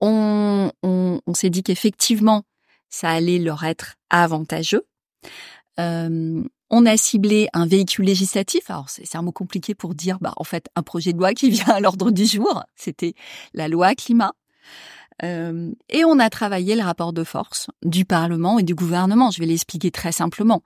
On, 0.00 0.70
on, 0.84 1.34
s'est 1.34 1.50
dit 1.50 1.64
qu'effectivement, 1.64 2.44
ça 2.90 3.10
allait 3.10 3.40
leur 3.40 3.64
être 3.64 3.96
avantageux. 4.08 4.86
Euh, 5.80 6.44
on 6.70 6.86
a 6.86 6.96
ciblé 6.96 7.48
un 7.54 7.66
véhicule 7.66 8.04
législatif. 8.04 8.70
Alors 8.70 8.88
c'est 8.88 9.16
un 9.16 9.22
mot 9.22 9.32
compliqué 9.32 9.74
pour 9.74 9.96
dire, 9.96 10.18
bah 10.20 10.32
en 10.36 10.44
fait, 10.44 10.68
un 10.76 10.84
projet 10.84 11.12
de 11.12 11.18
loi 11.18 11.34
qui 11.34 11.50
vient 11.50 11.70
à 11.70 11.80
l'ordre 11.80 12.12
du 12.12 12.24
jour. 12.24 12.62
C'était 12.76 13.14
la 13.52 13.66
loi 13.66 13.96
climat. 13.96 14.34
Euh, 15.22 15.72
et 15.88 16.04
on 16.04 16.18
a 16.18 16.30
travaillé 16.30 16.74
le 16.74 16.82
rapport 16.82 17.12
de 17.12 17.24
force 17.24 17.68
du 17.84 18.04
Parlement 18.04 18.58
et 18.58 18.62
du 18.62 18.74
gouvernement. 18.74 19.30
Je 19.30 19.40
vais 19.40 19.46
l'expliquer 19.46 19.90
très 19.90 20.12
simplement. 20.12 20.62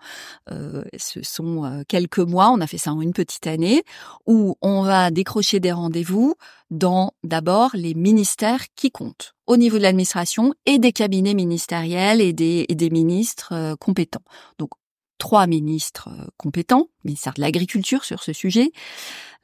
Euh, 0.51 0.84
ce 0.97 1.22
sont 1.22 1.64
euh, 1.64 1.82
quelques 1.88 2.18
mois, 2.18 2.51
on 2.51 2.61
a 2.61 2.66
fait 2.66 2.78
ça 2.78 2.92
en 2.92 3.01
une 3.01 3.12
petite 3.12 3.47
année, 3.47 3.82
où 4.26 4.57
on 4.62 4.82
va 4.82 5.11
décrocher 5.11 5.61
des 5.61 5.72
rendez-vous 5.72 6.34
dans 6.70 7.12
d'abord 7.22 7.70
les 7.74 7.94
ministères 7.94 8.64
qui 8.74 8.90
comptent 8.90 9.34
au 9.47 9.57
niveau 9.57 9.78
de 9.78 9.82
l'administration 9.82 10.55
et 10.64 10.78
des 10.78 10.92
cabinets 10.92 11.34
ministériels 11.34 12.20
et 12.20 12.32
des, 12.32 12.90
ministres 12.90 13.76
compétents. 13.78 14.24
Donc 14.59 14.70
trois 15.18 15.47
ministres 15.47 16.09
compétents, 16.36 16.88
ministère 17.05 17.34
de 17.34 17.40
l'Agriculture 17.40 18.05
sur 18.05 18.22
ce 18.24 18.32
sujet, 18.32 18.72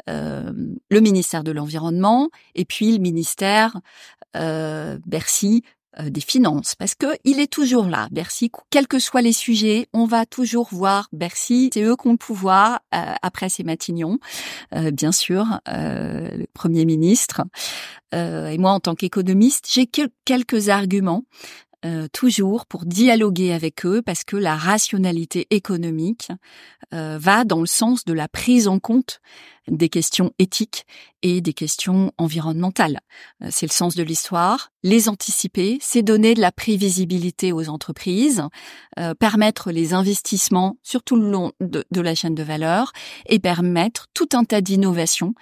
le 0.09 1.01
ministère 1.01 1.45
de 1.45 1.53
l'Environnement 1.53 2.31
et 2.57 2.65
puis 2.65 2.93
le 2.93 2.99
ministère 2.99 3.81
euh, 4.37 4.99
Bercy 5.07 5.63
euh, 6.01 6.09
des 6.09 6.21
Finances, 6.21 6.75
parce 6.75 6.95
que 6.95 7.07
il 7.25 7.39
est 7.39 7.53
toujours 7.53 7.87
là, 7.87 8.09
Bercy, 8.11 8.51
quels 8.71 8.89
que 8.89 8.99
soient 8.99 9.23
les 9.23 9.33
sujets, 9.33 9.89
on 9.93 10.07
va 10.07 10.25
toujours 10.25 10.69
voir 10.73 11.09
Bercy, 11.13 11.71
c'est 11.73 11.83
eux 11.83 11.97
qui 11.97 12.09
ont 12.09 12.13
le 12.13 12.17
pouvoir, 12.17 12.81
après 12.91 13.51
c'est 13.51 13.63
Matignon, 13.63 14.19
bien 14.93 15.13
sûr, 15.13 15.61
le 15.67 16.47
Premier 16.55 16.87
ministre. 16.87 17.43
et 18.15 18.57
moi, 18.57 18.71
en 18.71 18.81
tant 18.81 18.95
qu'économiste, 18.95 19.69
j'ai 19.71 19.87
quelques 20.25 20.71
arguments 20.71 21.25
euh, 21.85 22.07
toujours 22.13 22.67
pour 22.67 22.85
dialoguer 22.85 23.53
avec 23.53 23.85
eux 23.85 24.03
parce 24.03 24.23
que 24.23 24.37
la 24.37 24.55
rationalité 24.55 25.49
économique 25.51 26.29
euh, 26.95 27.19
va 27.21 27.45
dans 27.45 27.59
le 27.59 27.67
sens 27.67 28.05
de 28.05 28.13
la 28.13 28.29
prise 28.29 28.69
en 28.69 28.79
compte 28.79 29.21
des 29.67 29.89
questions 29.89 30.33
éthiques 30.39 30.87
et 31.23 31.41
des 31.41 31.53
questions 31.53 32.13
environnementales. 32.19 33.01
Euh, 33.43 33.49
c'est 33.51 33.67
le 33.67 33.73
sens 33.73 33.97
de 33.97 34.05
l'histoire. 34.05 34.71
Les 34.85 35.09
anticiper, 35.09 35.79
c'est 35.81 36.03
donner 36.03 36.35
de 36.35 36.41
la 36.41 36.53
prévisibilité 36.53 37.53
aux 37.53 37.69
entreprises, 37.69 38.43
permettre 39.21 39.71
les 39.71 39.95
investissements 39.95 40.77
sur 40.83 41.05
tout 41.05 41.17
le 41.17 41.31
long 41.31 41.53
de, 41.61 41.85
de 41.91 42.01
la 42.01 42.17
chaîne 42.17 42.35
de 42.35 42.43
valeur 42.43 42.93
et 43.27 43.39
permettre 43.39 44.09
tout 44.13 44.29
un 44.33 44.45
tas 44.45 44.61
d'innovations 44.61 45.35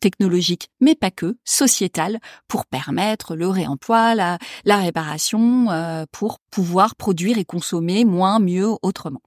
technologique, 0.00 0.70
mais 0.80 0.94
pas 0.94 1.10
que, 1.10 1.36
sociétale, 1.44 2.20
pour 2.48 2.66
permettre 2.66 3.36
le 3.36 3.48
réemploi, 3.48 4.14
la, 4.14 4.38
réparation, 4.66 5.66
pour 6.12 6.38
pouvoir 6.50 6.96
produire 6.96 7.38
et 7.38 7.44
consommer 7.44 8.04
moins, 8.04 8.38
mieux, 8.38 8.70
autrement. 8.82 9.20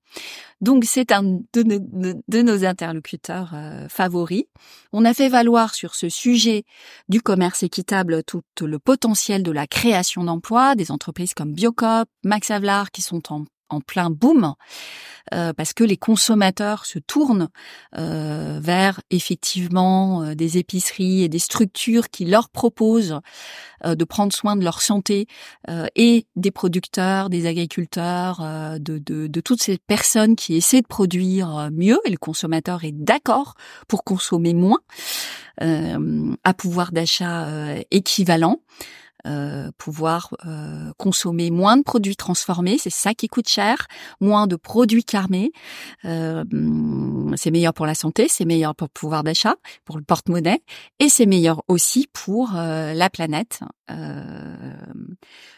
Donc 0.64 0.86
c'est 0.86 1.12
un 1.12 1.24
de, 1.54 2.42
nos 2.42 2.66
interlocuteurs 2.66 3.52
euh, 3.54 3.90
favoris. 3.90 4.46
On 4.94 5.04
a 5.04 5.14
fait 5.14 5.28
valoir 5.28 5.76
sur 5.76 5.94
ce 5.94 6.08
sujet 6.08 6.64
du 7.10 7.22
commerce 7.22 7.64
équitable 7.64 8.24
tout 8.24 8.44
le 8.62 8.80
potentiel 8.80 9.44
de 9.44 9.52
la 9.52 9.68
création 9.68 10.24
d'emplois, 10.24 10.76
des 10.76 10.90
entreprises 10.90 11.34
comme 11.34 11.52
Biocop, 11.52 12.08
Max 12.24 12.50
qui 12.94 13.02
sont 13.02 13.34
en 13.34 13.44
en 13.74 13.82
plein 13.82 14.10
boom 14.10 14.54
euh, 15.34 15.54
parce 15.54 15.74
que 15.74 15.86
les 15.86 15.96
consommateurs 15.96 16.86
se 16.86 17.00
tournent 17.00 17.48
euh, 17.98 18.60
vers 18.62 19.00
effectivement 19.10 20.22
euh, 20.22 20.36
des 20.36 20.58
épiceries 20.58 21.24
et 21.24 21.30
des 21.30 21.40
structures 21.40 22.10
qui 22.10 22.26
leur 22.26 22.50
proposent 22.50 23.20
de 23.86 24.06
prendre 24.06 24.32
soin 24.32 24.56
de 24.56 24.64
leur 24.64 24.82
santé 24.82 25.28
et 25.98 26.26
des 26.38 26.52
producteurs, 26.52 27.30
des 27.30 27.48
agriculteurs, 27.48 28.40
de, 28.80 29.42
toutes 29.42 29.62
ces 29.62 29.78
personnes 29.78 30.38
qui 30.38 30.56
essaient 30.56 30.82
de 30.82 30.88
produire 30.88 31.70
mieux 31.70 32.00
et 32.06 32.10
le 32.10 32.18
consommateur 32.18 32.86
est 32.86 32.94
d'accord 32.94 33.56
pour 33.90 34.06
consommer 34.06 34.54
moins 34.54 34.80
à 35.60 36.54
pouvoir 36.54 36.94
d'achat 36.94 37.76
équivalent. 37.92 38.62
Euh, 39.26 39.72
pouvoir 39.78 40.36
euh, 40.46 40.92
consommer 40.98 41.50
moins 41.50 41.78
de 41.78 41.84
produits 41.84 42.18
transformés, 42.18 42.78
c'est 42.78 42.90
ça 42.90 43.14
qui 43.14 43.30
coûte 43.30 43.48
cher, 43.48 43.88
moins 44.20 44.48
de 44.48 44.58
produits 44.58 45.06
carmés. 45.06 45.54
Euh, 46.04 46.44
c'est 47.38 47.50
meilleur 47.50 47.74
pour 47.74 47.86
la 47.86 47.96
santé, 47.96 48.28
c'est 48.28 48.44
meilleur 48.44 48.76
pour 48.76 48.88
le 48.88 48.92
pouvoir 48.94 49.24
d'achat, 49.24 49.56
pour 49.86 49.98
le 49.98 50.04
porte-monnaie, 50.04 50.62
et 51.00 51.08
c'est 51.08 51.26
meilleur 51.26 51.64
aussi 51.70 52.10
pour 52.12 52.52
la 52.52 53.10
planète. 53.10 53.62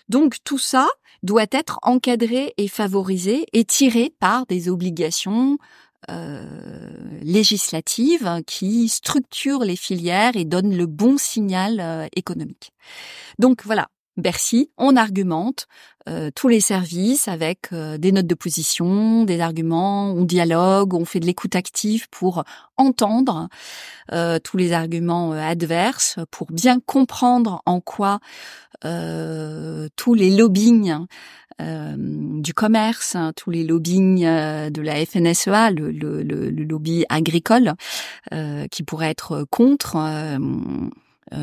donc 0.09 0.35
tout 0.43 0.59
ça 0.59 0.87
doit 1.23 1.47
être 1.51 1.79
encadré 1.81 2.53
et 2.57 2.67
favorisé 2.67 3.45
et 3.51 3.65
tiré 3.65 4.13
par 4.19 4.45
des 4.45 4.69
obligations 4.69 5.53
euh, 5.53 5.84
législative 7.21 8.41
qui 8.45 8.87
structure 8.87 9.63
les 9.63 9.75
filières 9.75 10.35
et 10.35 10.45
donne 10.45 10.75
le 10.75 10.85
bon 10.85 11.17
signal 11.17 11.79
euh, 11.79 12.07
économique. 12.15 12.71
Donc 13.39 13.63
voilà, 13.65 13.87
Bercy, 14.15 14.69
on 14.77 14.95
argumente 14.95 15.67
euh, 16.07 16.29
tous 16.33 16.47
les 16.47 16.61
services 16.61 17.27
avec 17.27 17.73
des 17.73 18.11
notes 18.11 18.27
de 18.27 18.35
position, 18.35 19.23
des 19.23 19.41
arguments, 19.41 20.11
on 20.11 20.23
dialogue, 20.23 20.93
on 20.93 21.03
fait 21.03 21.19
de 21.19 21.25
l'écoute 21.25 21.55
active 21.55 22.07
pour 22.09 22.43
entendre 22.77 23.49
tous 24.43 24.57
les 24.57 24.71
arguments 24.71 25.31
adverses, 25.31 26.19
pour 26.29 26.47
bien 26.51 26.79
comprendre 26.79 27.63
en 27.65 27.81
quoi 27.81 28.19
tous 28.81 30.13
les 30.13 30.29
lobbying 30.35 31.07
euh, 31.61 31.95
du 31.97 32.53
commerce, 32.53 33.15
hein, 33.15 33.31
tous 33.35 33.49
les 33.49 33.63
lobbying 33.63 34.25
euh, 34.25 34.69
de 34.69 34.81
la 34.81 35.05
FNSEA, 35.05 35.71
le, 35.71 35.91
lobby 35.91 37.05
agricole, 37.09 37.73
euh, 38.33 38.67
qui 38.67 38.83
pourrait 38.83 39.09
être 39.09 39.45
contre. 39.49 39.97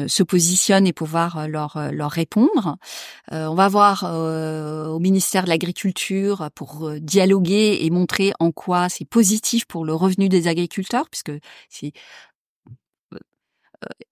se 0.06 0.22
positionne 0.22 0.86
et 0.86 0.92
pouvoir 0.92 1.48
leur, 1.48 1.72
répondre. 2.10 2.76
on 3.30 3.54
va 3.54 3.68
voir 3.68 4.04
au 4.04 4.98
ministère 5.00 5.44
de 5.44 5.48
l'Agriculture 5.48 6.50
pour 6.54 6.92
dialoguer 7.00 7.78
et 7.82 7.90
montrer 7.90 8.32
en 8.38 8.52
quoi 8.52 8.88
c'est 8.88 9.04
positif 9.04 9.64
pour 9.66 9.84
le 9.84 9.94
revenu 9.94 10.28
des 10.28 10.46
agriculteurs, 10.46 11.08
puisque 11.10 11.32
c'est 11.68 11.92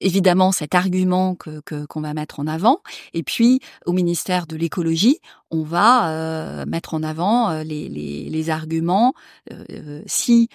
évidemment 0.00 0.52
cet 0.52 0.74
argument 0.74 1.34
que 1.34 1.60
qu'on 1.86 2.00
va 2.00 2.14
mettre 2.14 2.40
en 2.40 2.46
avant. 2.46 2.80
Et 3.14 3.22
puis 3.22 3.60
au 3.86 3.92
ministère 3.92 4.46
de 4.46 4.56
l'écologie, 4.56 5.20
on 5.50 5.62
va 5.62 6.10
euh, 6.10 6.64
mettre 6.66 6.94
en 6.94 7.02
avant 7.02 7.50
euh, 7.50 7.62
les, 7.62 7.88
les, 7.88 8.28
les 8.28 8.50
arguments. 8.50 9.14
si 10.06 10.48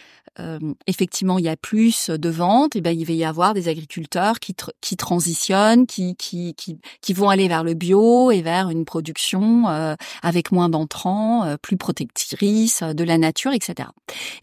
effectivement 0.86 1.40
il 1.40 1.46
y 1.46 1.50
a 1.50 1.56
plus 1.56 2.10
de 2.10 2.30
ventes, 2.30 2.76
et 2.76 2.80
eh 2.80 2.82
ben 2.82 2.92
il 2.92 3.06
va 3.06 3.14
y 3.14 3.24
avoir 3.24 3.54
des 3.54 3.70
agriculteurs 3.70 4.42
qui, 4.42 4.54
qui 4.82 4.98
transitionnent, 4.98 5.88
qui, 5.88 6.18
qui, 6.18 6.54
qui, 6.56 6.78
qui 7.00 7.14
vont 7.14 7.30
aller 7.30 7.48
vers 7.48 7.64
le 7.64 7.74
bio 7.74 8.32
et 8.32 8.42
vers 8.42 8.70
une 8.70 8.84
production 8.84 9.66
avec 10.22 10.52
moins 10.52 10.68
d'entrants, 10.68 11.56
plus 11.62 11.78
protectrice 11.78 12.84
de 12.84 13.04
la 13.06 13.18
nature, 13.18 13.54
etc. 13.54 13.88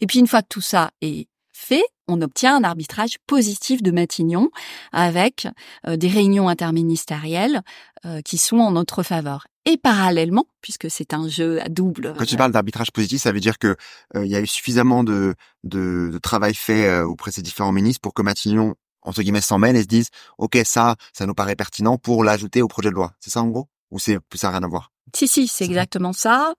Et 0.01 0.07
puis 0.07 0.17
une 0.17 0.25
fois 0.25 0.41
que 0.41 0.47
tout 0.49 0.61
ça 0.61 0.89
est 1.01 1.27
fait, 1.63 1.83
on 2.07 2.21
obtient 2.21 2.55
un 2.55 2.63
arbitrage 2.63 3.17
positif 3.27 3.81
de 3.81 3.91
Matignon 3.91 4.49
avec 4.91 5.47
euh, 5.87 5.95
des 5.95 6.07
réunions 6.07 6.49
interministérielles 6.49 7.61
euh, 8.05 8.21
qui 8.21 8.37
sont 8.37 8.57
en 8.57 8.71
notre 8.71 9.03
faveur. 9.03 9.47
Et 9.65 9.77
parallèlement, 9.77 10.45
puisque 10.61 10.91
c'est 10.91 11.13
un 11.13 11.27
jeu 11.29 11.61
à 11.61 11.69
double. 11.69 12.13
Quand 12.17 12.25
tu 12.25 12.35
parles 12.35 12.51
d'arbitrage 12.51 12.91
positif, 12.91 13.21
ça 13.21 13.31
veut 13.31 13.39
dire 13.39 13.57
que 13.57 13.75
euh, 14.15 14.25
il 14.25 14.31
y 14.31 14.35
a 14.35 14.41
eu 14.41 14.47
suffisamment 14.47 15.03
de, 15.03 15.35
de, 15.63 16.19
travail 16.21 16.53
fait 16.53 17.01
auprès 17.01 17.31
de 17.31 17.35
ces 17.35 17.41
différents 17.41 17.71
ministres 17.71 18.01
pour 18.01 18.13
que 18.13 18.21
Matignon 18.21 18.75
entre 19.01 19.21
guillemets 19.21 19.41
s'en 19.41 19.57
mêle 19.57 19.75
et 19.75 19.81
se 19.81 19.87
dise 19.87 20.09
ok 20.37 20.57
ça 20.63 20.95
ça 21.11 21.25
nous 21.25 21.33
paraît 21.33 21.57
pertinent 21.57 21.97
pour 21.97 22.23
l'ajouter 22.23 22.61
au 22.61 22.67
projet 22.67 22.89
de 22.89 22.95
loi. 22.95 23.13
C'est 23.19 23.29
ça 23.29 23.41
en 23.41 23.47
gros? 23.47 23.67
Ou 23.91 23.99
c'est 23.99 24.19
ça 24.35 24.47
n'a 24.47 24.57
rien 24.57 24.63
à 24.63 24.67
voir? 24.67 24.91
Si 25.15 25.27
si, 25.27 25.47
c'est 25.47 25.65
exactement 25.65 26.13
ça. 26.13 26.53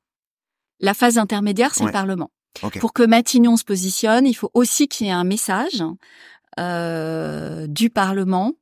La 0.80 0.94
phase 0.94 1.18
intermédiaire, 1.18 1.74
c'est 1.74 1.84
le 1.84 1.92
Parlement. 1.92 2.30
Pour 2.80 2.92
que 2.92 3.02
Matignon 3.02 3.56
se 3.56 3.64
positionne, 3.64 4.26
il 4.26 4.34
faut 4.34 4.50
aussi 4.54 4.88
qu'il 4.88 5.06
y 5.06 5.10
ait 5.10 5.12
un 5.12 5.24
message 5.24 5.82
euh, 6.58 7.66
du 7.66 7.90
Parlement 7.90 8.52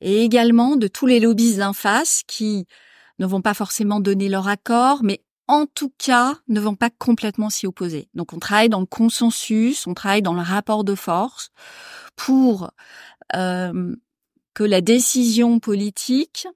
et 0.00 0.22
également 0.22 0.76
de 0.76 0.86
tous 0.86 1.06
les 1.06 1.20
lobbies 1.20 1.56
d'en 1.56 1.72
face 1.72 2.22
qui 2.26 2.66
ne 3.18 3.26
vont 3.26 3.42
pas 3.42 3.54
forcément 3.54 4.00
donner 4.00 4.28
leur 4.28 4.48
accord, 4.48 5.02
mais 5.02 5.22
en 5.48 5.66
tout 5.66 5.92
cas 5.98 6.36
ne 6.48 6.60
vont 6.60 6.76
pas 6.76 6.90
complètement 6.90 7.50
s'y 7.50 7.66
opposer. 7.66 8.08
Donc 8.14 8.32
on 8.32 8.38
travaille 8.38 8.68
dans 8.68 8.80
le 8.80 8.86
consensus, 8.86 9.86
on 9.86 9.94
travaille 9.94 10.22
dans 10.22 10.34
le 10.34 10.42
rapport 10.42 10.84
de 10.84 10.94
force 10.94 11.50
pour 12.16 12.70
euh, 13.34 13.96
que 14.54 14.62
la 14.64 14.80
décision 14.80 15.58
politique 15.58 16.46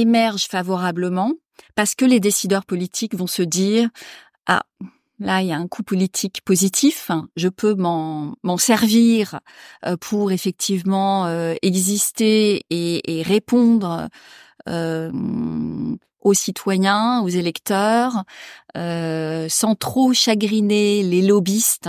émerge 0.00 0.46
favorablement 0.48 1.32
parce 1.74 1.94
que 1.94 2.04
les 2.04 2.20
décideurs 2.20 2.64
politiques 2.64 3.14
vont 3.14 3.26
se 3.26 3.42
dire 3.42 3.88
ah 4.46 4.62
là 5.18 5.42
il 5.42 5.48
y 5.48 5.52
a 5.52 5.56
un 5.56 5.68
coup 5.68 5.82
politique 5.82 6.42
positif, 6.44 7.10
je 7.36 7.48
peux 7.48 7.74
m'en 7.74 8.56
servir 8.58 9.40
euh, 9.84 9.96
pour 9.96 10.32
effectivement 10.32 11.26
euh, 11.26 11.54
exister 11.62 12.64
et, 12.70 13.22
répondre 13.22 14.08
euh, 14.68 15.10
aux 16.20 16.34
citoyens, 16.34 17.20
aux 17.22 17.28
électeurs, 17.28 18.24
sans 18.74 19.74
trop 19.78 20.12
chagriner 20.12 21.02
les 21.04 21.22
lobbyistes 21.22 21.88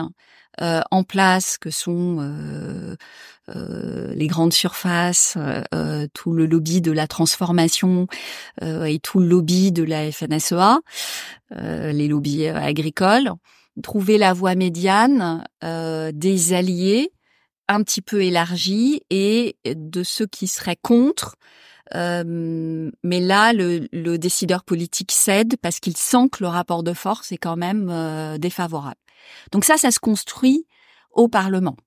en 0.60 1.03
place 1.03 1.58
que 1.58 1.72
sont 1.72 2.97
euh, 3.56 4.14
les 4.14 4.28
grandes 4.28 4.52
surfaces, 4.52 5.36
euh, 5.38 5.62
euh, 5.74 6.08
tout 6.14 6.34
le 6.34 6.45
lobby 6.45 6.82
de 6.82 6.91
la 6.91 7.08
transformation 7.08 8.08
et 8.62 9.00
tout 9.00 9.20
le 9.20 9.28
lobby 9.28 9.72
de 9.72 9.84
la 9.84 10.12
FNSEA, 10.12 10.80
les 11.52 12.08
lobbies 12.08 12.48
agricoles, 12.48 13.32
trouver 13.84 14.18
la 14.18 14.34
voie 14.34 14.56
médiane 14.56 15.43
des 15.62 16.54
alliés 16.54 17.12
un 17.68 17.84
petit 17.84 18.02
peu 18.02 18.24
élargie 18.24 19.02
et 19.10 19.58
de 19.66 20.04
ceux 20.04 20.26
qui 20.26 20.48
seraient 20.48 20.78
contre. 20.82 21.36
mais 21.93 23.20
là, 23.20 23.54
le, 23.54 23.88
le, 23.91 24.18
décideur 24.18 24.64
politique 24.64 25.12
cède 25.12 25.56
parce 25.62 25.80
qu'il 25.80 25.95
sent 25.95 26.30
que 26.32 26.43
le 26.43 26.48
rapport 26.48 26.84
de 26.84 26.93
force 26.93 27.32
est 27.32 27.38
quand 27.38 27.58
même 27.58 28.38
défavorable. 28.39 29.00
Donc 29.52 29.66
ça, 29.66 29.78
ça 29.78 29.91
se 29.91 30.00
construit 30.00 30.66
au 31.12 31.28
Parlement. 31.28 31.78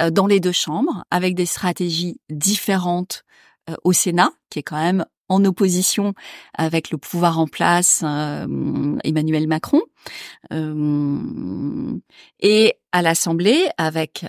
Euh, 0.00 0.10
dans 0.10 0.26
les 0.26 0.40
deux 0.40 0.52
chambres, 0.52 1.04
avec 1.10 1.34
des 1.34 1.46
stratégies 1.46 2.20
différentes 2.28 3.24
euh, 3.68 3.74
au 3.84 3.92
Sénat, 3.92 4.30
qui 4.48 4.60
est 4.60 4.62
quand 4.62 4.80
même 4.80 5.04
en 5.28 5.44
opposition 5.44 6.14
avec 6.54 6.90
le 6.90 6.98
pouvoir 6.98 7.38
en 7.38 7.46
place 7.46 8.02
euh, 8.04 8.96
Emmanuel 9.04 9.46
Macron 9.46 9.80
et 12.40 12.74
à 12.90 13.02
l'Assemblée 13.02 13.68
avec 13.78 14.26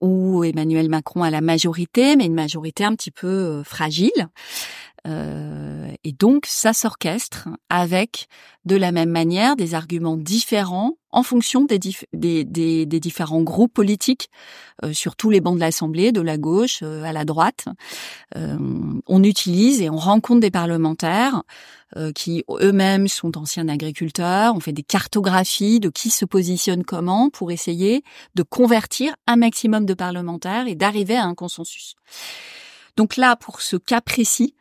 où 0.00 0.42
Emmanuel 0.42 0.88
Macron 0.88 1.22
a 1.22 1.30
la 1.30 1.40
majorité 1.40 2.16
mais 2.16 2.26
une 2.26 2.34
majorité 2.34 2.84
un 2.84 2.96
petit 2.96 3.12
peu 3.12 3.62
fragile 3.62 4.28
Euh, 5.06 5.90
et 6.04 6.12
donc, 6.12 6.46
ça 6.46 6.72
s'orchestre 6.72 7.48
avec, 7.70 8.28
de 8.64 8.76
la 8.76 8.92
même 8.92 9.10
manière, 9.10 9.56
des 9.56 9.74
arguments 9.74 10.16
différents 10.16 10.96
en 11.14 11.22
fonction 11.22 11.62
des, 11.62 11.78
des, 11.78 12.44
des, 12.44 12.86
des, 12.86 13.00
différents 13.00 13.42
groupes 13.42 13.72
politiques 13.72 14.28
euh, 14.84 14.92
sur 14.92 15.14
tous 15.14 15.30
les 15.30 15.40
bancs 15.40 15.54
de 15.54 15.60
l'Assemblée, 15.60 16.10
de 16.10 16.20
la 16.20 16.36
gauche 16.36 16.80
euh, 16.82 17.04
à 17.04 17.12
la 17.12 17.24
droite. 17.24 17.66
Euh, 18.36 18.58
on 19.06 19.22
utilise 19.22 19.80
et 19.80 19.88
on 19.88 19.96
rencontre 19.96 20.40
des 20.40 20.50
parlementaires 20.50 21.42
qui 22.16 22.42
eux-mêmes 22.50 23.06
sont 23.06 23.38
anciens 23.38 23.68
agriculteurs. 23.68 24.56
On 24.56 24.58
fait 24.58 24.72
des 24.72 24.82
cartographies 24.82 25.78
de 25.78 25.90
qui 25.90 26.10
se 26.10 26.24
positionne 26.24 26.82
comment 26.82 27.30
pour 27.30 27.52
essayer 27.52 28.02
de 28.34 28.42
convertir 28.42 29.14
un 29.28 29.36
maximum 29.36 29.86
de 29.86 29.94
parlementaires 29.94 30.66
et 30.66 30.74
d'arriver 30.74 31.14
à 31.14 31.22
un 31.22 31.36
consensus. 31.36 31.94
Donc 32.96 33.16
là, 33.16 33.36
pour 33.36 33.60
ce 33.60 33.76
cas 33.76 34.00
précis, 34.00 34.56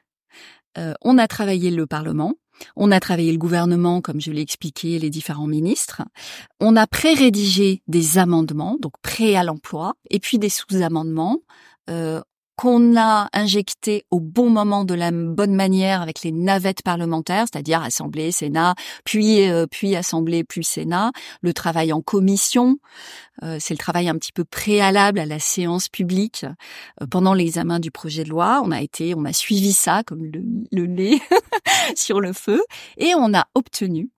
euh, 0.78 0.94
on 1.02 1.18
a 1.18 1.28
travaillé 1.28 1.72
le 1.72 1.86
Parlement, 1.86 2.34
on 2.76 2.92
a 2.92 3.00
travaillé 3.00 3.32
le 3.32 3.38
gouvernement, 3.38 4.02
comme 4.02 4.22
je 4.22 4.32
l'ai 4.32 4.42
expliqué, 4.42 5.00
les 5.00 5.10
différents 5.10 5.48
ministres. 5.48 6.02
On 6.60 6.76
a 6.76 6.88
pré-rédigé 6.88 7.82
des 7.88 8.18
amendements, 8.18 8.78
donc 8.80 8.94
prêts 9.02 9.36
à 9.36 9.44
l'emploi, 9.44 9.96
et 10.10 10.20
puis 10.20 10.40
des 10.40 10.50
sous-amendements. 10.50 11.40
Euh, 11.90 12.22
qu'on 12.56 12.96
a 12.98 13.30
injecté 13.34 14.06
au 14.12 14.20
bon 14.20 14.50
moment 14.50 14.84
de 14.86 14.94
la 14.94 15.12
bonne 15.12 15.56
manière 15.56 16.02
avec 16.02 16.24
les 16.24 16.32
navettes 16.32 16.84
parlementaires, 16.84 17.46
c'est-à-dire 17.52 17.82
Assemblée, 17.82 18.32
Sénat, 18.32 18.76
puis 19.04 19.50
euh, 19.50 19.66
puis 19.70 19.96
Assemblée, 19.96 20.44
puis 20.44 20.64
Sénat, 20.64 21.12
le 21.42 21.54
travail 21.54 21.92
en 21.94 22.02
commission, 22.02 22.78
euh, 23.42 23.58
c'est 23.60 23.74
le 23.74 23.80
travail 23.80 24.10
un 24.10 24.16
petit 24.16 24.32
peu 24.32 24.44
préalable 24.44 25.20
à 25.20 25.26
la 25.26 25.40
séance 25.40 25.90
publique 25.90 26.46
euh, 27.02 27.08
pendant 27.08 27.34
l'examen 27.34 27.80
du 27.80 27.92
projet 27.92 28.24
de 28.24 28.30
loi. 28.30 28.62
On 28.64 28.72
a 28.72 28.82
été, 28.82 29.16
on 29.16 29.26
a 29.26 29.34
suivi 29.34 29.74
ça 29.74 30.04
comme 30.04 30.24
le, 30.24 30.44
le 30.72 30.86
lait 30.86 31.20
sur 31.96 32.22
le 32.22 32.34
feu 32.34 32.64
et 32.98 33.14
on 33.16 33.34
a 33.34 33.48
obtenu 33.56 34.10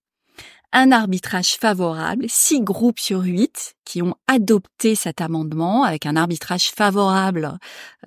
un 0.75 0.91
arbitrage 0.91 1.55
favorable, 1.55 2.25
six 2.27 2.59
groupes 2.61 2.99
sur 2.99 3.21
huit 3.21 3.75
qui 3.85 4.01
ont 4.01 4.15
adopté 4.27 4.93
cet 4.93 5.21
amendement 5.21 5.83
avec 5.83 6.05
un 6.05 6.17
arbitrage 6.17 6.69
favorable, 6.71 7.57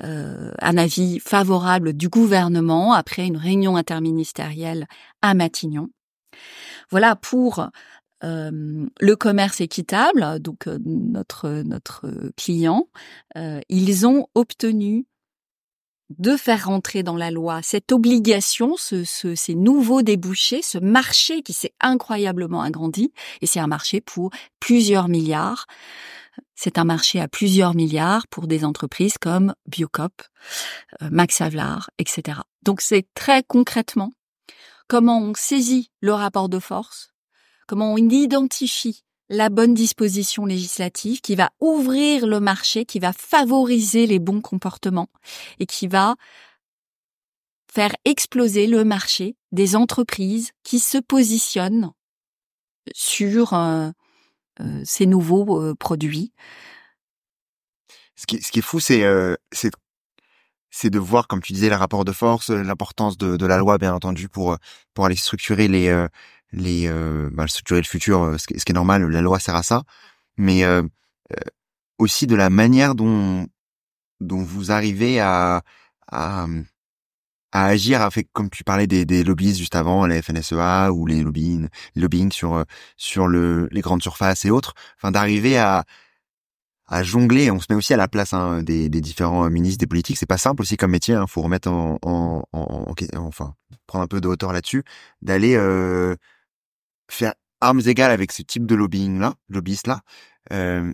euh, 0.04 0.52
un 0.60 0.76
avis 0.76 1.18
favorable 1.18 1.94
du 1.94 2.10
gouvernement 2.10 2.92
après 2.92 3.26
une 3.26 3.38
réunion 3.38 3.76
interministérielle 3.76 4.86
à 5.22 5.32
Matignon. 5.32 5.88
Voilà 6.90 7.16
pour 7.16 7.66
euh, 8.22 8.86
le 9.00 9.16
commerce 9.16 9.62
équitable, 9.62 10.38
donc 10.38 10.66
euh, 10.66 10.78
notre 10.84 11.48
notre 11.62 12.04
client, 12.36 12.88
ils 13.70 14.06
ont 14.06 14.26
obtenu 14.34 15.06
de 16.10 16.36
faire 16.36 16.66
rentrer 16.66 17.02
dans 17.02 17.16
la 17.16 17.30
loi 17.30 17.60
cette 17.62 17.92
obligation, 17.92 18.76
ce, 18.76 19.04
ces 19.04 19.54
nouveaux 19.54 20.02
débouchés, 20.02 20.62
ce 20.62 20.78
marché 20.78 21.42
qui 21.42 21.52
s'est 21.52 21.74
incroyablement 21.80 22.62
agrandi, 22.62 23.12
et 23.40 23.46
c'est 23.46 23.60
un 23.60 23.66
marché 23.66 24.00
pour 24.00 24.30
plusieurs 24.60 25.08
milliards. 25.08 25.66
C'est 26.54 26.78
un 26.78 26.84
marché 26.84 27.20
à 27.20 27.28
plusieurs 27.28 27.74
milliards 27.74 28.26
pour 28.28 28.46
des 28.46 28.64
entreprises 28.64 29.18
comme 29.18 29.54
Biocop, 29.66 30.22
euh, 31.02 31.08
Max 31.10 31.40
Havelaar, 31.40 31.90
etc. 31.98 32.40
Donc 32.62 32.80
c'est 32.80 33.06
très 33.14 33.42
concrètement 33.42 34.12
comment 34.88 35.20
on 35.20 35.34
saisit 35.34 35.90
le 36.00 36.12
rapport 36.12 36.48
de 36.48 36.58
force, 36.58 37.12
comment 37.66 37.92
on 37.92 37.96
identifie 37.96 39.04
la 39.28 39.50
bonne 39.50 39.74
disposition 39.74 40.46
législative 40.46 41.20
qui 41.20 41.36
va 41.36 41.50
ouvrir 41.60 42.26
le 42.26 42.40
marché, 42.40 42.84
qui 42.84 42.98
va 42.98 43.12
favoriser 43.12 44.06
les 44.06 44.18
bons 44.18 44.40
comportements 44.40 45.10
et 45.58 45.66
qui 45.66 45.86
va 45.86 46.16
faire 47.70 47.94
exploser 48.04 48.66
le 48.66 48.84
marché 48.84 49.36
des 49.52 49.76
entreprises 49.76 50.52
qui 50.62 50.80
se 50.80 50.98
positionnent 50.98 51.92
sur 52.94 53.52
euh, 53.52 53.90
euh, 54.60 54.82
ces 54.84 55.06
nouveaux 55.06 55.62
euh, 55.62 55.74
produits. 55.74 56.32
Ce 58.16 58.26
qui, 58.26 58.42
ce 58.42 58.50
qui 58.50 58.60
est 58.60 58.62
fou, 58.62 58.80
c'est 58.80 59.04
c'est 60.70 60.90
de 60.90 60.98
voir, 60.98 61.28
comme 61.28 61.40
tu 61.40 61.54
disais, 61.54 61.70
le 61.70 61.76
rapport 61.76 62.04
de 62.04 62.12
force, 62.12 62.50
l'importance 62.50 63.16
de, 63.16 63.36
de, 63.38 63.46
la 63.46 63.56
loi, 63.56 63.78
bien 63.78 63.94
entendu, 63.94 64.28
pour 64.28 64.56
pour 64.92 65.06
aller 65.06 65.16
structurer 65.16 65.66
les 65.66 66.06
les 66.52 66.86
euh, 66.88 67.30
bah, 67.32 67.46
structurer 67.48 67.80
le 67.80 67.86
futur, 67.86 68.22
euh, 68.22 68.38
ce 68.38 68.46
qui, 68.46 68.54
est 68.54 68.72
normal, 68.72 69.04
la 69.08 69.20
loi 69.20 69.38
sert 69.38 69.54
à 69.56 69.62
ça, 69.62 69.82
mais 70.36 70.64
euh, 70.64 70.82
euh, 71.32 71.36
aussi 71.98 72.26
de 72.26 72.36
la 72.36 72.50
manière 72.50 72.94
dont 72.94 73.46
dont 74.20 74.42
vous 74.42 74.72
arrivez 74.72 75.20
à 75.20 75.62
à, 76.10 76.46
à 77.52 77.66
agir 77.66 78.02
avec 78.02 78.32
comme 78.32 78.50
tu 78.50 78.64
parlais 78.64 78.86
des, 78.86 79.04
des 79.04 79.24
lobbyistes 79.24 79.58
juste 79.58 79.76
avant 79.76 80.06
la 80.06 80.20
FNSEA 80.22 80.90
ou 80.92 81.06
les 81.06 81.22
lobbying 81.22 81.68
lobbying 81.96 82.32
sur 82.32 82.64
sur 82.96 83.26
le 83.28 83.68
les 83.72 83.80
grandes 83.80 84.02
surfaces 84.02 84.44
et 84.44 84.50
autres 84.50 84.74
enfin 84.96 85.10
d'arriver 85.12 85.58
à 85.58 85.84
à 86.88 87.02
jongler. 87.02 87.50
On 87.50 87.60
se 87.60 87.66
met 87.70 87.76
aussi 87.76 87.92
à 87.94 87.96
la 87.98 88.08
place 88.08 88.32
hein, 88.32 88.62
des, 88.62 88.88
des 88.88 89.00
différents 89.00 89.48
ministres 89.50 89.78
des 89.78 89.86
politiques. 89.86 90.16
C'est 90.18 90.26
pas 90.26 90.38
simple 90.38 90.62
aussi 90.62 90.76
comme 90.76 90.90
métier 90.90 91.14
hein, 91.14 91.26
faut 91.26 91.42
remettre 91.42 91.70
en, 91.70 91.98
en, 92.02 92.42
en, 92.52 92.94
enfin 93.16 93.54
prendre 93.86 94.04
un 94.04 94.08
peu 94.08 94.20
de 94.20 94.28
hauteur 94.28 94.52
là-dessus 94.52 94.84
d'aller 95.22 95.54
euh, 95.56 96.16
faire 97.10 97.34
armes 97.60 97.82
égales 97.86 98.10
avec 98.10 98.32
ce 98.32 98.42
type 98.42 98.66
de 98.66 98.74
lobbying 98.74 99.18
là, 99.18 99.34
lobbyiste 99.48 99.86
là. 99.86 100.00
Euh, 100.52 100.92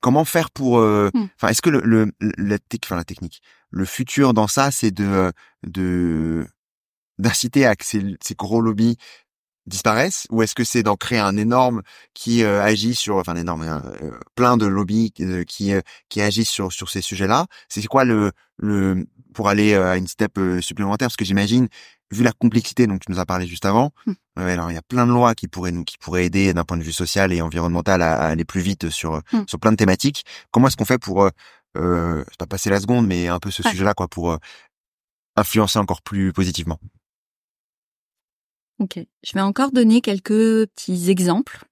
comment 0.00 0.24
faire 0.24 0.50
pour, 0.50 0.78
euh, 0.78 1.10
hmm. 1.14 1.28
enfin, 1.36 1.48
est-ce 1.48 1.62
que 1.62 1.70
le, 1.70 1.80
le 1.80 2.10
la, 2.20 2.58
enfin, 2.84 2.96
la 2.96 3.04
technique, 3.04 3.42
le 3.70 3.84
futur 3.84 4.34
dans 4.34 4.48
ça, 4.48 4.70
c'est 4.70 4.90
de 4.90 5.32
de 5.66 6.46
d'inciter 7.18 7.66
à 7.66 7.76
que 7.76 7.84
ces, 7.84 8.16
ces 8.22 8.34
gros 8.34 8.60
lobbies 8.62 8.96
disparaissent 9.70 10.26
ou 10.30 10.42
est-ce 10.42 10.54
que 10.54 10.64
c'est 10.64 10.82
d'en 10.82 10.96
créer 10.96 11.18
un 11.18 11.36
énorme 11.36 11.82
qui 12.12 12.44
euh, 12.44 12.62
agit 12.62 12.94
sur 12.94 13.16
enfin 13.16 13.36
énorme 13.36 13.62
hein, 13.62 13.82
plein 14.34 14.56
de 14.56 14.66
lobbies 14.66 15.12
qui 15.12 15.72
qui 16.08 16.20
agissent 16.20 16.50
sur 16.50 16.72
sur 16.72 16.90
ces 16.90 17.00
sujets-là? 17.00 17.46
C'est 17.68 17.86
quoi 17.86 18.04
le 18.04 18.32
le 18.58 19.06
pour 19.32 19.48
aller 19.48 19.74
à 19.74 19.96
une 19.96 20.08
step 20.08 20.38
supplémentaire? 20.60 21.08
Parce 21.08 21.16
que 21.16 21.24
j'imagine 21.24 21.68
vu 22.10 22.24
la 22.24 22.32
complexité 22.32 22.86
dont 22.86 22.98
tu 22.98 23.10
nous 23.10 23.18
as 23.18 23.26
parlé 23.26 23.46
juste 23.46 23.64
avant, 23.64 23.92
euh, 24.08 24.14
alors 24.36 24.70
il 24.70 24.74
y 24.74 24.78
a 24.78 24.82
plein 24.82 25.06
de 25.06 25.12
lois 25.12 25.34
qui 25.34 25.48
pourraient 25.48 25.70
nous 25.70 25.84
qui 25.84 25.96
pourraient 25.98 26.24
aider 26.24 26.52
d'un 26.52 26.64
point 26.64 26.76
de 26.76 26.82
vue 26.82 26.92
social 26.92 27.32
et 27.32 27.40
environnemental 27.40 28.02
à, 28.02 28.16
aller 28.20 28.44
plus 28.44 28.60
vite 28.60 28.90
sur 28.90 29.22
hmm. 29.32 29.44
sur 29.46 29.58
plein 29.58 29.72
de 29.72 29.76
thématiques. 29.76 30.24
Comment 30.50 30.68
est-ce 30.68 30.76
qu'on 30.76 30.84
fait 30.84 30.98
pour 30.98 31.22
euh, 31.22 31.30
euh 31.76 32.24
pas 32.38 32.46
passer 32.46 32.70
la 32.70 32.80
seconde, 32.80 33.06
mais 33.06 33.28
un 33.28 33.38
peu 33.38 33.50
ce 33.50 33.62
sujet-là 33.62 33.94
quoi 33.94 34.08
pour 34.08 34.32
euh, 34.32 34.38
influencer 35.36 35.78
encore 35.78 36.02
plus 36.02 36.32
positivement? 36.32 36.78
Ok, 38.80 38.98
je 38.98 39.32
vais 39.34 39.40
encore 39.40 39.72
donner 39.72 40.00
quelques 40.00 40.66
petits 40.66 41.10
exemples 41.10 41.64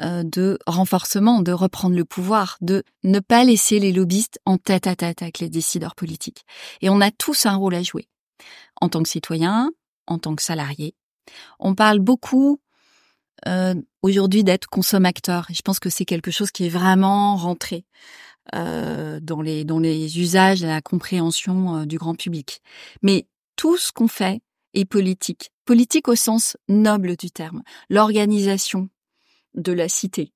de 0.00 0.58
renforcement, 0.66 1.42
de 1.42 1.52
reprendre 1.52 1.94
le 1.94 2.04
pouvoir, 2.04 2.56
de 2.60 2.82
ne 3.04 3.20
pas 3.20 3.44
laisser 3.44 3.78
les 3.78 3.92
lobbyistes 3.92 4.40
en 4.46 4.56
tête 4.56 4.86
à 4.86 4.96
tête 4.96 5.22
avec 5.22 5.38
les 5.38 5.50
décideurs 5.50 5.94
politiques. 5.94 6.44
Et 6.80 6.88
on 6.88 7.00
a 7.00 7.10
tous 7.10 7.44
un 7.46 7.54
rôle 7.54 7.74
à 7.74 7.82
jouer 7.82 8.08
en 8.80 8.88
tant 8.88 9.02
que 9.02 9.08
citoyen, 9.08 9.70
en 10.06 10.18
tant 10.18 10.34
que 10.34 10.42
salarié. 10.42 10.94
On 11.58 11.74
parle 11.74 11.98
beaucoup 11.98 12.60
euh, 13.46 13.74
aujourd'hui 14.02 14.44
d'être 14.44 14.66
consommateur 14.66 15.46
et 15.50 15.54
je 15.54 15.62
pense 15.62 15.80
que 15.80 15.90
c'est 15.90 16.04
quelque 16.04 16.30
chose 16.30 16.50
qui 16.50 16.66
est 16.66 16.70
vraiment 16.70 17.36
rentré 17.36 17.84
euh, 18.54 19.20
dans 19.20 19.40
les 19.40 19.64
dans 19.64 19.78
les 19.78 20.18
usages 20.18 20.62
et 20.62 20.66
la 20.66 20.80
compréhension 20.80 21.76
euh, 21.76 21.84
du 21.84 21.98
grand 21.98 22.14
public. 22.14 22.60
Mais 23.02 23.26
tout 23.56 23.76
ce 23.76 23.92
qu'on 23.92 24.08
fait 24.08 24.40
est 24.74 24.84
politique, 24.84 25.52
politique 25.64 26.08
au 26.08 26.14
sens 26.14 26.56
noble 26.68 27.16
du 27.16 27.30
terme, 27.30 27.62
l'organisation 27.90 28.88
de 29.54 29.72
la 29.72 29.88
cité. 29.88 30.32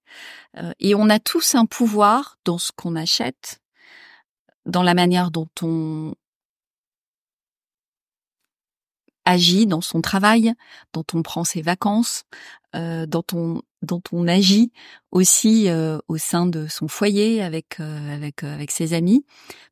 et 0.78 0.94
on 0.94 1.08
a 1.08 1.18
tous 1.18 1.54
un 1.54 1.64
pouvoir 1.64 2.36
dans 2.44 2.58
ce 2.58 2.70
qu'on 2.70 2.96
achète, 2.96 3.60
dans 4.66 4.82
la 4.82 4.92
manière 4.92 5.30
dont 5.30 5.48
on 5.62 6.14
agit 9.26 9.66
dans 9.66 9.80
son 9.82 10.00
travail, 10.00 10.54
dont 10.92 11.04
on 11.12 11.22
prend 11.22 11.44
ses 11.44 11.60
vacances, 11.60 12.24
euh, 12.74 13.04
dont 13.06 13.24
on 13.32 13.60
dont 13.82 14.02
on 14.10 14.26
agit 14.26 14.72
aussi 15.12 15.68
euh, 15.68 15.98
au 16.08 16.16
sein 16.16 16.46
de 16.46 16.66
son 16.66 16.88
foyer 16.88 17.42
avec 17.42 17.78
euh, 17.80 18.14
avec 18.14 18.42
euh, 18.42 18.54
avec 18.54 18.70
ses 18.70 18.94
amis. 18.94 19.24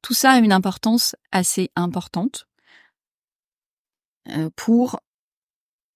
Tout 0.02 0.14
ça 0.14 0.32
a 0.32 0.38
une 0.38 0.52
importance 0.52 1.16
assez 1.32 1.70
importante 1.76 2.46
pour 4.56 5.00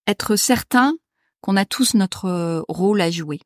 être 0.07 0.37
certain 0.37 0.95
qu'on 1.41 1.57
a 1.57 1.65
tous 1.65 1.95
notre 1.95 2.65
rôle 2.69 3.01
à 3.01 3.11
jouer. 3.11 3.41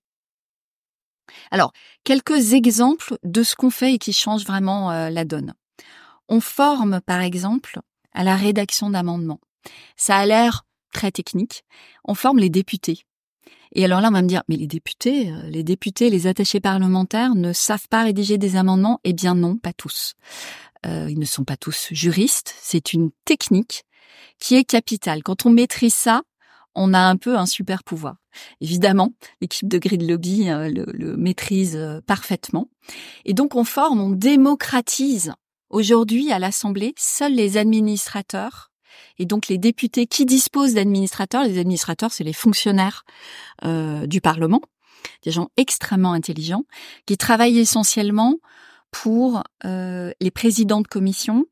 Alors, 1.50 1.72
quelques 2.04 2.52
exemples 2.52 3.16
de 3.22 3.42
ce 3.42 3.54
qu'on 3.54 3.70
fait 3.70 3.94
et 3.94 3.98
qui 3.98 4.12
changent 4.12 4.46
vraiment 4.46 4.90
la 5.08 5.24
donne. 5.24 5.54
On 6.28 6.40
forme, 6.40 7.00
par 7.00 7.20
exemple, 7.20 7.80
à 8.12 8.24
la 8.24 8.36
rédaction 8.36 8.90
d'amendements. 8.90 9.40
Ça 9.96 10.16
a 10.16 10.26
l'air 10.26 10.64
très 10.92 11.10
technique. 11.10 11.64
On 12.04 12.14
forme 12.14 12.38
les 12.38 12.50
députés. 12.50 13.04
Et 13.74 13.84
alors 13.84 14.00
là, 14.00 14.08
on 14.08 14.12
va 14.12 14.22
me 14.22 14.28
dire, 14.28 14.42
mais 14.48 14.56
les 14.56 14.66
députés, 14.66 15.32
euh, 15.32 15.42
les 15.48 15.64
députés, 15.64 16.10
les 16.10 16.26
attachés 16.26 16.60
parlementaires 16.60 17.34
ne 17.34 17.52
savent 17.52 17.88
pas 17.88 18.02
rédiger 18.02 18.36
des 18.36 18.56
amendements? 18.56 19.00
Eh 19.04 19.14
bien 19.14 19.34
non, 19.34 19.56
pas 19.56 19.72
tous. 19.72 20.14
Euh, 20.84 21.08
ils 21.08 21.18
ne 21.18 21.24
sont 21.24 21.44
pas 21.44 21.56
tous 21.56 21.88
juristes. 21.90 22.54
C'est 22.60 22.92
une 22.92 23.10
technique 23.24 23.84
qui 24.38 24.56
est 24.56 24.64
capital. 24.64 25.22
Quand 25.22 25.46
on 25.46 25.50
maîtrise 25.50 25.94
ça, 25.94 26.22
on 26.74 26.94
a 26.94 27.00
un 27.00 27.16
peu 27.16 27.36
un 27.36 27.46
super 27.46 27.84
pouvoir. 27.84 28.16
Évidemment, 28.60 29.12
l'équipe 29.40 29.68
de 29.68 29.78
Grid 29.78 30.02
Lobby 30.02 30.48
euh, 30.48 30.70
le, 30.70 31.16
maîtrise 31.16 31.76
euh, 31.76 32.00
parfaitement. 32.06 32.68
Et 33.24 33.34
donc 33.34 33.54
on 33.54 33.64
forme, 33.64 34.00
on 34.00 34.10
démocratise. 34.10 35.32
Aujourd'hui, 35.70 36.32
à 36.32 36.38
l'Assemblée, 36.38 36.94
seuls 36.98 37.34
les 37.34 37.56
administrateurs 37.56 38.70
et 39.18 39.24
donc 39.24 39.48
les 39.48 39.58
députés 39.58 40.06
qui 40.06 40.26
disposent 40.26 40.74
d'administrateurs, 40.74 41.44
les 41.44 41.58
administrateurs, 41.58 42.12
c'est 42.12 42.24
les 42.24 42.34
fonctionnaires 42.34 43.04
euh, 43.64 44.06
du 44.06 44.20
Parlement, 44.20 44.60
des 45.22 45.30
gens 45.30 45.48
extrêmement 45.56 46.12
intelligents, 46.12 46.64
qui 47.06 47.16
travaillent 47.16 47.58
essentiellement 47.58 48.36
pour 48.90 49.42
les 49.64 50.30
présidents 50.30 50.82
de 50.82 50.86
commission, 50.86 51.46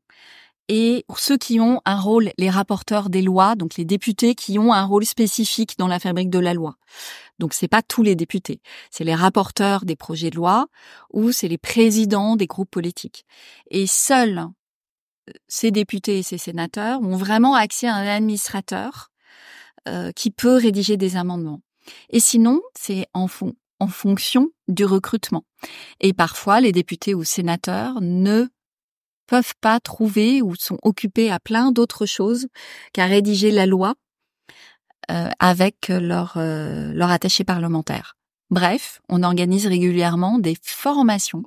et 0.73 1.05
ceux 1.17 1.37
qui 1.37 1.59
ont 1.59 1.81
un 1.85 1.99
rôle, 1.99 2.31
les 2.39 2.49
rapporteurs 2.49 3.11
des 3.11 3.23
lois, 3.23 3.57
donc 3.57 3.77
les 3.77 3.85
députés 3.85 4.37
qui 4.37 4.57
ont 4.57 4.73
un 4.73 4.85
rôle 4.85 5.05
spécifique 5.05 5.77
dans 5.79 5.89
la 5.89 5.99
fabrique 5.99 6.31
de 6.31 6.39
la 6.39 6.55
loi. 6.55 6.77
Donc 7.41 7.55
c'est 7.55 7.67
pas 7.67 7.83
tous 7.83 8.05
les 8.05 8.15
députés, 8.15 8.61
c'est 8.89 9.03
les 9.03 9.17
rapporteurs 9.17 9.85
des 9.85 9.97
projets 9.97 10.31
de 10.31 10.37
loi 10.37 10.69
ou 11.13 11.33
c'est 11.33 11.49
les 11.49 11.59
présidents 11.59 12.37
des 12.37 12.47
groupes 12.47 12.71
politiques. 12.71 13.25
Et 13.73 13.89
seuls 13.89 14.39
euh, 14.39 15.33
ces 15.49 15.73
députés 15.73 16.21
et 16.21 16.23
ces 16.23 16.39
sénateurs 16.39 17.01
ont 17.01 17.17
vraiment 17.17 17.57
accès 17.57 17.89
à 17.89 17.97
un 17.97 18.07
administrateur 18.07 19.11
euh, 19.89 20.13
qui 20.13 20.31
peut 20.31 20.55
rédiger 20.55 20.97
des 20.97 21.17
amendements. 21.17 21.63
Et 22.11 22.21
sinon, 22.21 22.61
c'est 22.79 23.09
en 23.13 23.27
fonction 23.89 24.51
du 24.69 24.85
recrutement. 24.85 25.45
Et 25.99 26.13
parfois, 26.13 26.61
les 26.61 26.71
députés 26.71 27.13
ou 27.13 27.25
sénateurs 27.25 28.01
ne 28.01 28.47
peuvent 29.31 29.55
pas 29.61 29.79
trouver 29.79 30.43
ou 30.43 30.57
sont 30.57 30.79
occupés 30.83 31.31
à 31.31 31.39
plein 31.39 31.71
d'autres 31.71 32.05
choses 32.05 32.49
qu'à 32.93 33.07
rédiger 33.07 33.53
la 33.53 33.65
loi 33.65 33.95
euh, 35.09 35.29
avec 35.39 35.87
leur, 35.87 36.35
euh, 36.37 36.93
leur 36.93 37.11
attaché 37.11 37.45
parlementaire. 37.45 38.17
Bref, 38.51 39.01
on 39.09 39.23
organise 39.23 39.69
régulièrement 39.69 40.41
des 40.41 40.57
formations 40.61 41.45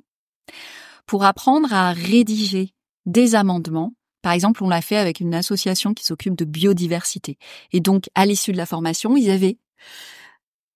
pour 1.04 1.24
apprendre 1.24 1.74
à 1.74 1.92
rédiger 1.92 2.72
des 3.04 3.34
amendements. 3.34 3.92
Par 4.22 4.32
exemple, 4.32 4.64
on 4.64 4.70
l'a 4.70 4.80
fait 4.80 4.96
avec 4.96 5.20
une 5.20 5.34
association 5.34 5.92
qui 5.92 6.06
s'occupe 6.06 6.36
de 6.36 6.46
biodiversité. 6.46 7.36
Et 7.70 7.80
donc, 7.80 8.08
à 8.14 8.24
l'issue 8.24 8.52
de 8.52 8.56
la 8.56 8.64
formation, 8.64 9.14
ils 9.14 9.28
avaient 9.28 9.58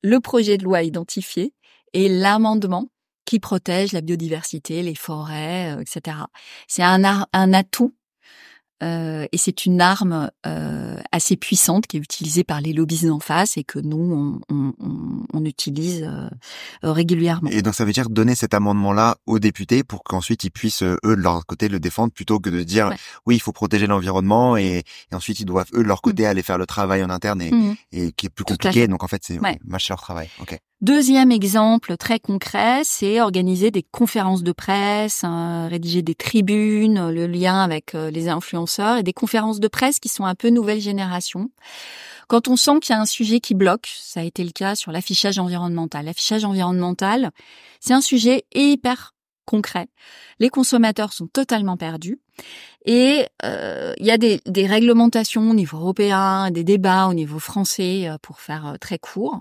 le 0.03 0.21
projet 0.21 0.59
de 0.59 0.65
loi 0.65 0.83
identifié 0.83 1.55
et 1.95 2.11
l'amendement 2.11 2.91
qui 3.29 3.41
protège 3.41 3.93
la 3.93 4.01
biodiversité, 4.01 4.83
les 4.83 4.95
forêts, 4.95 5.77
euh, 5.77 5.83
etc. 5.83 6.17
C'est 6.67 6.83
un, 6.83 7.27
un 7.31 7.53
atout 7.53 7.93
euh, 8.83 9.27
et 9.33 9.39
c'est 9.39 9.67
une 9.67 9.81
arme 9.81 10.31
euh, 10.47 11.01
assez 11.11 11.37
puissante 11.37 11.87
qui 11.89 11.97
est 11.97 12.01
utilisée 12.01 12.45
par 12.45 12.61
les 12.61 12.73
lobbies 12.73 13.11
en 13.11 13.19
face 13.19 13.57
et 13.57 13.65
que 13.65 13.81
nous 13.81 14.41
on, 14.49 14.55
on, 14.55 14.73
on 15.33 15.45
utilise 15.45 16.05
euh, 16.05 16.29
régulièrement. 16.85 17.51
Et 17.51 17.63
donc 17.63 17.75
ça 17.75 17.85
veut 17.85 17.93
dire 17.93 18.09
donner 18.09 18.37
cet 18.37 18.55
amendement-là 18.55 19.17
aux 19.27 19.41
députés 19.41 19.83
pour 19.83 20.05
qu'ensuite 20.05 20.45
ils 20.45 20.51
puissent 20.51 20.85
eux 20.85 20.99
de 21.05 21.21
leur 21.21 21.45
côté 21.45 21.69
le 21.69 21.81
défendre 21.81 22.13
plutôt 22.13 22.39
que 22.39 22.51
de 22.51 22.63
dire 22.63 22.91
oui 23.27 23.35
il 23.35 23.41
faut 23.41 23.53
protéger 23.53 23.89
l'environnement 23.89 24.57
et, 24.57 24.85
et, 25.11 25.15
ensuite 25.15 25.41
ils 25.41 25.47
doivent 25.47 25.71
eux 25.75 25.83
de 25.83 25.89
leur 25.89 26.01
côté 26.01 26.23
mmh. 26.23 26.27
aller 26.27 26.43
faire 26.43 26.59
le 26.59 26.67
travail 26.67 27.03
en 27.03 27.11
interne 27.11 27.43
et, 27.43 27.51
mmh. 27.51 27.77
et 27.93 28.13
qui 28.13 28.27
est 28.27 28.31
plus 28.31 28.45
compliqué. 28.45 28.87
Donc 28.87 29.03
en 29.03 29.09
fait 29.09 29.23
c'est 29.25 29.41
ouais. 29.41 29.59
mâcher 29.65 29.91
leur 29.91 30.01
travail. 30.01 30.29
Ok. 30.41 30.57
Deuxième 30.81 31.33
exemple 31.33 31.97
très 31.97 32.21
concret, 32.21 32.83
c'est 32.85 33.21
organiser 33.21 33.73
des 33.73 33.83
conférences 33.83 34.45
de 34.45 34.53
presse, 34.53 35.25
hein, 35.25 35.67
rédiger 35.67 36.03
des 36.03 36.15
tribunes, 36.15 37.11
le 37.11 37.27
lien 37.27 37.61
avec 37.65 37.97
euh, 37.97 38.13
les 38.13 38.29
influenceurs 38.29 38.97
et 38.97 39.03
des 39.03 39.13
conférences 39.13 39.59
de 39.59 39.67
presse 39.67 39.99
qui 39.99 40.09
sont 40.09 40.25
un 40.25 40.37
peu 40.37 40.51
nouvelle 40.51 40.81
génération. 40.81 41.51
Quand 42.29 42.47
on 42.47 42.55
sent 42.55 42.79
qu'il 42.81 42.95
y 42.95 42.97
a 42.97 43.01
un 43.01 43.07
sujet 43.07 43.41
qui 43.41 43.55
bloque, 43.55 43.89
ça 44.01 44.21
a 44.21 44.23
été 44.23 44.45
le 44.45 44.53
cas 44.53 44.77
sur 44.77 44.93
l'affichage 44.93 45.41
environnemental. 45.41 46.05
L'affichage 46.05 46.45
environnemental, 46.45 47.33
c'est 47.81 47.95
un 47.95 48.01
sujet 48.01 48.45
hyper 48.55 49.15
concret. 49.47 49.89
Les 50.39 50.49
consommateurs 50.49 51.13
sont 51.13 51.27
totalement 51.27 51.77
perdus. 51.77 52.21
Et 52.85 53.25
euh, 53.45 53.95
il 53.99 54.07
y 54.07 54.13
a 54.13 54.19
des, 54.19 54.41
réglementations 54.67 55.51
au 55.51 55.55
niveau 55.55 55.79
européen, 55.79 56.53
des 56.53 56.63
débats 56.63 57.09
au 57.09 57.15
niveau 57.15 57.41
français, 57.41 58.09
euh, 58.09 58.17
pour 58.23 58.41
faire 58.41 58.77
très 58.81 58.99
court. 58.99 59.41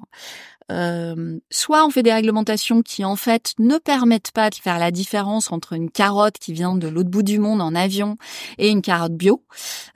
Euh, 0.72 1.40
soit 1.50 1.86
on 1.86 1.90
fait 1.90 2.04
des 2.04 2.14
réglementations 2.14 2.82
qui 2.82 3.06
en 3.06 3.16
fait 3.16 3.54
ne 3.58 3.78
permettent 3.78 4.32
pas 4.32 4.50
de 4.50 4.56
faire 4.56 4.80
la 4.80 4.92
différence 4.92 5.52
entre 5.52 5.74
une 5.74 5.90
carotte 5.90 6.38
qui 6.40 6.54
vient 6.54 6.76
de 6.76 6.88
l'autre 6.88 7.10
bout 7.10 7.24
du 7.24 7.40
monde 7.40 7.62
en 7.62 7.74
avion 7.74 8.18
et 8.58 8.70
une 8.70 8.82
carotte 8.82 9.14
bio, 9.14 9.44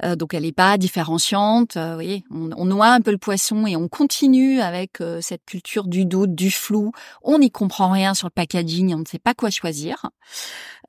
euh, 0.03 0.15
donc 0.15 0.33
elle 0.33 0.43
n'est 0.43 0.51
pas 0.51 0.77
différenciante. 0.77 1.77
Euh, 1.77 1.89
vous 1.89 1.95
voyez, 1.95 2.23
on, 2.31 2.49
on, 2.55 2.65
noie 2.65 2.87
un 2.87 3.01
peu 3.01 3.11
le 3.11 3.17
poisson 3.17 3.67
et 3.67 3.75
on 3.75 3.87
continue 3.87 4.61
avec 4.61 5.01
euh, 5.01 5.19
cette 5.21 5.45
culture 5.45 5.87
du 5.87 6.05
doute, 6.05 6.35
du 6.35 6.51
flou. 6.51 6.91
On 7.21 7.39
n'y 7.39 7.51
comprend 7.51 7.89
rien 7.91 8.13
sur 8.13 8.27
le 8.27 8.31
packaging, 8.31 8.93
on 8.93 8.99
ne 8.99 9.05
sait 9.05 9.19
pas 9.19 9.33
quoi 9.33 9.49
choisir. 9.49 10.09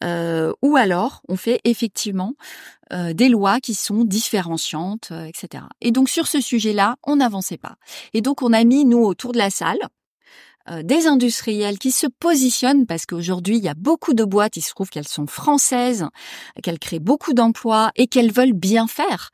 Euh, 0.03 0.53
ou 0.63 0.77
alors 0.77 1.23
on 1.29 1.37
fait 1.37 1.61
effectivement 1.65 2.35
euh, 2.93 3.13
des 3.13 3.29
lois 3.29 3.61
qui 3.61 3.75
sont 3.75 4.05
différenciantes, 4.05 5.09
euh, 5.13 5.25
etc. 5.25 5.65
Et 5.81 5.93
donc 5.93 6.09
sur 6.09 6.27
ce 6.27 6.41
sujet-là, 6.41 6.97
on 7.05 7.17
n'avançait 7.17 7.59
pas. 7.59 7.77
Et 8.13 8.21
donc 8.21 8.43
on 8.43 8.53
a 8.53 8.65
mis 8.65 8.85
nous 8.85 9.03
autour 9.05 9.33
de 9.33 9.39
la 9.39 9.51
salle 9.51 9.79
euh, 10.71 10.83
des 10.83 11.07
industriels 11.07 11.79
qui 11.79 11.91
se 11.91 12.07
positionnent 12.07 12.87
parce 12.87 13.07
qu'aujourd'hui 13.07 13.57
il 13.59 13.65
y 13.65 13.69
a 13.69 13.75
beaucoup 13.75 14.15
de 14.15 14.25
boîtes, 14.25 14.57
il 14.57 14.63
se 14.63 14.71
trouve 14.71 14.91
qu'elles 14.91 15.09
sont 15.09 15.27
françaises, 15.27 16.07
qu'elles 16.63 16.79
créent 16.79 16.99
beaucoup 16.99 17.33
d'emplois 17.33 17.91
et 17.97 18.07
qu'elles 18.07 18.33
veulent 18.33 18.53
bien 18.53 18.87
faire. 18.87 19.31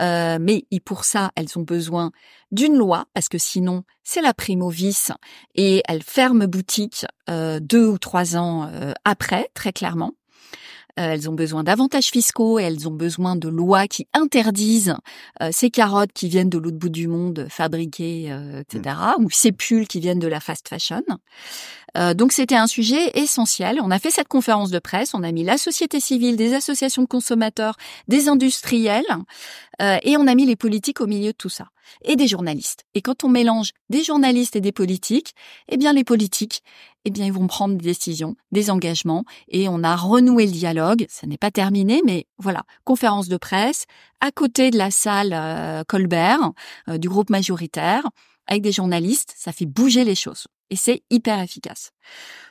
Euh, 0.00 0.38
mais 0.40 0.64
pour 0.84 1.04
ça, 1.04 1.30
elles 1.36 1.58
ont 1.58 1.62
besoin 1.62 2.10
d'une 2.50 2.76
loi 2.76 3.06
parce 3.14 3.28
que 3.28 3.38
sinon 3.38 3.84
c'est 4.02 4.22
la 4.22 4.34
prime 4.34 4.62
au 4.62 4.70
vice 4.70 5.12
et 5.54 5.82
elles 5.88 6.02
ferment 6.02 6.46
boutique 6.46 7.06
euh, 7.30 7.60
deux 7.60 7.86
ou 7.86 7.98
trois 7.98 8.36
ans 8.36 8.70
après, 9.04 9.50
très 9.54 9.72
clairement. 9.72 10.12
Euh, 11.00 11.12
elles 11.12 11.30
ont 11.30 11.32
besoin 11.32 11.64
d'avantages 11.64 12.10
fiscaux 12.10 12.58
elles 12.58 12.86
ont 12.86 12.92
besoin 12.92 13.34
de 13.34 13.48
lois 13.48 13.86
qui 13.86 14.06
interdisent 14.12 14.94
euh, 15.40 15.48
ces 15.50 15.70
carottes 15.70 16.12
qui 16.12 16.28
viennent 16.28 16.50
de 16.50 16.58
l'autre 16.58 16.76
bout 16.76 16.90
du 16.90 17.08
monde 17.08 17.46
fabriquées, 17.48 18.26
euh, 18.30 18.60
etc., 18.60 18.96
mmh. 19.18 19.24
ou 19.24 19.30
ces 19.30 19.52
pulls 19.52 19.88
qui 19.88 20.00
viennent 20.00 20.18
de 20.18 20.28
la 20.28 20.40
fast 20.40 20.68
fashion. 20.68 21.02
donc 22.14 22.32
c'était 22.32 22.56
un 22.56 22.66
sujet 22.66 23.10
essentiel. 23.14 23.80
On 23.82 23.90
a 23.90 23.98
fait 23.98 24.10
cette 24.10 24.28
conférence 24.28 24.70
de 24.70 24.78
presse, 24.78 25.14
on 25.14 25.22
a 25.22 25.32
mis 25.32 25.44
la 25.44 25.56
société 25.56 25.98
civile, 25.98 26.36
des 26.36 26.52
associations 26.52 27.02
de 27.02 27.08
consommateurs, 27.08 27.76
des 28.08 28.28
industriels, 28.28 29.04
et 29.80 30.16
on 30.16 30.26
a 30.26 30.34
mis 30.34 30.46
les 30.46 30.56
politiques 30.56 31.00
au 31.00 31.06
milieu 31.06 31.32
de 31.32 31.36
tout 31.36 31.48
ça 31.48 31.68
et 32.04 32.16
des 32.16 32.26
journalistes. 32.26 32.84
Et 32.94 33.02
quand 33.02 33.24
on 33.24 33.28
mélange 33.28 33.72
des 33.90 34.02
journalistes 34.02 34.56
et 34.56 34.60
des 34.60 34.72
politiques, 34.72 35.34
eh 35.68 35.76
bien 35.76 35.92
les 35.92 36.04
politiques, 36.04 36.62
eh 37.04 37.10
bien 37.10 37.26
ils 37.26 37.32
vont 37.32 37.46
prendre 37.46 37.76
des 37.76 37.84
décisions, 37.84 38.36
des 38.52 38.70
engagements 38.70 39.24
et 39.48 39.68
on 39.68 39.82
a 39.82 39.96
renoué 39.96 40.46
le 40.46 40.52
dialogue. 40.52 41.06
Ça 41.08 41.26
n'est 41.26 41.38
pas 41.38 41.50
terminé, 41.50 42.02
mais 42.04 42.26
voilà, 42.38 42.62
conférence 42.84 43.28
de 43.28 43.36
presse 43.36 43.86
à 44.20 44.30
côté 44.30 44.70
de 44.70 44.78
la 44.78 44.90
salle 44.90 45.32
euh, 45.32 45.82
Colbert 45.86 46.52
euh, 46.88 46.98
du 46.98 47.08
groupe 47.08 47.30
majoritaire 47.30 48.08
avec 48.46 48.62
des 48.62 48.72
journalistes, 48.72 49.34
ça 49.36 49.52
fait 49.52 49.66
bouger 49.66 50.04
les 50.04 50.14
choses 50.14 50.46
et 50.72 50.76
c'est 50.76 51.02
hyper 51.10 51.38
efficace. 51.38 51.92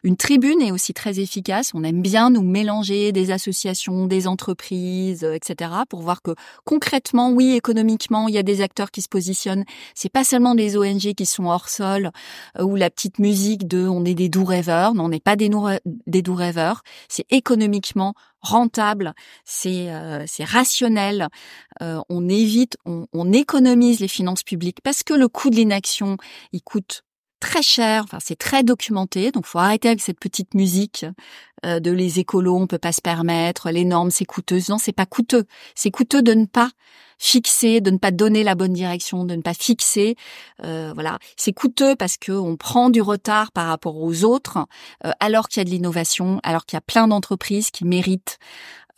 Une 0.03 0.15
tribune 0.15 0.61
est 0.61 0.71
aussi 0.71 0.93
très 0.93 1.19
efficace. 1.19 1.71
On 1.73 1.83
aime 1.83 2.03
bien 2.03 2.29
nous 2.29 2.43
mélanger 2.43 3.11
des 3.11 3.31
associations, 3.31 4.05
des 4.05 4.27
entreprises, 4.27 5.23
euh, 5.23 5.33
etc. 5.33 5.71
pour 5.89 6.03
voir 6.03 6.21
que 6.21 6.35
concrètement, 6.63 7.31
oui, 7.31 7.55
économiquement, 7.55 8.27
il 8.27 8.35
y 8.35 8.37
a 8.37 8.43
des 8.43 8.61
acteurs 8.61 8.91
qui 8.91 9.01
se 9.01 9.09
positionnent. 9.09 9.65
C'est 9.95 10.11
pas 10.11 10.23
seulement 10.23 10.53
des 10.53 10.77
ONG 10.77 11.15
qui 11.15 11.25
sont 11.25 11.45
hors 11.45 11.67
sol 11.67 12.11
euh, 12.59 12.63
ou 12.63 12.75
la 12.75 12.91
petite 12.91 13.17
musique 13.17 13.67
de 13.67 13.87
on 13.87 14.05
est 14.05 14.13
des 14.13 14.29
doux 14.29 14.45
rêveurs. 14.45 14.93
Non, 14.93 15.05
on 15.05 15.09
n'est 15.09 15.19
pas 15.19 15.35
des, 15.35 15.49
des 16.05 16.21
doux 16.21 16.35
rêveurs. 16.35 16.83
C'est 17.09 17.25
économiquement 17.31 18.13
rentable, 18.39 19.13
c'est 19.45 19.91
euh, 19.91 20.25
c'est 20.27 20.43
rationnel. 20.43 21.27
on 21.79 22.29
évite, 22.29 22.77
on, 22.85 23.07
on 23.13 23.33
économise 23.33 23.99
les 23.99 24.07
finances 24.07 24.43
publiques 24.43 24.81
parce 24.83 25.01
que 25.01 25.15
le 25.15 25.27
coût 25.27 25.49
de 25.49 25.55
l'inaction, 25.55 26.17
il 26.51 26.61
coûte 26.61 27.03
très 27.41 27.61
cher, 27.61 28.03
enfin 28.05 28.19
c'est 28.21 28.37
très 28.37 28.63
documenté, 28.63 29.31
donc 29.31 29.45
faut 29.45 29.59
arrêter 29.59 29.89
avec 29.89 29.99
cette 29.99 30.19
petite 30.19 30.53
musique 30.53 31.05
euh, 31.65 31.81
de 31.81 31.91
les 31.91 32.19
écolos, 32.19 32.57
on 32.57 32.67
peut 32.67 32.77
pas 32.77 32.93
se 32.93 33.01
permettre, 33.01 33.69
les 33.69 33.83
normes 33.83 34.11
c'est 34.11 34.25
coûteux. 34.25 34.59
Non, 34.69 34.77
c'est 34.77 34.93
pas 34.93 35.05
coûteux. 35.05 35.45
C'est 35.75 35.91
coûteux 35.91 36.21
de 36.21 36.33
ne 36.33 36.45
pas 36.45 36.69
fixer, 37.21 37.81
de 37.81 37.91
ne 37.91 37.97
pas 37.97 38.09
donner 38.09 38.43
la 38.43 38.55
bonne 38.55 38.73
direction, 38.73 39.25
de 39.25 39.35
ne 39.35 39.43
pas 39.43 39.53
fixer. 39.53 40.15
Euh, 40.63 40.91
voilà, 40.95 41.19
c'est 41.37 41.53
coûteux 41.53 41.95
parce 41.95 42.17
que 42.17 42.31
on 42.31 42.57
prend 42.57 42.89
du 42.89 43.01
retard 43.01 43.51
par 43.51 43.67
rapport 43.67 43.97
aux 43.97 44.23
autres, 44.23 44.57
euh, 45.05 45.11
alors 45.19 45.47
qu'il 45.47 45.59
y 45.59 45.61
a 45.61 45.65
de 45.65 45.69
l'innovation, 45.69 46.39
alors 46.41 46.65
qu'il 46.65 46.77
y 46.77 46.79
a 46.79 46.81
plein 46.81 47.07
d'entreprises 47.07 47.69
qui 47.69 47.85
méritent 47.85 48.39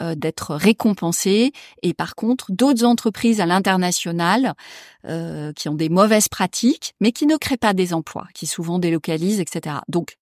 euh, 0.02 0.16
d'être 0.16 0.56
récompensées 0.56 1.52
et 1.82 1.94
par 1.94 2.16
contre 2.16 2.52
d'autres 2.52 2.86
entreprises 2.86 3.42
à 3.42 3.46
l'international 3.46 4.54
euh, 5.06 5.54
qui 5.54 5.70
ont 5.70 5.76
des 5.76 5.90
mauvaises 5.90 6.28
pratiques 6.28 6.94
mais 7.00 7.12
qui 7.12 7.26
ne 7.26 7.38
créent 7.38 7.58
pas 7.58 7.74
des 7.74 7.94
emplois, 7.94 8.28
qui 8.34 8.48
souvent 8.48 8.80
délocalisent, 8.80 9.40
etc. 9.40 9.78
Donc 9.88 10.18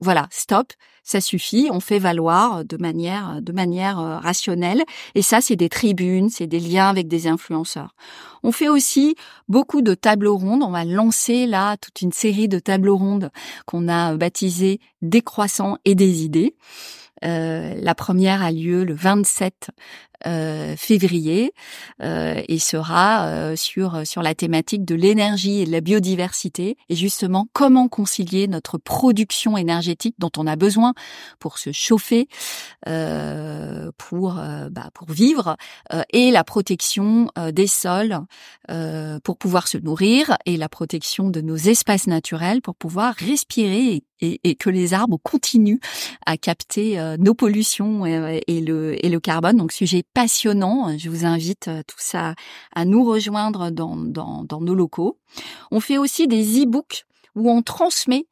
voilà, 0.00 0.28
stop, 0.30 0.72
ça 1.02 1.20
suffit, 1.20 1.68
on 1.72 1.80
fait 1.80 1.98
valoir 1.98 2.64
de 2.64 2.76
manière 2.76 3.42
de 3.42 3.52
manière 3.52 3.98
euh, 3.98 4.18
rationnelle 4.18 4.84
et 5.16 5.22
ça 5.22 5.40
c'est 5.40 5.56
des 5.56 5.68
tribunes, 5.68 6.28
c'est 6.28 6.46
des 6.46 6.60
liens 6.60 6.88
avec 6.88 7.08
des 7.08 7.26
influenceurs. 7.26 7.96
On 8.44 8.52
fait 8.52 8.68
aussi 8.68 9.16
beaucoup 9.48 9.82
de 9.82 9.94
tables 9.94 10.28
rondes, 10.28 10.62
on 10.62 10.70
va 10.70 10.84
lancer 10.84 11.46
là 11.46 11.76
toute 11.78 12.00
une 12.00 12.12
série 12.12 12.46
de 12.46 12.60
tables 12.60 12.90
rondes 12.90 13.30
qu'on 13.66 13.88
a 13.88 14.14
baptisées 14.16 14.78
décroissants 15.02 15.78
et 15.84 15.96
des 15.96 16.22
idées. 16.24 16.54
Euh, 17.24 17.74
la 17.76 17.94
première 17.94 18.42
a 18.42 18.52
lieu 18.52 18.84
le 18.84 18.94
27 18.94 19.70
euh, 20.26 20.74
février 20.76 21.52
euh, 22.02 22.42
et 22.48 22.58
sera 22.58 23.26
euh, 23.26 23.54
sur 23.54 24.04
sur 24.04 24.20
la 24.20 24.34
thématique 24.34 24.84
de 24.84 24.96
l'énergie 24.96 25.60
et 25.60 25.64
de 25.64 25.70
la 25.70 25.80
biodiversité 25.80 26.76
et 26.88 26.96
justement 26.96 27.46
comment 27.52 27.86
concilier 27.86 28.48
notre 28.48 28.78
production 28.78 29.56
énergétique 29.56 30.16
dont 30.18 30.32
on 30.36 30.48
a 30.48 30.56
besoin 30.56 30.94
pour 31.38 31.58
se 31.58 31.70
chauffer 31.70 32.26
pour 32.84 34.32
bah, 34.34 34.90
pour 34.92 35.10
vivre 35.10 35.56
et 36.12 36.30
la 36.32 36.42
protection 36.42 37.28
des 37.52 37.66
sols 37.66 38.18
pour 39.22 39.36
pouvoir 39.36 39.68
se 39.68 39.78
nourrir 39.78 40.36
et 40.46 40.56
la 40.56 40.68
protection 40.68 41.30
de 41.30 41.40
nos 41.40 41.56
espaces 41.56 42.08
naturels 42.08 42.60
pour 42.60 42.74
pouvoir 42.74 43.14
respirer 43.14 44.02
et, 44.20 44.40
et, 44.42 44.54
que 44.56 44.68
les 44.68 44.94
arbres 44.94 45.18
continuent 45.22 45.78
à 46.26 46.36
capter 46.36 46.98
nos 47.18 47.34
pollutions 47.34 48.04
et, 48.04 48.42
et, 48.48 48.60
le, 48.60 49.04
et 49.04 49.08
le 49.08 49.20
carbone. 49.20 49.56
Donc 49.56 49.70
sujet 49.70 50.04
passionnant. 50.14 50.96
Je 50.96 51.10
vous 51.10 51.24
invite 51.24 51.68
euh, 51.68 51.82
tous 51.86 52.14
à, 52.14 52.34
à 52.74 52.84
nous 52.84 53.04
rejoindre 53.04 53.70
dans, 53.70 53.96
dans, 53.96 54.44
dans 54.44 54.60
nos 54.60 54.74
locaux. 54.74 55.18
On 55.70 55.80
fait 55.80 55.98
aussi 55.98 56.26
des 56.26 56.62
e-books 56.62 57.04
où 57.34 57.50
on 57.50 57.62
transmet 57.62 58.26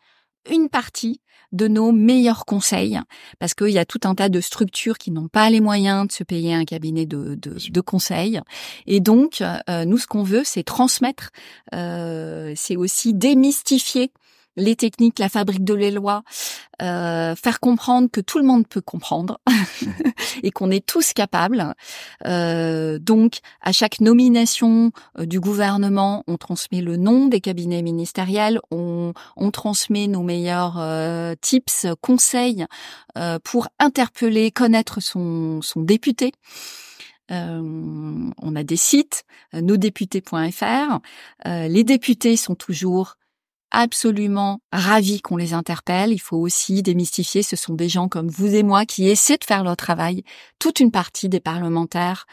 une 0.50 0.68
partie 0.68 1.20
de 1.52 1.68
nos 1.68 1.92
meilleurs 1.92 2.44
conseils, 2.44 3.00
parce 3.38 3.54
qu'il 3.54 3.70
y 3.70 3.78
a 3.78 3.84
tout 3.84 4.00
un 4.04 4.16
tas 4.16 4.28
de 4.28 4.40
structures 4.40 4.98
qui 4.98 5.12
n'ont 5.12 5.28
pas 5.28 5.48
les 5.48 5.60
moyens 5.60 6.08
de 6.08 6.12
se 6.12 6.24
payer 6.24 6.52
un 6.52 6.64
cabinet 6.64 7.06
de, 7.06 7.36
de, 7.36 7.56
de 7.70 7.80
conseils. 7.80 8.40
Et 8.86 9.00
donc, 9.00 9.40
euh, 9.40 9.84
nous, 9.84 9.96
ce 9.96 10.08
qu'on 10.08 10.24
veut, 10.24 10.42
c'est 10.44 10.64
transmettre, 10.64 11.30
euh, 11.72 12.52
c'est 12.56 12.76
aussi 12.76 13.14
démystifier 13.14 14.12
les 14.56 14.76
techniques, 14.76 15.18
la 15.18 15.28
fabrique 15.28 15.64
de 15.64 15.74
les 15.74 15.90
lois, 15.90 16.22
euh, 16.82 17.34
faire 17.34 17.60
comprendre 17.60 18.10
que 18.10 18.20
tout 18.20 18.38
le 18.38 18.44
monde 18.44 18.66
peut 18.66 18.80
comprendre 18.80 19.40
et 20.42 20.50
qu'on 20.50 20.70
est 20.70 20.84
tous 20.84 21.12
capables. 21.12 21.74
Euh, 22.26 22.98
donc, 22.98 23.38
à 23.62 23.72
chaque 23.72 24.00
nomination 24.00 24.92
euh, 25.18 25.26
du 25.26 25.40
gouvernement, 25.40 26.22
on 26.26 26.36
transmet 26.36 26.80
le 26.80 26.96
nom 26.96 27.26
des 27.26 27.40
cabinets 27.40 27.82
ministériels, 27.82 28.60
on, 28.70 29.12
on 29.36 29.50
transmet 29.50 30.06
nos 30.06 30.22
meilleurs 30.22 30.82
tips, 31.40 31.86
conseils 32.00 32.66
pour 33.44 33.68
interpeller, 33.78 34.50
connaître 34.50 35.00
son, 35.00 35.60
son 35.62 35.80
député. 35.80 36.32
on 37.30 38.56
a 38.56 38.62
des 38.62 38.76
sites, 38.76 39.24
nosdéputés.fr. 39.52 40.98
les 41.44 41.84
députés 41.84 42.36
sont 42.36 42.54
toujours 42.54 43.16
absolument 43.70 44.60
ravis 44.72 45.20
qu'on 45.20 45.36
les 45.36 45.52
interpelle. 45.52 46.12
Il 46.12 46.18
faut 46.18 46.36
aussi 46.36 46.82
démystifier, 46.82 47.42
ce 47.42 47.56
sont 47.56 47.74
des 47.74 47.88
gens 47.88 48.08
comme 48.08 48.28
vous 48.28 48.54
et 48.54 48.62
moi 48.62 48.86
qui 48.86 49.08
essaient 49.08 49.38
de 49.38 49.44
faire 49.44 49.64
leur 49.64 49.76
travail. 49.76 50.22
Toute 50.58 50.80
une 50.80 50.90
partie 50.90 51.28
des 51.28 51.40
parlementaires 51.40 52.26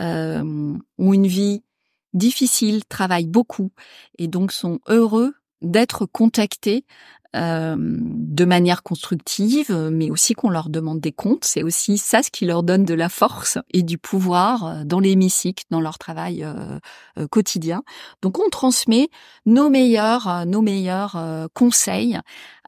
euh, 0.00 0.76
ont 0.98 1.12
une 1.12 1.26
vie 1.26 1.62
difficile, 2.12 2.84
travaillent 2.84 3.26
beaucoup 3.26 3.70
et 4.18 4.28
donc 4.28 4.52
sont 4.52 4.80
heureux 4.88 5.34
d'être 5.62 6.06
contactés 6.06 6.84
euh, 7.36 7.76
de 7.78 8.44
manière 8.44 8.82
constructive, 8.82 9.72
mais 9.92 10.10
aussi 10.10 10.34
qu'on 10.34 10.50
leur 10.50 10.68
demande 10.68 10.98
des 10.98 11.12
comptes. 11.12 11.44
C'est 11.44 11.62
aussi 11.62 11.96
ça 11.96 12.24
ce 12.24 12.30
qui 12.30 12.44
leur 12.44 12.64
donne 12.64 12.84
de 12.84 12.94
la 12.94 13.08
force 13.08 13.56
et 13.72 13.84
du 13.84 13.98
pouvoir 13.98 14.66
euh, 14.66 14.84
dans 14.84 14.98
l'hémicycle, 14.98 15.64
dans 15.70 15.80
leur 15.80 15.98
travail 15.98 16.42
euh, 16.42 17.28
quotidien. 17.28 17.84
Donc 18.20 18.40
on 18.44 18.48
transmet 18.50 19.10
nos 19.46 19.70
meilleurs, 19.70 20.44
nos 20.46 20.60
meilleurs 20.60 21.16
conseils 21.54 22.18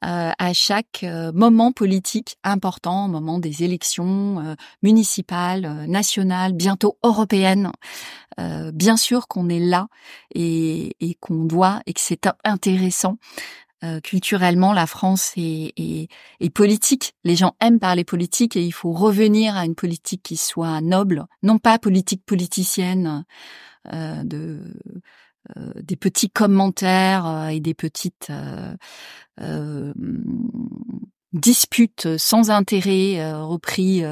à 0.05 0.53
chaque 0.53 1.05
moment 1.33 1.71
politique 1.71 2.37
important, 2.43 3.07
moment 3.07 3.39
des 3.39 3.63
élections 3.63 4.57
municipales, 4.83 5.87
nationales, 5.87 6.55
bientôt 6.55 6.99
européennes. 7.05 7.71
bien 8.73 8.97
sûr 8.97 9.29
qu'on 9.29 9.49
est 9.49 9.61
là 9.61 9.87
et, 10.35 10.97
et 11.01 11.15
qu'on 11.21 11.45
doit 11.45 11.81
et 11.87 11.93
que 11.93 12.01
c'est 12.01 12.29
intéressant 12.45 13.17
euh, 13.85 14.01
culturellement, 14.01 14.73
la 14.73 14.87
France 14.87 15.33
est, 15.37 15.73
est, 15.77 16.51
politique. 16.51 17.15
Les 17.25 17.35
gens 17.35 17.57
aiment 17.61 17.81
parler 17.81 18.05
politique 18.05 18.57
et 18.57 18.65
il 18.65 18.73
faut 18.73 18.93
revenir 18.93 19.57
à 19.57 19.65
une 19.65 19.75
politique 19.75 20.23
qui 20.23 20.37
soit 20.37 20.81
noble, 20.81 21.27
non 21.43 21.59
pas 21.59 21.79
politique 21.79 22.25
politicienne 22.25 23.25
euh, 23.93 24.23
de 24.23 24.61
euh, 25.57 25.73
des 25.83 25.97
petits 25.97 26.31
commentaires 26.31 27.49
et 27.51 27.59
des 27.59 27.75
petites 27.75 28.33
disputes 31.33 32.17
sans 32.19 32.51
intérêt 32.51 33.33
repris 33.35 34.05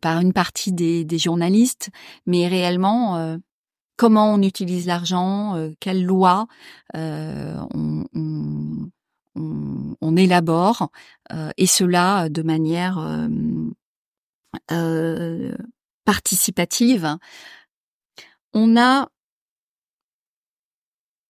par 0.00 0.20
une 0.20 0.32
partie 0.32 0.72
des, 0.72 1.04
des 1.04 1.18
journalistes, 1.18 1.90
mais 2.26 2.48
réellement 2.48 3.38
comment 4.00 4.32
on 4.32 4.40
utilise 4.40 4.86
l'argent, 4.86 5.56
euh, 5.56 5.72
quelles 5.78 6.02
lois 6.02 6.46
euh, 6.96 7.54
on, 7.74 8.06
élabore, 10.16 10.90
euh, 11.32 11.50
et 11.58 11.66
cela 11.66 12.30
de 12.30 12.42
manière 12.42 12.98
participative. 16.06 17.18
On 18.54 18.78
a 18.78 19.10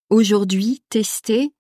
aujourd'hui 0.08 0.84
testé 0.90 1.52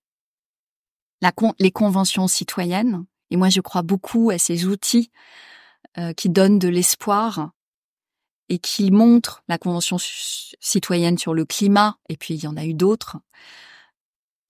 les 1.58 1.72
conventions 1.72 2.28
citoyennes, 2.28 3.04
et 3.30 3.36
moi 3.36 3.48
je 3.48 3.60
crois 3.60 3.82
beaucoup 3.82 4.30
à 4.30 4.38
ces 4.38 4.64
outils 4.64 5.10
qui 6.16 6.30
donnent 6.30 6.60
de 6.60 6.68
l'espoir 6.68 7.50
et 8.50 8.58
qui 8.58 8.90
montre 8.90 9.42
la 9.48 9.56
Convention 9.56 9.96
citoyenne 9.98 11.16
sur 11.16 11.32
le 11.32 11.46
climat, 11.46 11.96
et 12.08 12.16
puis 12.16 12.34
il 12.34 12.42
y 12.42 12.48
en 12.48 12.56
a 12.56 12.64
eu 12.66 12.74
d'autres, 12.74 13.16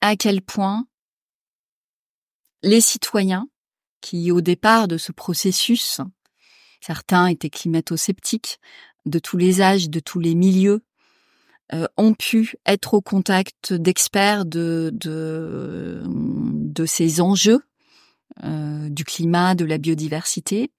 à 0.00 0.16
quel 0.16 0.40
point 0.40 0.86
les 2.62 2.80
citoyens 2.80 3.48
qui, 4.00 4.32
au 4.32 4.40
départ 4.40 4.88
de 4.88 4.96
ce 4.96 5.12
processus, 5.12 6.00
certains 6.80 7.26
étaient 7.26 7.50
climato-sceptiques, 7.50 8.58
de 9.04 9.18
tous 9.18 9.36
les 9.36 9.60
âges, 9.60 9.90
de 9.90 10.00
tous 10.00 10.18
les 10.18 10.34
milieux, 10.34 10.82
euh, 11.74 11.86
ont 11.96 12.14
pu 12.14 12.56
être 12.66 12.94
au 12.94 13.02
contact 13.02 13.74
d'experts 13.74 14.46
de, 14.46 14.90
ces 16.86 17.20
enjeux 17.20 17.62
euh, 18.44 18.88
du 18.88 19.04
climat, 19.04 19.54
de 19.54 19.66
la 19.66 19.76
biodiversité, 19.76 20.72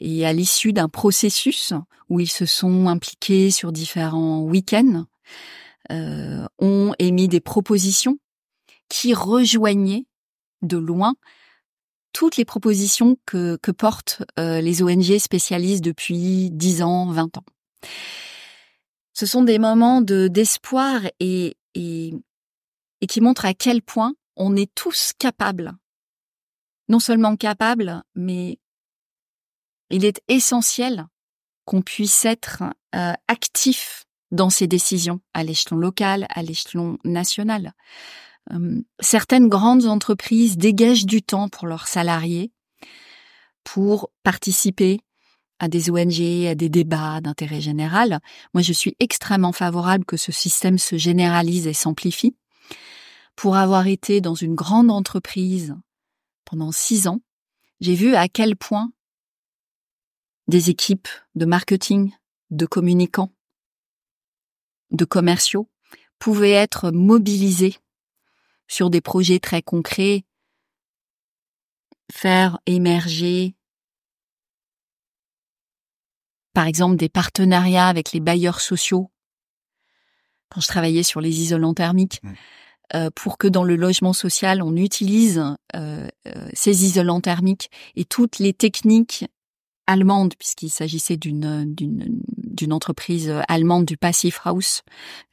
et 0.00 0.26
à 0.26 0.32
l'issue 0.32 0.72
d'un 0.72 0.88
processus 0.88 1.72
où 2.08 2.20
ils 2.20 2.30
se 2.30 2.46
sont 2.46 2.88
impliqués 2.88 3.50
sur 3.50 3.72
différents 3.72 4.42
week-ends, 4.42 5.06
euh, 5.90 6.46
ont 6.58 6.94
émis 6.98 7.28
des 7.28 7.40
propositions 7.40 8.18
qui 8.88 9.14
rejoignaient 9.14 10.06
de 10.62 10.76
loin 10.76 11.14
toutes 12.12 12.36
les 12.36 12.44
propositions 12.44 13.16
que, 13.26 13.56
que 13.62 13.70
portent 13.70 14.22
euh, 14.38 14.60
les 14.60 14.82
ONG 14.82 15.18
spécialistes 15.18 15.84
depuis 15.84 16.50
10 16.50 16.82
ans, 16.82 17.10
20 17.10 17.38
ans. 17.38 17.44
Ce 19.12 19.26
sont 19.26 19.42
des 19.42 19.58
moments 19.58 20.00
de 20.00 20.28
d'espoir 20.28 21.02
et, 21.18 21.56
et, 21.74 22.14
et 23.00 23.06
qui 23.06 23.20
montrent 23.20 23.44
à 23.44 23.54
quel 23.54 23.82
point 23.82 24.14
on 24.36 24.56
est 24.56 24.72
tous 24.74 25.12
capables, 25.18 25.72
non 26.88 27.00
seulement 27.00 27.36
capables, 27.36 28.02
mais 28.14 28.59
il 29.90 30.04
est 30.04 30.22
essentiel 30.28 31.06
qu'on 31.64 31.82
puisse 31.82 32.24
être 32.24 32.62
euh, 32.94 33.12
actif 33.28 34.04
dans 34.30 34.50
ces 34.50 34.66
décisions 34.66 35.20
à 35.34 35.42
l'échelon 35.44 35.76
local, 35.76 36.26
à 36.30 36.42
l'échelon 36.42 36.98
national. 37.04 37.72
Euh, 38.52 38.80
certaines 39.00 39.48
grandes 39.48 39.86
entreprises 39.86 40.56
dégagent 40.56 41.06
du 41.06 41.22
temps 41.22 41.48
pour 41.48 41.66
leurs 41.66 41.88
salariés 41.88 42.52
pour 43.64 44.10
participer 44.22 45.00
à 45.58 45.68
des 45.68 45.90
ONG, 45.90 46.46
à 46.46 46.54
des 46.54 46.70
débats 46.70 47.20
d'intérêt 47.20 47.60
général. 47.60 48.20
Moi, 48.54 48.62
je 48.62 48.72
suis 48.72 48.96
extrêmement 48.98 49.52
favorable 49.52 50.06
que 50.06 50.16
ce 50.16 50.32
système 50.32 50.78
se 50.78 50.96
généralise 50.96 51.66
et 51.66 51.74
s'amplifie. 51.74 52.34
Pour 53.36 53.56
avoir 53.56 53.86
été 53.86 54.20
dans 54.20 54.34
une 54.34 54.54
grande 54.54 54.90
entreprise 54.90 55.74
pendant 56.46 56.72
six 56.72 57.08
ans, 57.08 57.20
j'ai 57.80 57.94
vu 57.94 58.14
à 58.14 58.28
quel 58.28 58.56
point 58.56 58.90
des 60.48 60.70
équipes 60.70 61.08
de 61.34 61.44
marketing, 61.44 62.12
de 62.50 62.66
communicants, 62.66 63.32
de 64.90 65.04
commerciaux 65.04 65.68
pouvaient 66.18 66.50
être 66.50 66.90
mobilisés 66.90 67.76
sur 68.66 68.90
des 68.90 69.00
projets 69.00 69.38
très 69.38 69.62
concrets 69.62 70.24
faire 72.10 72.58
émerger, 72.66 73.54
par 76.52 76.66
exemple, 76.66 76.96
des 76.96 77.08
partenariats 77.08 77.86
avec 77.86 78.12
les 78.12 78.20
bailleurs 78.20 78.60
sociaux. 78.60 79.10
Quand 80.50 80.60
je 80.60 80.66
travaillais 80.66 81.04
sur 81.04 81.20
les 81.20 81.40
isolants 81.40 81.74
thermiques, 81.74 82.20
euh, 82.94 83.08
pour 83.14 83.38
que 83.38 83.46
dans 83.46 83.62
le 83.62 83.76
logement 83.76 84.12
social, 84.12 84.62
on 84.62 84.74
utilise 84.74 85.44
euh, 85.76 86.08
ces 86.52 86.84
isolants 86.84 87.20
thermiques 87.20 87.70
et 87.94 88.04
toutes 88.04 88.40
les 88.40 88.52
techniques 88.52 89.26
allemande, 89.90 90.34
puisqu'il 90.38 90.70
s'agissait 90.70 91.16
d'une, 91.16 91.74
d'une, 91.74 92.20
d'une 92.36 92.72
entreprise 92.72 93.32
allemande 93.48 93.84
du 93.84 93.96
Passive 93.96 94.38
House. 94.44 94.82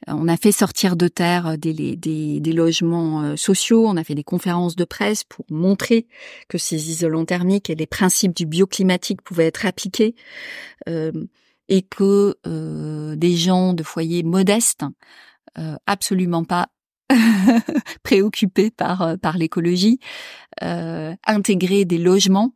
Euh, 0.08 0.12
on 0.16 0.28
a 0.28 0.36
fait 0.36 0.52
sortir 0.52 0.96
de 0.96 1.08
terre 1.08 1.46
euh, 1.46 1.56
des, 1.56 1.72
des, 1.96 2.40
des, 2.40 2.52
logements 2.52 3.22
euh, 3.22 3.36
sociaux, 3.36 3.86
on 3.86 3.96
a 3.96 4.04
fait 4.04 4.14
des 4.14 4.24
conférences 4.24 4.76
de 4.76 4.84
presse 4.84 5.24
pour 5.24 5.44
montrer 5.50 6.06
que 6.48 6.58
ces 6.58 6.90
isolants 6.90 7.24
thermiques 7.24 7.70
et 7.70 7.74
les 7.74 7.86
principes 7.86 8.34
du 8.34 8.46
bioclimatique 8.46 9.22
pouvaient 9.22 9.46
être 9.46 9.66
appliqués 9.66 10.14
euh, 10.88 11.12
et 11.68 11.82
que 11.82 12.36
euh, 12.46 13.14
des 13.16 13.36
gens 13.36 13.74
de 13.74 13.82
foyers 13.82 14.22
modestes, 14.22 14.84
euh, 15.58 15.76
absolument 15.86 16.44
pas 16.44 16.68
préoccupés 18.02 18.70
par, 18.70 19.16
par 19.20 19.38
l'écologie, 19.38 19.98
intégraient 20.60 21.84
des 21.84 21.98
logements 21.98 22.52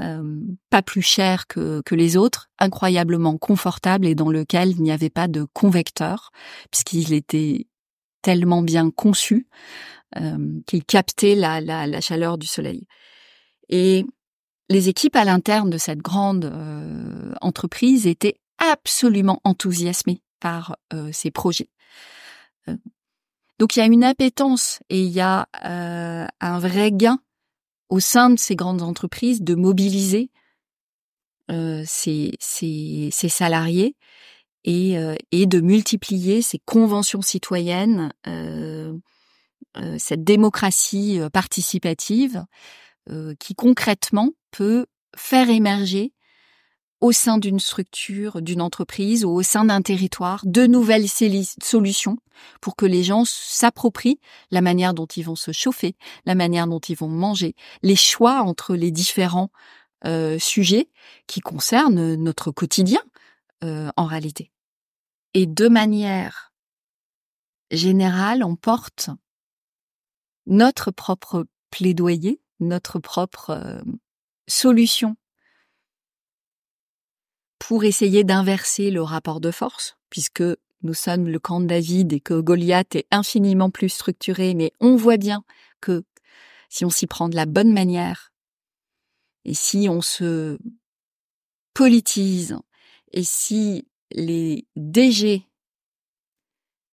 euh, 0.00 0.40
pas 0.70 0.82
plus 0.82 1.02
cher 1.02 1.46
que, 1.46 1.82
que 1.84 1.94
les 1.94 2.16
autres, 2.16 2.48
incroyablement 2.58 3.38
confortable 3.38 4.06
et 4.06 4.14
dans 4.14 4.30
lequel 4.30 4.70
il 4.70 4.82
n'y 4.82 4.92
avait 4.92 5.10
pas 5.10 5.28
de 5.28 5.46
convecteur, 5.52 6.30
puisqu'il 6.70 7.12
était 7.12 7.66
tellement 8.22 8.62
bien 8.62 8.90
conçu 8.90 9.46
euh, 10.16 10.60
qu'il 10.66 10.84
captait 10.84 11.34
la, 11.34 11.60
la, 11.60 11.86
la, 11.86 12.00
chaleur 12.00 12.38
du 12.38 12.46
soleil. 12.46 12.86
Et 13.68 14.06
les 14.68 14.88
équipes 14.88 15.16
à 15.16 15.24
l'interne 15.24 15.70
de 15.70 15.78
cette 15.78 16.00
grande 16.00 16.46
euh, 16.46 17.32
entreprise 17.40 18.06
étaient 18.06 18.36
absolument 18.58 19.40
enthousiasmées 19.44 20.22
par 20.40 20.76
euh, 20.92 21.10
ces 21.12 21.30
projets. 21.30 21.70
Euh, 22.68 22.76
donc 23.58 23.76
il 23.76 23.80
y 23.80 23.82
a 23.82 23.86
une 23.86 24.04
appétence 24.04 24.80
et 24.88 25.02
il 25.02 25.10
y 25.10 25.20
a 25.20 25.46
un 25.52 26.58
vrai 26.58 26.90
gain 26.90 27.20
au 27.88 28.00
sein 28.00 28.30
de 28.30 28.38
ces 28.38 28.56
grandes 28.56 28.82
entreprises 28.82 29.42
de 29.42 29.54
mobiliser 29.54 30.30
euh, 31.50 31.82
ces, 31.86 32.32
salariés 33.10 33.96
et, 34.64 34.96
euh, 34.96 35.14
et, 35.30 35.44
de 35.44 35.60
multiplier 35.60 36.40
ces 36.40 36.58
conventions 36.58 37.20
citoyennes, 37.20 38.14
euh, 38.26 38.94
euh 39.76 39.96
cette 39.98 40.24
démocratie 40.24 41.20
participative 41.32 42.44
qui 43.38 43.54
concrètement 43.54 44.30
peut 44.50 44.86
faire 45.14 45.50
émerger 45.50 46.13
au 47.04 47.12
sein 47.12 47.36
d'une 47.36 47.60
structure, 47.60 48.40
d'une 48.40 48.62
entreprise 48.62 49.26
ou 49.26 49.30
au 49.32 49.42
sein 49.42 49.66
d'un 49.66 49.82
territoire, 49.82 50.40
de 50.46 50.66
nouvelles 50.66 51.06
solutions 51.06 52.16
pour 52.62 52.76
que 52.76 52.86
les 52.86 53.02
gens 53.02 53.26
s'approprient 53.26 54.18
la 54.50 54.62
manière 54.62 54.94
dont 54.94 55.04
ils 55.04 55.22
vont 55.22 55.36
se 55.36 55.52
chauffer, 55.52 55.96
la 56.24 56.34
manière 56.34 56.66
dont 56.66 56.78
ils 56.78 56.96
vont 56.96 57.10
manger, 57.10 57.56
les 57.82 57.94
choix 57.94 58.40
entre 58.40 58.74
les 58.74 58.90
différents 58.90 59.50
euh, 60.06 60.38
sujets 60.38 60.88
qui 61.26 61.40
concernent 61.40 62.14
notre 62.14 62.50
quotidien 62.50 63.02
euh, 63.64 63.90
en 63.98 64.06
réalité. 64.06 64.50
Et 65.34 65.44
de 65.44 65.68
manière 65.68 66.54
générale, 67.70 68.42
on 68.42 68.56
porte 68.56 69.10
notre 70.46 70.90
propre 70.90 71.44
plaidoyer, 71.68 72.40
notre 72.60 72.98
propre 72.98 73.50
euh, 73.50 73.82
solution 74.48 75.16
pour 77.66 77.84
essayer 77.84 78.24
d'inverser 78.24 78.90
le 78.90 79.00
rapport 79.00 79.40
de 79.40 79.50
force, 79.50 79.96
puisque 80.10 80.42
nous 80.82 80.92
sommes 80.92 81.28
le 81.28 81.38
camp 81.38 81.60
de 81.60 81.66
David 81.66 82.12
et 82.12 82.20
que 82.20 82.38
Goliath 82.38 82.94
est 82.94 83.06
infiniment 83.10 83.70
plus 83.70 83.88
structuré, 83.88 84.52
mais 84.52 84.72
on 84.80 84.96
voit 84.96 85.16
bien 85.16 85.44
que 85.80 86.04
si 86.68 86.84
on 86.84 86.90
s'y 86.90 87.06
prend 87.06 87.30
de 87.30 87.36
la 87.36 87.46
bonne 87.46 87.72
manière, 87.72 88.32
et 89.46 89.54
si 89.54 89.88
on 89.88 90.02
se 90.02 90.58
politise, 91.72 92.58
et 93.12 93.24
si 93.24 93.88
les 94.10 94.66
DG 94.76 95.46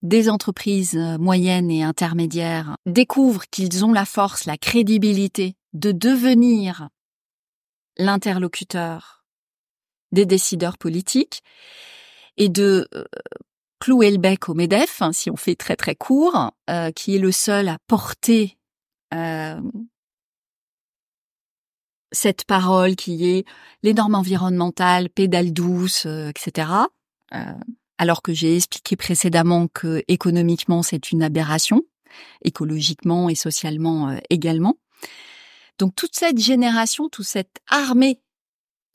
des 0.03 0.30
entreprises 0.30 0.97
moyennes 1.19 1.69
et 1.69 1.84
intermédiaires 1.84 2.78
découvrent 2.86 3.45
qu'ils 3.51 3.84
ont 3.84 3.91
la 3.91 4.05
force, 4.05 4.45
la 4.45 4.57
crédibilité 4.57 5.57
de 5.74 5.91
devenir 5.91 6.88
l'interlocuteur 7.97 9.20
des 10.12 10.26
décideurs 10.26 10.78
politiques 10.78 11.43
et 12.38 12.49
de 12.49 12.88
euh, 12.93 13.03
clouer 13.82 14.12
le 14.12 14.18
bec 14.18 14.47
au 14.47 14.53
MEDEF, 14.53 15.01
hein, 15.01 15.12
si 15.12 15.30
on 15.30 15.36
fait 15.36 15.55
très 15.55 15.76
très 15.76 15.95
court, 15.95 16.51
euh, 16.70 16.91
qui 16.91 17.16
est 17.16 17.20
le 17.20 17.32
seul 17.32 17.68
à 17.68 17.80
porter 17.88 18.57
euh, 19.14 19.59
cette 22.12 22.45
parole 22.45 22.95
qui 22.95 23.28
est 23.28 23.45
les 23.82 23.93
normes 23.93 24.16
environnementales, 24.16 25.09
pédale 25.09 25.51
douce, 25.51 26.05
euh, 26.05 26.30
etc. 26.30 26.70
Alors 27.97 28.22
que 28.22 28.34
j'ai 28.34 28.57
expliqué 28.57 28.97
précédemment 28.97 29.68
que 29.68 30.03
économiquement 30.09 30.84
c'est 30.84 31.12
une 31.12 31.24
aberration, 31.24 31.82
écologiquement 32.43 33.30
et 33.30 33.36
socialement 33.36 34.20
également. 34.30 34.76
Donc 35.80 35.95
toute 35.95 36.16
cette 36.16 36.38
génération, 36.38 37.07
toute 37.07 37.26
cette 37.26 37.62
armée 37.68 38.20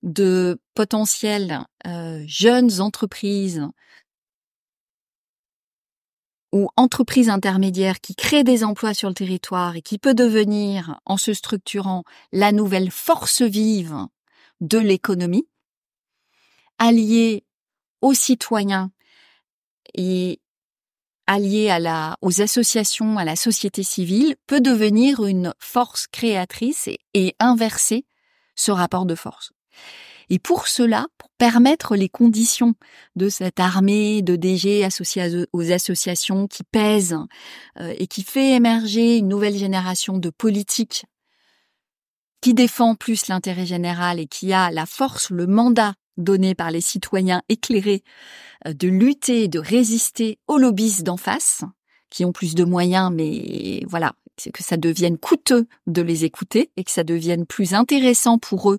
de 0.07 0.59
potentielles 0.75 1.67
euh, 1.87 2.23
jeunes 2.27 2.81
entreprises 2.81 3.67
ou 6.53 6.69
entreprises 6.77 7.29
intermédiaires 7.29 8.01
qui 8.01 8.15
créent 8.15 8.45
des 8.45 8.65
emplois 8.65 8.95
sur 8.95 9.09
le 9.09 9.15
territoire 9.15 9.77
et 9.77 9.83
qui 9.83 9.99
peut 9.99 10.15
devenir, 10.15 10.99
en 11.05 11.17
se 11.17 11.35
structurant, 11.35 12.05
la 12.33 12.53
nouvelle 12.53 12.91
force 12.91 13.43
vive 13.43 14.07
de 14.61 14.79
l'économie, 14.79 15.49
alliée 16.79 17.45
aux 18.01 18.15
citoyens 18.15 18.93
et 19.93 20.41
alliée 21.27 21.77
aux 22.23 22.41
associations, 22.41 23.19
à 23.19 23.25
la 23.25 23.35
société 23.35 23.83
civile, 23.83 24.37
peut 24.47 24.61
devenir 24.61 25.27
une 25.27 25.53
force 25.59 26.07
créatrice 26.07 26.89
et 27.13 27.35
inverser 27.41 28.07
ce 28.55 28.71
rapport 28.71 29.05
de 29.05 29.17
force. 29.17 29.56
Et 30.29 30.39
pour 30.39 30.67
cela, 30.67 31.07
pour 31.19 31.31
permettre 31.39 31.95
les 31.95 32.09
conditions 32.09 32.75
de 33.15 33.29
cette 33.29 33.61
armée 33.61 34.23
de 34.23 34.37
DG 34.37 34.85
associée 34.85 35.45
aux 35.53 35.73
associations 35.73 36.49
qui 36.49 36.65
pèsent 36.65 37.19
euh, 37.79 37.95
et 37.99 38.07
qui 38.07 38.23
fait 38.23 38.53
émerger 38.53 39.19
une 39.19 39.29
nouvelle 39.29 39.57
génération 39.57 40.19
de 40.19 40.31
politiques 40.31 41.07
qui 42.41 42.55
défend 42.55 42.95
plus 42.95 43.29
l'intérêt 43.29 43.67
général 43.67 44.21
et 44.21 44.27
qui 44.27 44.53
a 44.53 44.71
la 44.71 44.87
force, 44.87 45.31
le 45.31 45.47
mandat 45.47 45.95
donné 46.17 46.55
par 46.55 46.71
les 46.71 46.81
citoyens 46.81 47.43
éclairés 47.49 48.03
euh, 48.67 48.73
de 48.73 48.89
lutter, 48.89 49.49
de 49.49 49.59
résister 49.59 50.39
aux 50.49 50.59
lobbies 50.59 51.03
d'en 51.03 51.17
face, 51.17 51.63
qui 52.11 52.25
ont 52.25 52.33
plus 52.33 52.55
de 52.55 52.65
moyens, 52.65 53.13
mais 53.13 53.83
voilà, 53.87 54.15
que 54.53 54.63
ça 54.63 54.77
devienne 54.77 55.19
coûteux 55.19 55.67
de 55.87 56.03
les 56.03 56.25
écouter 56.25 56.71
et 56.77 56.85
que 56.85 56.91
ça 56.91 57.05
devienne 57.05 57.47
plus 57.47 57.75
intéressant 57.75 58.39
pour 58.39 58.71
eux 58.71 58.79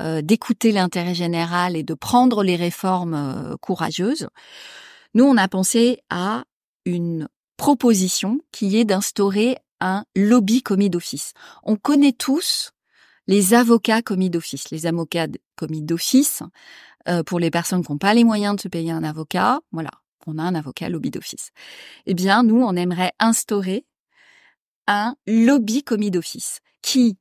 d'écouter 0.00 0.72
l'intérêt 0.72 1.14
général 1.14 1.76
et 1.76 1.82
de 1.82 1.94
prendre 1.94 2.42
les 2.42 2.56
réformes 2.56 3.14
euh, 3.14 3.56
courageuses. 3.60 4.28
Nous, 5.14 5.24
on 5.24 5.36
a 5.36 5.48
pensé 5.48 6.00
à 6.10 6.44
une 6.84 7.28
proposition 7.56 8.40
qui 8.52 8.76
est 8.76 8.84
d'instaurer 8.84 9.58
un 9.80 10.04
lobby 10.16 10.62
commis 10.62 10.90
d'office. 10.90 11.32
On 11.62 11.76
connaît 11.76 12.12
tous 12.12 12.72
les 13.26 13.54
avocats 13.54 14.02
commis 14.02 14.30
d'office. 14.30 14.70
Les 14.70 14.86
avocats 14.86 15.28
commis 15.56 15.82
d'office, 15.82 16.42
euh, 17.08 17.22
pour 17.22 17.38
les 17.38 17.50
personnes 17.50 17.84
qui 17.84 17.92
n'ont 17.92 17.98
pas 17.98 18.14
les 18.14 18.24
moyens 18.24 18.56
de 18.56 18.60
se 18.60 18.68
payer 18.68 18.90
un 18.90 19.04
avocat, 19.04 19.60
voilà, 19.72 19.90
on 20.26 20.38
a 20.38 20.42
un 20.42 20.54
avocat 20.54 20.88
lobby 20.88 21.10
d'office. 21.10 21.50
Eh 22.06 22.14
bien, 22.14 22.42
nous, 22.42 22.62
on 22.62 22.76
aimerait 22.76 23.12
instaurer 23.18 23.86
un 24.86 25.16
lobby 25.26 25.82
commis 25.82 26.10
d'office 26.10 26.60
qui, 26.82 27.16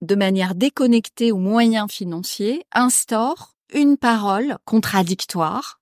de 0.00 0.14
manière 0.14 0.54
déconnectée 0.54 1.32
aux 1.32 1.38
moyens 1.38 1.90
financiers, 1.90 2.64
instaure 2.72 3.54
une 3.72 3.96
parole 3.96 4.56
contradictoire 4.64 5.80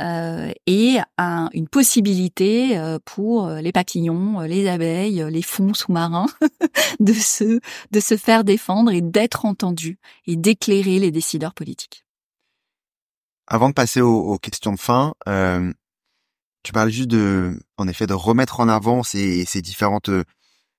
euh, 0.00 0.52
et 0.66 0.98
un, 1.16 1.48
une 1.54 1.68
possibilité 1.68 2.76
euh, 2.78 2.98
pour 3.04 3.48
les 3.48 3.72
papillons, 3.72 4.40
les 4.40 4.68
abeilles, 4.68 5.24
les 5.30 5.42
fonds 5.42 5.72
sous-marins 5.72 6.26
de 7.00 7.14
se 7.14 7.60
de 7.90 8.00
se 8.00 8.16
faire 8.16 8.44
défendre 8.44 8.90
et 8.90 9.00
d'être 9.00 9.46
entendus 9.46 9.98
et 10.26 10.36
d'éclairer 10.36 10.98
les 10.98 11.10
décideurs 11.10 11.54
politiques. 11.54 12.04
Avant 13.46 13.68
de 13.68 13.74
passer 13.74 14.00
aux, 14.00 14.18
aux 14.18 14.38
questions 14.38 14.72
de 14.72 14.78
fin, 14.78 15.14
euh, 15.28 15.72
tu 16.66 16.72
parles 16.72 16.90
juste 16.90 17.08
de, 17.08 17.60
en 17.76 17.86
effet, 17.86 18.08
de 18.08 18.12
remettre 18.12 18.58
en 18.58 18.68
avant 18.68 19.04
ces, 19.04 19.44
ces 19.44 19.62
différentes 19.62 20.10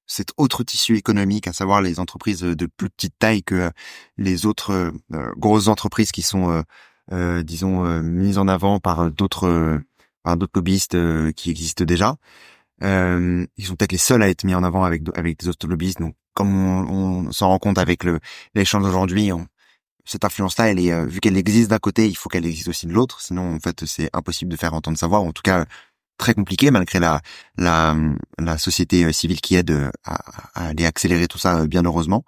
cet 0.08 0.32
autre 0.38 0.64
tissu 0.64 0.98
économique, 0.98 1.48
à 1.48 1.54
savoir 1.54 1.82
les 1.82 2.00
entreprises 2.00 2.42
de 2.42 2.66
plus 2.66 2.90
petite 2.90 3.14
taille 3.20 3.44
que 3.44 3.70
les 4.18 4.46
autres 4.46 4.94
grosses 5.38 5.68
entreprises 5.68 6.12
qui 6.12 6.22
sont, 6.22 6.64
disons, 7.12 8.02
mises 8.02 8.38
en 8.38 8.48
avant 8.48 8.80
par 8.80 9.12
d'autres 9.12 9.80
par 10.24 10.38
d'autres 10.38 10.54
lobbyistes 10.56 10.98
qui 11.34 11.52
existent 11.52 11.86
déjà. 11.86 12.16
ils 12.82 13.66
sont 13.66 13.76
peut-être 13.76 13.92
les 13.92 13.98
seuls 13.98 14.24
à 14.24 14.30
être 14.30 14.46
mis 14.46 14.56
en 14.56 14.64
avant 14.64 14.84
avec 14.86 15.04
avec 15.16 15.40
des 15.40 15.50
autres 15.50 15.68
lobbyistes. 15.68 16.00
Donc, 16.00 16.16
comme 16.34 16.56
on, 16.56 17.32
s'en 17.32 17.50
rend 17.50 17.60
compte 17.60 17.78
avec 17.78 18.04
l'échange 18.56 18.84
d'aujourd'hui, 18.84 19.32
cette 20.06 20.24
influence-là, 20.24 20.70
elle 20.70 20.80
est 20.80 21.06
vu 21.06 21.20
qu'elle 21.20 21.38
existe 21.38 21.70
d'un 21.70 21.80
côté, 21.80 22.08
il 22.08 22.16
faut 22.16 22.30
qu'elle 22.30 22.46
existe 22.46 22.70
aussi 22.70 22.88
de 22.88 22.94
l'autre. 22.94 23.20
Sinon, 23.22 23.56
en 23.56 23.60
fait, 23.60 23.86
c'est 23.86 24.10
impossible 24.14 24.52
de 24.52 24.58
faire 24.58 24.74
entendre 24.74 24.98
sa 24.98 25.08
voix. 25.08 25.20
En 25.20 25.34
tout 25.34 25.42
cas, 25.44 25.66
très 26.18 26.34
compliqué 26.34 26.72
malgré 26.72 27.00
la 27.00 27.22
la, 27.58 27.96
la 28.40 28.58
société 28.58 29.06
euh, 29.06 29.12
civile 29.12 29.42
qui 29.42 29.56
aide 29.56 29.72
euh, 29.72 29.92
à, 30.04 30.20
aller 30.56 30.86
accélérer 30.86 31.28
tout 31.28 31.38
ça 31.38 31.60
euh, 31.62 31.68
bien 31.68 31.84
heureusement. 31.84 32.24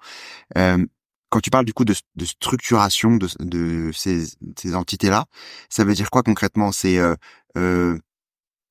Euh, 0.57 0.85
quand 1.29 1.41
tu 1.41 1.49
parles 1.51 1.65
du 1.65 1.73
coup 1.73 1.85
de, 1.85 1.93
de 2.15 2.25
structuration 2.25 3.17
de, 3.17 3.27
de 3.39 3.91
ces, 3.93 4.25
ces 4.57 4.75
entités-là, 4.75 5.25
ça 5.69 5.83
veut 5.83 5.93
dire 5.93 6.09
quoi 6.09 6.23
concrètement? 6.23 6.71
C'est 6.71 6.97
euh, 6.97 7.97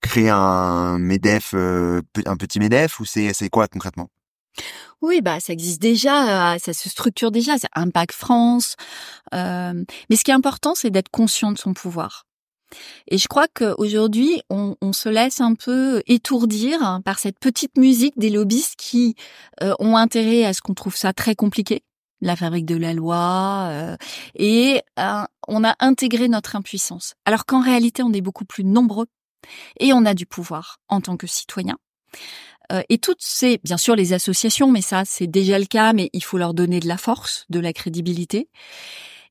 créer 0.00 0.30
un 0.30 0.98
MEDEF, 0.98 1.54
un 1.54 2.36
petit 2.36 2.58
MEDEF 2.58 2.98
ou 2.98 3.04
c'est 3.04 3.48
quoi 3.50 3.68
concrètement? 3.68 4.10
Oui, 5.00 5.20
bah 5.20 5.38
ça 5.38 5.52
existe 5.52 5.80
déjà, 5.80 6.56
ça 6.58 6.72
se 6.72 6.88
structure 6.88 7.30
déjà, 7.30 7.58
c'est 7.58 7.68
Impact 7.74 8.12
France. 8.12 8.74
Euh, 9.34 9.84
mais 10.10 10.16
ce 10.16 10.24
qui 10.24 10.32
est 10.32 10.34
important, 10.34 10.74
c'est 10.74 10.90
d'être 10.90 11.10
conscient 11.10 11.52
de 11.52 11.58
son 11.58 11.74
pouvoir. 11.74 12.27
Et 13.08 13.18
je 13.18 13.28
crois 13.28 13.46
qu'aujourd'hui, 13.48 14.42
on, 14.50 14.76
on, 14.80 14.92
se 14.92 15.08
laisse 15.08 15.40
un 15.40 15.54
peu 15.54 16.02
étourdir 16.06 17.00
par 17.04 17.18
cette 17.18 17.38
petite 17.38 17.76
musique 17.76 18.18
des 18.18 18.30
lobbyistes 18.30 18.76
qui 18.76 19.14
euh, 19.62 19.74
ont 19.78 19.96
intérêt 19.96 20.44
à 20.44 20.52
ce 20.52 20.60
qu'on 20.60 20.74
trouve 20.74 20.96
ça 20.96 21.12
très 21.12 21.34
compliqué, 21.34 21.82
la 22.20 22.36
fabrique 22.36 22.66
de 22.66 22.76
la 22.76 22.92
loi, 22.92 23.68
euh, 23.70 23.96
et 24.34 24.82
euh, 24.98 25.22
on 25.46 25.64
a 25.64 25.74
intégré 25.80 26.28
notre 26.28 26.56
impuissance. 26.56 27.14
Alors 27.24 27.46
qu'en 27.46 27.60
réalité, 27.60 28.02
on 28.02 28.12
est 28.12 28.20
beaucoup 28.20 28.44
plus 28.44 28.64
nombreux 28.64 29.06
et 29.80 29.92
on 29.92 30.04
a 30.04 30.14
du 30.14 30.26
pouvoir 30.26 30.78
en 30.88 31.00
tant 31.00 31.16
que 31.16 31.26
citoyen. 31.26 31.78
et 32.90 32.98
toutes 32.98 33.22
ces, 33.22 33.60
bien 33.64 33.78
sûr, 33.78 33.96
les 33.96 34.12
associations, 34.12 34.70
mais 34.70 34.82
ça, 34.82 35.04
c'est 35.06 35.26
déjà 35.26 35.58
le 35.58 35.64
cas, 35.64 35.94
mais 35.94 36.10
il 36.12 36.22
faut 36.22 36.36
leur 36.36 36.52
donner 36.52 36.80
de 36.80 36.88
la 36.88 36.98
force, 36.98 37.46
de 37.48 37.60
la 37.60 37.72
crédibilité. 37.72 38.50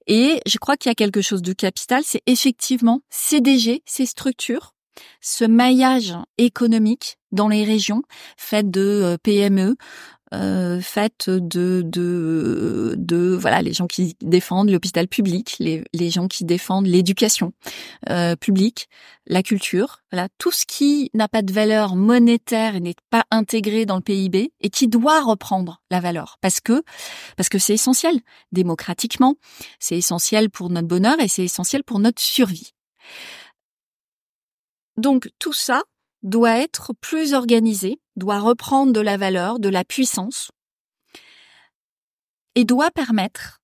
Et 0.08 0.42
je 0.46 0.58
crois 0.58 0.78
qu'il 0.78 0.90
y 0.90 0.92
a 0.92 0.96
quelque 0.96 1.22
chose 1.22 1.42
de 1.42 1.54
capital, 1.54 2.02
c'est 2.06 2.22
effectivement 2.26 3.02
CDG, 3.10 3.84
ces 3.86 4.06
structures, 4.06 4.74
ce 5.22 5.46
maillage 5.46 6.14
économique 6.38 7.18
dans 7.32 7.50
les 7.50 7.66
régions, 7.66 8.04
fait 8.38 8.70
de 8.70 8.82
euh, 8.82 9.18
PME, 9.22 9.76
euh, 10.34 10.82
de, 11.28 11.82
de, 11.82 12.96
de 12.98 13.38
voilà 13.40 13.62
les 13.62 13.74
gens 13.74 13.88
qui 13.88 14.16
défendent 14.22 14.70
l'hôpital 14.70 15.08
public, 15.08 15.56
les, 15.60 15.84
les 15.94 16.10
gens 16.10 16.28
qui 16.28 16.44
défendent 16.46 16.88
l'éducation 16.88 17.54
euh, 18.10 18.36
publique, 18.36 18.90
la 19.26 19.44
culture, 19.44 20.04
voilà 20.12 20.28
tout 20.38 20.52
ce 20.52 20.66
qui 20.66 21.10
n'a 21.14 21.28
pas 21.28 21.42
de 21.42 21.54
valeur 21.54 21.96
monétaire 21.96 22.76
et 22.76 22.80
n'est 22.80 22.96
pas 23.10 23.26
intégré 23.32 23.86
dans 23.86 23.96
le 23.96 24.02
PIB 24.02 24.52
et 24.60 24.70
qui 24.70 24.88
doit 24.88 25.22
reprendre 25.22 25.82
la 25.92 26.00
valeur 26.00 26.38
parce 26.42 26.60
que 26.60 26.84
parce 27.36 27.50
que 27.50 27.60
c'est 27.60 27.74
essentiel 27.74 28.20
démocratiquement, 28.52 29.36
c'est 29.80 29.98
essentiel 29.98 30.50
pour 30.50 30.70
notre 30.70 30.88
bonheur 30.88 31.20
et 31.20 31.28
c'est 31.28 31.44
essentiel 31.44 31.84
pour 31.84 32.00
notre 32.00 32.22
survie. 32.22 32.74
Donc 34.98 35.30
tout 35.40 35.54
ça, 35.54 35.84
doit 36.24 36.58
être 36.58 36.94
plus 36.94 37.34
organisé, 37.34 38.00
doit 38.16 38.40
reprendre 38.40 38.94
de 38.94 39.02
la 39.02 39.18
valeur, 39.18 39.60
de 39.60 39.70
la 39.70 39.84
puissance, 39.84 40.52
et 42.56 42.66
doit 42.66 42.92
permettre 42.92 43.62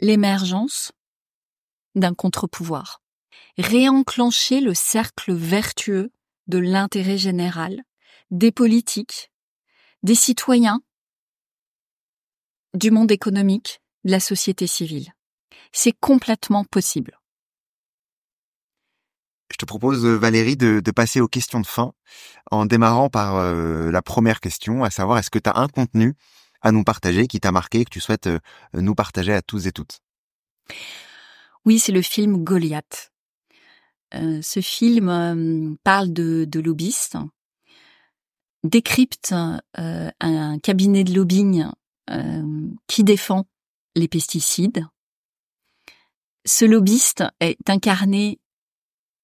l'émergence 0.00 0.92
d'un 1.94 2.14
contre-pouvoir, 2.14 3.02
réenclencher 3.58 4.60
le 4.60 4.74
cercle 4.74 5.32
vertueux 5.32 6.12
de 6.46 6.58
l'intérêt 6.58 7.18
général, 7.18 7.82
des 8.30 8.52
politiques, 8.52 9.30
des 10.02 10.14
citoyens, 10.14 10.82
du 12.74 12.90
monde 12.90 13.10
économique, 13.10 13.80
de 14.04 14.10
la 14.12 14.20
société 14.20 14.66
civile. 14.66 15.12
C'est 15.72 15.98
complètement 15.98 16.64
possible. 16.64 17.18
Je 19.50 19.56
te 19.56 19.64
propose, 19.64 20.04
euh, 20.04 20.16
Valérie, 20.16 20.56
de, 20.56 20.80
passer 20.90 21.20
aux 21.20 21.28
questions 21.28 21.60
de 21.60 21.66
fin 21.66 21.92
en 22.50 22.66
démarrant 22.66 23.08
par 23.08 23.36
euh, 23.36 23.90
la 23.90 24.02
première 24.02 24.40
question, 24.40 24.82
à 24.82 24.90
savoir 24.90 25.18
est-ce 25.18 25.30
que 25.30 25.38
tu 25.38 25.48
as 25.48 25.58
un 25.58 25.68
contenu 25.68 26.14
à 26.62 26.72
nous 26.72 26.84
partager 26.84 27.26
qui 27.26 27.38
t'a 27.38 27.52
marqué, 27.52 27.84
que 27.84 27.90
tu 27.90 28.00
souhaites 28.00 28.26
euh, 28.26 28.38
nous 28.74 28.94
partager 28.94 29.32
à 29.32 29.42
tous 29.42 29.66
et 29.66 29.72
toutes? 29.72 30.00
Oui, 31.64 31.78
c'est 31.78 31.92
le 31.92 32.02
film 32.02 32.42
Goliath. 32.44 33.12
ce 34.12 34.60
film 34.60 35.76
parle 35.84 36.12
de, 36.12 36.44
de 36.44 36.60
lobbyistes, 36.60 37.18
décrypte 38.64 39.32
un 39.32 40.58
cabinet 40.60 41.04
de 41.04 41.14
lobbying 41.14 41.66
qui 42.86 43.04
défend 43.04 43.46
les 43.96 44.06
pesticides. 44.06 44.86
Ce 46.44 46.64
lobbyiste 46.64 47.24
est 47.40 47.68
incarné 47.68 48.38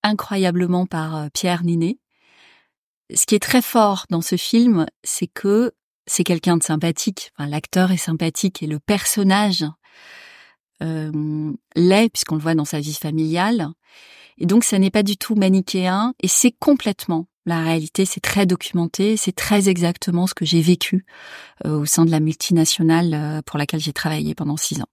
incroyablement 0.03 0.87
par 0.87 1.17
euh, 1.17 1.29
Pierre 1.33 1.63
Ninet. 1.65 1.99
Ce 3.15 3.27
qui 3.27 3.35
est 3.35 3.43
très 3.43 3.63
fort 3.63 4.07
dans 4.11 4.23
ce 4.23 4.37
film, 4.37 4.87
c'est 5.05 5.27
que 5.27 5.73
c'est 6.07 6.25
quelqu'un 6.25 6.57
de 6.57 6.63
sympathique. 6.63 7.33
L'acteur 7.39 7.93
est 7.93 7.97
sympathique 7.97 8.63
et 8.63 8.67
le 8.67 8.79
personnage 8.79 9.65
euh, 10.83 11.53
l'est 11.77 12.09
puisqu'on 12.11 12.37
le 12.37 12.41
voit 12.41 12.55
dans 12.55 12.65
sa 12.65 12.81
vie 12.81 12.95
familiale. 12.95 13.69
Et 14.39 14.47
donc, 14.47 14.65
ça 14.65 14.79
n'est 14.79 14.91
pas 14.91 15.03
du 15.03 15.17
tout 15.17 15.35
manichéen 15.35 16.15
et 16.21 16.29
c'est 16.29 16.53
complètement 16.53 17.29
la 17.47 17.63
réalité. 17.63 18.05
C'est 18.05 18.21
très 18.21 18.47
documenté. 18.47 19.17
C'est 19.17 19.35
très 19.35 19.69
exactement 19.69 20.27
ce 20.27 20.35
que 20.35 20.45
j'ai 20.45 20.61
vécu 20.61 21.05
euh, 21.65 21.81
au 21.81 21.87
sein 21.87 22.05
de 22.05 22.11
la 22.11 22.21
multinationale 22.21 23.15
euh, 23.15 23.43
pour 23.43 23.59
laquelle 23.59 23.81
j'ai 23.81 23.93
travaillé 23.93 24.35
pendant 24.35 24.57
six 24.57 24.81
ans. 24.81 24.89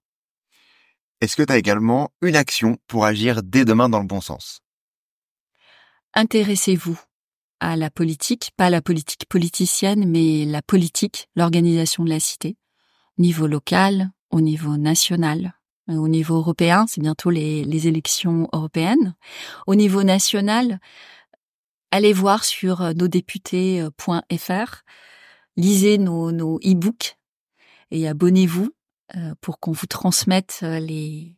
Est-ce 1.21 1.35
que 1.35 1.43
tu 1.43 1.51
as 1.51 1.57
également 1.57 2.09
une 2.21 2.35
action 2.35 2.77
pour 2.87 3.05
agir 3.05 3.43
dès 3.43 3.65
demain 3.65 3.89
dans 3.89 3.99
le 3.99 4.07
bon 4.07 4.21
sens? 4.21 4.61
Intéressez-vous 6.13 6.99
à 7.59 7.75
la 7.75 7.89
politique, 7.89 8.51
pas 8.55 8.69
la 8.69 8.81
politique 8.81 9.25
politicienne, 9.27 10.07
mais 10.07 10.45
la 10.45 10.61
politique, 10.61 11.29
l'organisation 11.35 12.03
de 12.03 12.09
la 12.09 12.19
cité, 12.19 12.57
au 13.17 13.21
niveau 13.21 13.47
local, 13.47 14.11
au 14.31 14.41
niveau 14.41 14.77
national, 14.77 15.53
euh, 15.89 15.95
au 15.95 16.07
niveau 16.07 16.35
européen, 16.35 16.85
c'est 16.87 17.01
bientôt 17.01 17.29
les, 17.29 17.87
élections 17.87 18.47
européennes. 18.53 19.15
Au 19.67 19.75
niveau 19.75 20.03
national, 20.03 20.79
allez 21.91 22.13
voir 22.13 22.43
sur 22.43 22.81
euh, 22.81 22.93
nosdéputés.fr, 22.93 24.83
lisez 25.57 25.97
nos, 25.97 26.31
nos 26.31 26.59
e-books 26.59 27.17
et 27.91 28.07
abonnez-vous 28.07 28.69
euh, 29.15 29.33
pour 29.41 29.59
qu'on 29.59 29.71
vous 29.71 29.87
transmette 29.87 30.59
les, 30.61 31.35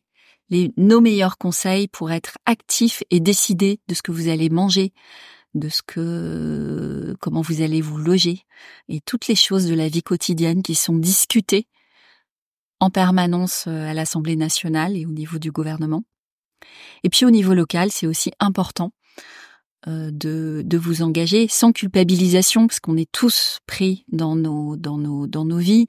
nos 0.77 1.01
meilleurs 1.01 1.37
conseils 1.37 1.87
pour 1.87 2.11
être 2.11 2.37
actif 2.45 3.03
et 3.09 3.19
décider 3.19 3.79
de 3.87 3.93
ce 3.93 4.01
que 4.01 4.11
vous 4.11 4.27
allez 4.27 4.49
manger, 4.49 4.93
de 5.53 5.69
ce 5.69 5.81
que 5.81 7.15
comment 7.19 7.41
vous 7.41 7.61
allez 7.61 7.81
vous 7.81 7.97
loger 7.97 8.45
et 8.87 9.01
toutes 9.01 9.27
les 9.27 9.35
choses 9.35 9.67
de 9.67 9.75
la 9.75 9.87
vie 9.87 10.03
quotidienne 10.03 10.61
qui 10.61 10.75
sont 10.75 10.95
discutées 10.95 11.67
en 12.79 12.89
permanence 12.89 13.65
euh, 13.67 13.89
à 13.89 13.93
l'Assemblée 13.93 14.35
nationale 14.35 14.97
et 14.97 15.05
au 15.05 15.11
niveau 15.11 15.37
du 15.37 15.51
gouvernement. 15.51 16.03
Et 17.03 17.09
puis 17.09 17.25
au 17.25 17.31
niveau 17.31 17.53
local, 17.53 17.91
c'est 17.91 18.07
aussi 18.07 18.31
important 18.39 18.91
euh, 19.87 20.09
de, 20.11 20.63
de 20.65 20.77
vous 20.77 21.01
engager 21.01 21.47
sans 21.47 21.71
culpabilisation 21.71 22.67
parce 22.67 22.79
qu'on 22.79 22.97
est 22.97 23.11
tous 23.11 23.59
pris 23.67 24.05
dans 24.11 24.35
nos 24.35 24.75
dans 24.77 24.97
nos 24.97 25.27
dans 25.27 25.45
nos 25.45 25.57
vies. 25.57 25.87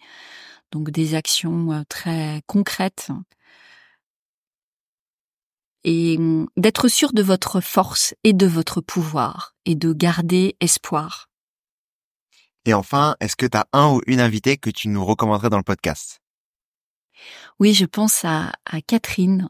Donc 0.70 0.90
des 0.90 1.14
actions 1.14 1.72
euh, 1.72 1.82
très 1.88 2.42
concrètes 2.46 3.10
et 5.84 6.16
hum, 6.18 6.48
d'être 6.56 6.88
sûr 6.88 7.12
de 7.12 7.22
votre 7.22 7.60
force 7.60 8.14
et 8.24 8.32
de 8.32 8.46
votre 8.46 8.80
pouvoir 8.80 9.54
et 9.64 9.74
de 9.74 9.92
garder 9.92 10.56
espoir. 10.60 11.28
Et 12.64 12.74
enfin, 12.74 13.16
est-ce 13.20 13.36
que 13.36 13.46
tu 13.46 13.56
as 13.56 13.66
un 13.72 13.94
ou 13.94 14.00
une 14.06 14.20
invitée 14.20 14.56
que 14.56 14.70
tu 14.70 14.88
nous 14.88 15.04
recommanderais 15.04 15.50
dans 15.50 15.56
le 15.56 15.64
podcast? 15.64 16.20
Oui, 17.58 17.74
je 17.74 17.84
pense 17.84 18.24
à, 18.24 18.52
à 18.64 18.80
Catherine, 18.80 19.48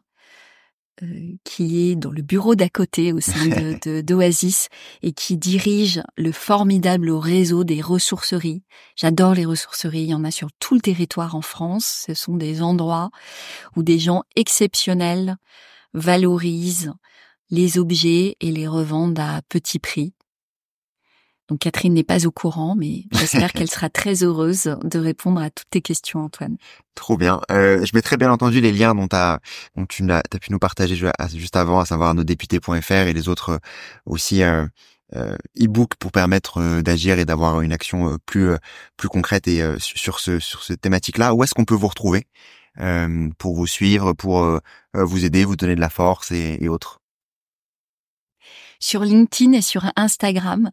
euh, 1.02 1.36
qui 1.44 1.90
est 1.90 1.96
dans 1.96 2.10
le 2.10 2.22
bureau 2.22 2.54
d'à 2.54 2.68
côté 2.68 3.12
au 3.12 3.20
sein 3.20 3.46
de 3.84 4.00
d'Oasis 4.00 4.68
et 5.02 5.12
qui 5.12 5.36
dirige 5.36 6.02
le 6.16 6.32
formidable 6.32 7.10
réseau 7.10 7.64
des 7.64 7.80
ressourceries. 7.80 8.62
J'adore 8.96 9.34
les 9.34 9.44
ressourceries, 9.44 10.02
il 10.02 10.10
y 10.10 10.14
en 10.14 10.24
a 10.24 10.30
sur 10.30 10.48
tout 10.58 10.74
le 10.74 10.80
territoire 10.80 11.34
en 11.34 11.42
France. 11.42 12.04
Ce 12.06 12.14
sont 12.14 12.36
des 12.36 12.62
endroits 12.62 13.10
où 13.76 13.82
des 13.82 13.98
gens 13.98 14.22
exceptionnels 14.36 15.36
valorisent 15.94 16.92
les 17.50 17.78
objets 17.78 18.36
et 18.40 18.50
les 18.50 18.66
revendent 18.66 19.18
à 19.18 19.40
petit 19.48 19.78
prix. 19.78 20.14
Donc 21.48 21.58
Catherine 21.60 21.92
n'est 21.92 22.02
pas 22.02 22.26
au 22.26 22.30
courant, 22.30 22.74
mais 22.74 23.04
j'espère 23.12 23.52
qu'elle 23.52 23.70
sera 23.70 23.90
très 23.90 24.22
heureuse 24.22 24.74
de 24.82 24.98
répondre 24.98 25.40
à 25.40 25.50
toutes 25.50 25.68
tes 25.68 25.82
questions, 25.82 26.20
Antoine. 26.20 26.56
Trop 26.94 27.18
bien. 27.18 27.40
Euh, 27.50 27.84
je 27.84 27.90
mettrai 27.94 28.16
bien 28.16 28.32
entendu 28.32 28.62
les 28.62 28.72
liens 28.72 28.94
dont, 28.94 29.08
as, 29.12 29.40
dont 29.76 29.84
tu 29.84 30.10
as, 30.10 30.22
as, 30.32 30.38
pu 30.38 30.50
nous 30.50 30.58
partager 30.58 30.96
juste 31.34 31.56
avant, 31.56 31.80
à 31.80 31.84
savoir 31.84 32.14
nosdéputés.fr 32.14 32.92
et 32.92 33.12
les 33.12 33.28
autres 33.28 33.60
aussi 34.06 34.42
euh, 34.42 34.66
euh, 35.14 35.36
e-book 35.60 35.96
pour 35.96 36.10
permettre 36.10 36.58
euh, 36.58 36.80
d'agir 36.80 37.18
et 37.18 37.26
d'avoir 37.26 37.60
une 37.60 37.72
action 37.74 38.16
plus 38.24 38.52
plus 38.96 39.08
concrète 39.10 39.46
et 39.46 39.62
sur 39.78 40.20
ce 40.20 40.38
sur 40.38 40.62
cette 40.62 40.80
thématique 40.80 41.18
là. 41.18 41.34
Où 41.34 41.44
est-ce 41.44 41.52
qu'on 41.52 41.66
peut 41.66 41.74
vous 41.74 41.88
retrouver? 41.88 42.26
Pour 43.38 43.54
vous 43.54 43.66
suivre, 43.66 44.12
pour 44.12 44.60
vous 44.94 45.24
aider, 45.24 45.44
vous 45.44 45.56
donner 45.56 45.74
de 45.74 45.80
la 45.80 45.90
force 45.90 46.30
et, 46.32 46.58
et 46.60 46.68
autres 46.68 47.00
Sur 48.80 49.02
LinkedIn 49.02 49.52
et 49.52 49.62
sur 49.62 49.84
Instagram, 49.96 50.70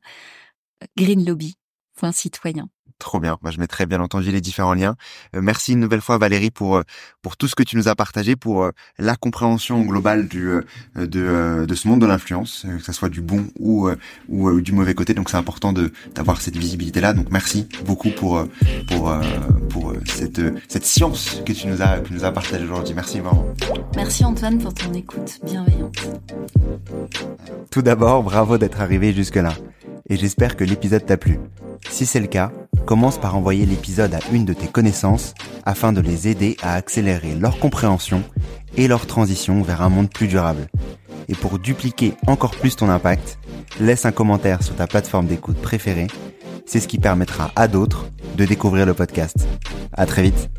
Green 0.98 1.26
Lobby, 1.26 1.58
point 1.96 2.12
citoyen. 2.12 2.70
Trop 3.00 3.22
bien. 3.22 3.38
Bah, 3.42 3.50
je 3.50 3.60
mettrai 3.60 3.86
bien 3.86 4.02
entendu 4.02 4.30
les 4.30 4.42
différents 4.42 4.74
liens. 4.74 4.96
Euh, 5.34 5.42
merci 5.42 5.72
une 5.72 5.80
nouvelle 5.80 6.02
fois 6.02 6.18
Valérie 6.18 6.52
pour 6.52 6.76
euh, 6.76 6.84
pour 7.22 7.38
tout 7.38 7.48
ce 7.48 7.56
que 7.56 7.64
tu 7.64 7.78
nous 7.78 7.88
as 7.88 7.96
partagé, 7.96 8.36
pour 8.36 8.64
euh, 8.64 8.72
la 8.98 9.16
compréhension 9.16 9.82
globale 9.82 10.28
du 10.28 10.52
de 10.96 11.66
de 11.66 11.76
ce 11.76 11.88
monde 11.88 12.02
de 12.02 12.06
l'influence, 12.06 12.66
que 12.68 12.84
ce 12.84 12.92
soit 12.92 13.08
du 13.08 13.22
bon 13.22 13.48
ou 13.58 13.90
ou 14.28 14.60
du 14.60 14.74
mauvais 14.74 14.94
côté. 14.94 15.14
Donc 15.14 15.30
c'est 15.30 15.38
important 15.38 15.72
de 15.72 15.94
d'avoir 16.14 16.42
cette 16.42 16.58
visibilité 16.58 17.00
là. 17.00 17.14
Donc 17.14 17.28
merci 17.32 17.70
beaucoup 17.86 18.10
pour 18.10 18.46
pour 18.88 19.14
pour 19.70 19.94
cette 20.06 20.42
cette 20.68 20.86
science 20.86 21.42
que 21.46 21.54
tu 21.54 21.68
nous 21.68 21.82
as 21.82 22.00
que 22.00 22.14
nous 22.14 22.26
as 22.26 22.32
partagé 22.32 22.66
aujourd'hui. 22.66 22.94
Merci 22.94 23.20
vraiment. 23.22 23.46
Merci 23.96 24.26
Antoine 24.26 24.58
pour 24.60 24.74
ton 24.74 24.94
écoute 24.94 25.40
bienveillante. 25.44 25.98
Tout 27.72 27.82
d'abord, 27.82 28.24
bravo 28.24 28.58
d'être 28.58 28.82
arrivé 28.82 29.14
jusque 29.14 29.36
là 29.36 29.54
et 30.10 30.18
j'espère 30.18 30.56
que 30.56 30.64
l'épisode 30.64 31.06
t'a 31.06 31.18
plu. 31.18 31.40
Si 31.90 32.06
c'est 32.06 32.19
le 32.19 32.27
cas, 32.27 32.52
commence 32.86 33.19
par 33.19 33.36
envoyer 33.38 33.65
l'épisode 33.65 34.14
à 34.14 34.19
une 34.31 34.45
de 34.45 34.53
tes 34.53 34.68
connaissances 34.68 35.34
afin 35.65 35.94
de 35.94 36.02
les 36.02 36.27
aider 36.27 36.57
à 36.61 36.73
accélérer 36.73 37.36
leur 37.36 37.60
compréhension 37.60 38.23
et 38.77 38.88
leur 38.88 39.06
transition 39.06 39.61
vers 39.61 39.81
un 39.81 39.90
monde 39.90 40.10
plus 40.10 40.27
durable. 40.27 40.68
Et 41.27 41.36
pour 41.36 41.60
dupliquer 41.60 42.14
encore 42.27 42.56
plus 42.56 42.76
ton 42.76 42.90
impact, 42.90 43.38
laisse 43.80 44.06
un 44.06 44.11
commentaire 44.11 44.64
sur 44.64 44.76
ta 44.76 44.88
plateforme 44.88 45.27
d'écoute 45.27 45.61
préférée. 45.61 46.07
C'est 46.65 46.80
ce 46.80 46.88
qui 46.88 46.98
permettra 46.98 47.52
à 47.56 47.68
d'autres 47.68 48.07
de 48.38 48.45
découvrir 48.45 48.86
le 48.86 48.94
podcast. 48.94 49.38
À 49.94 50.06
très 50.06 50.23
vite. 50.23 50.49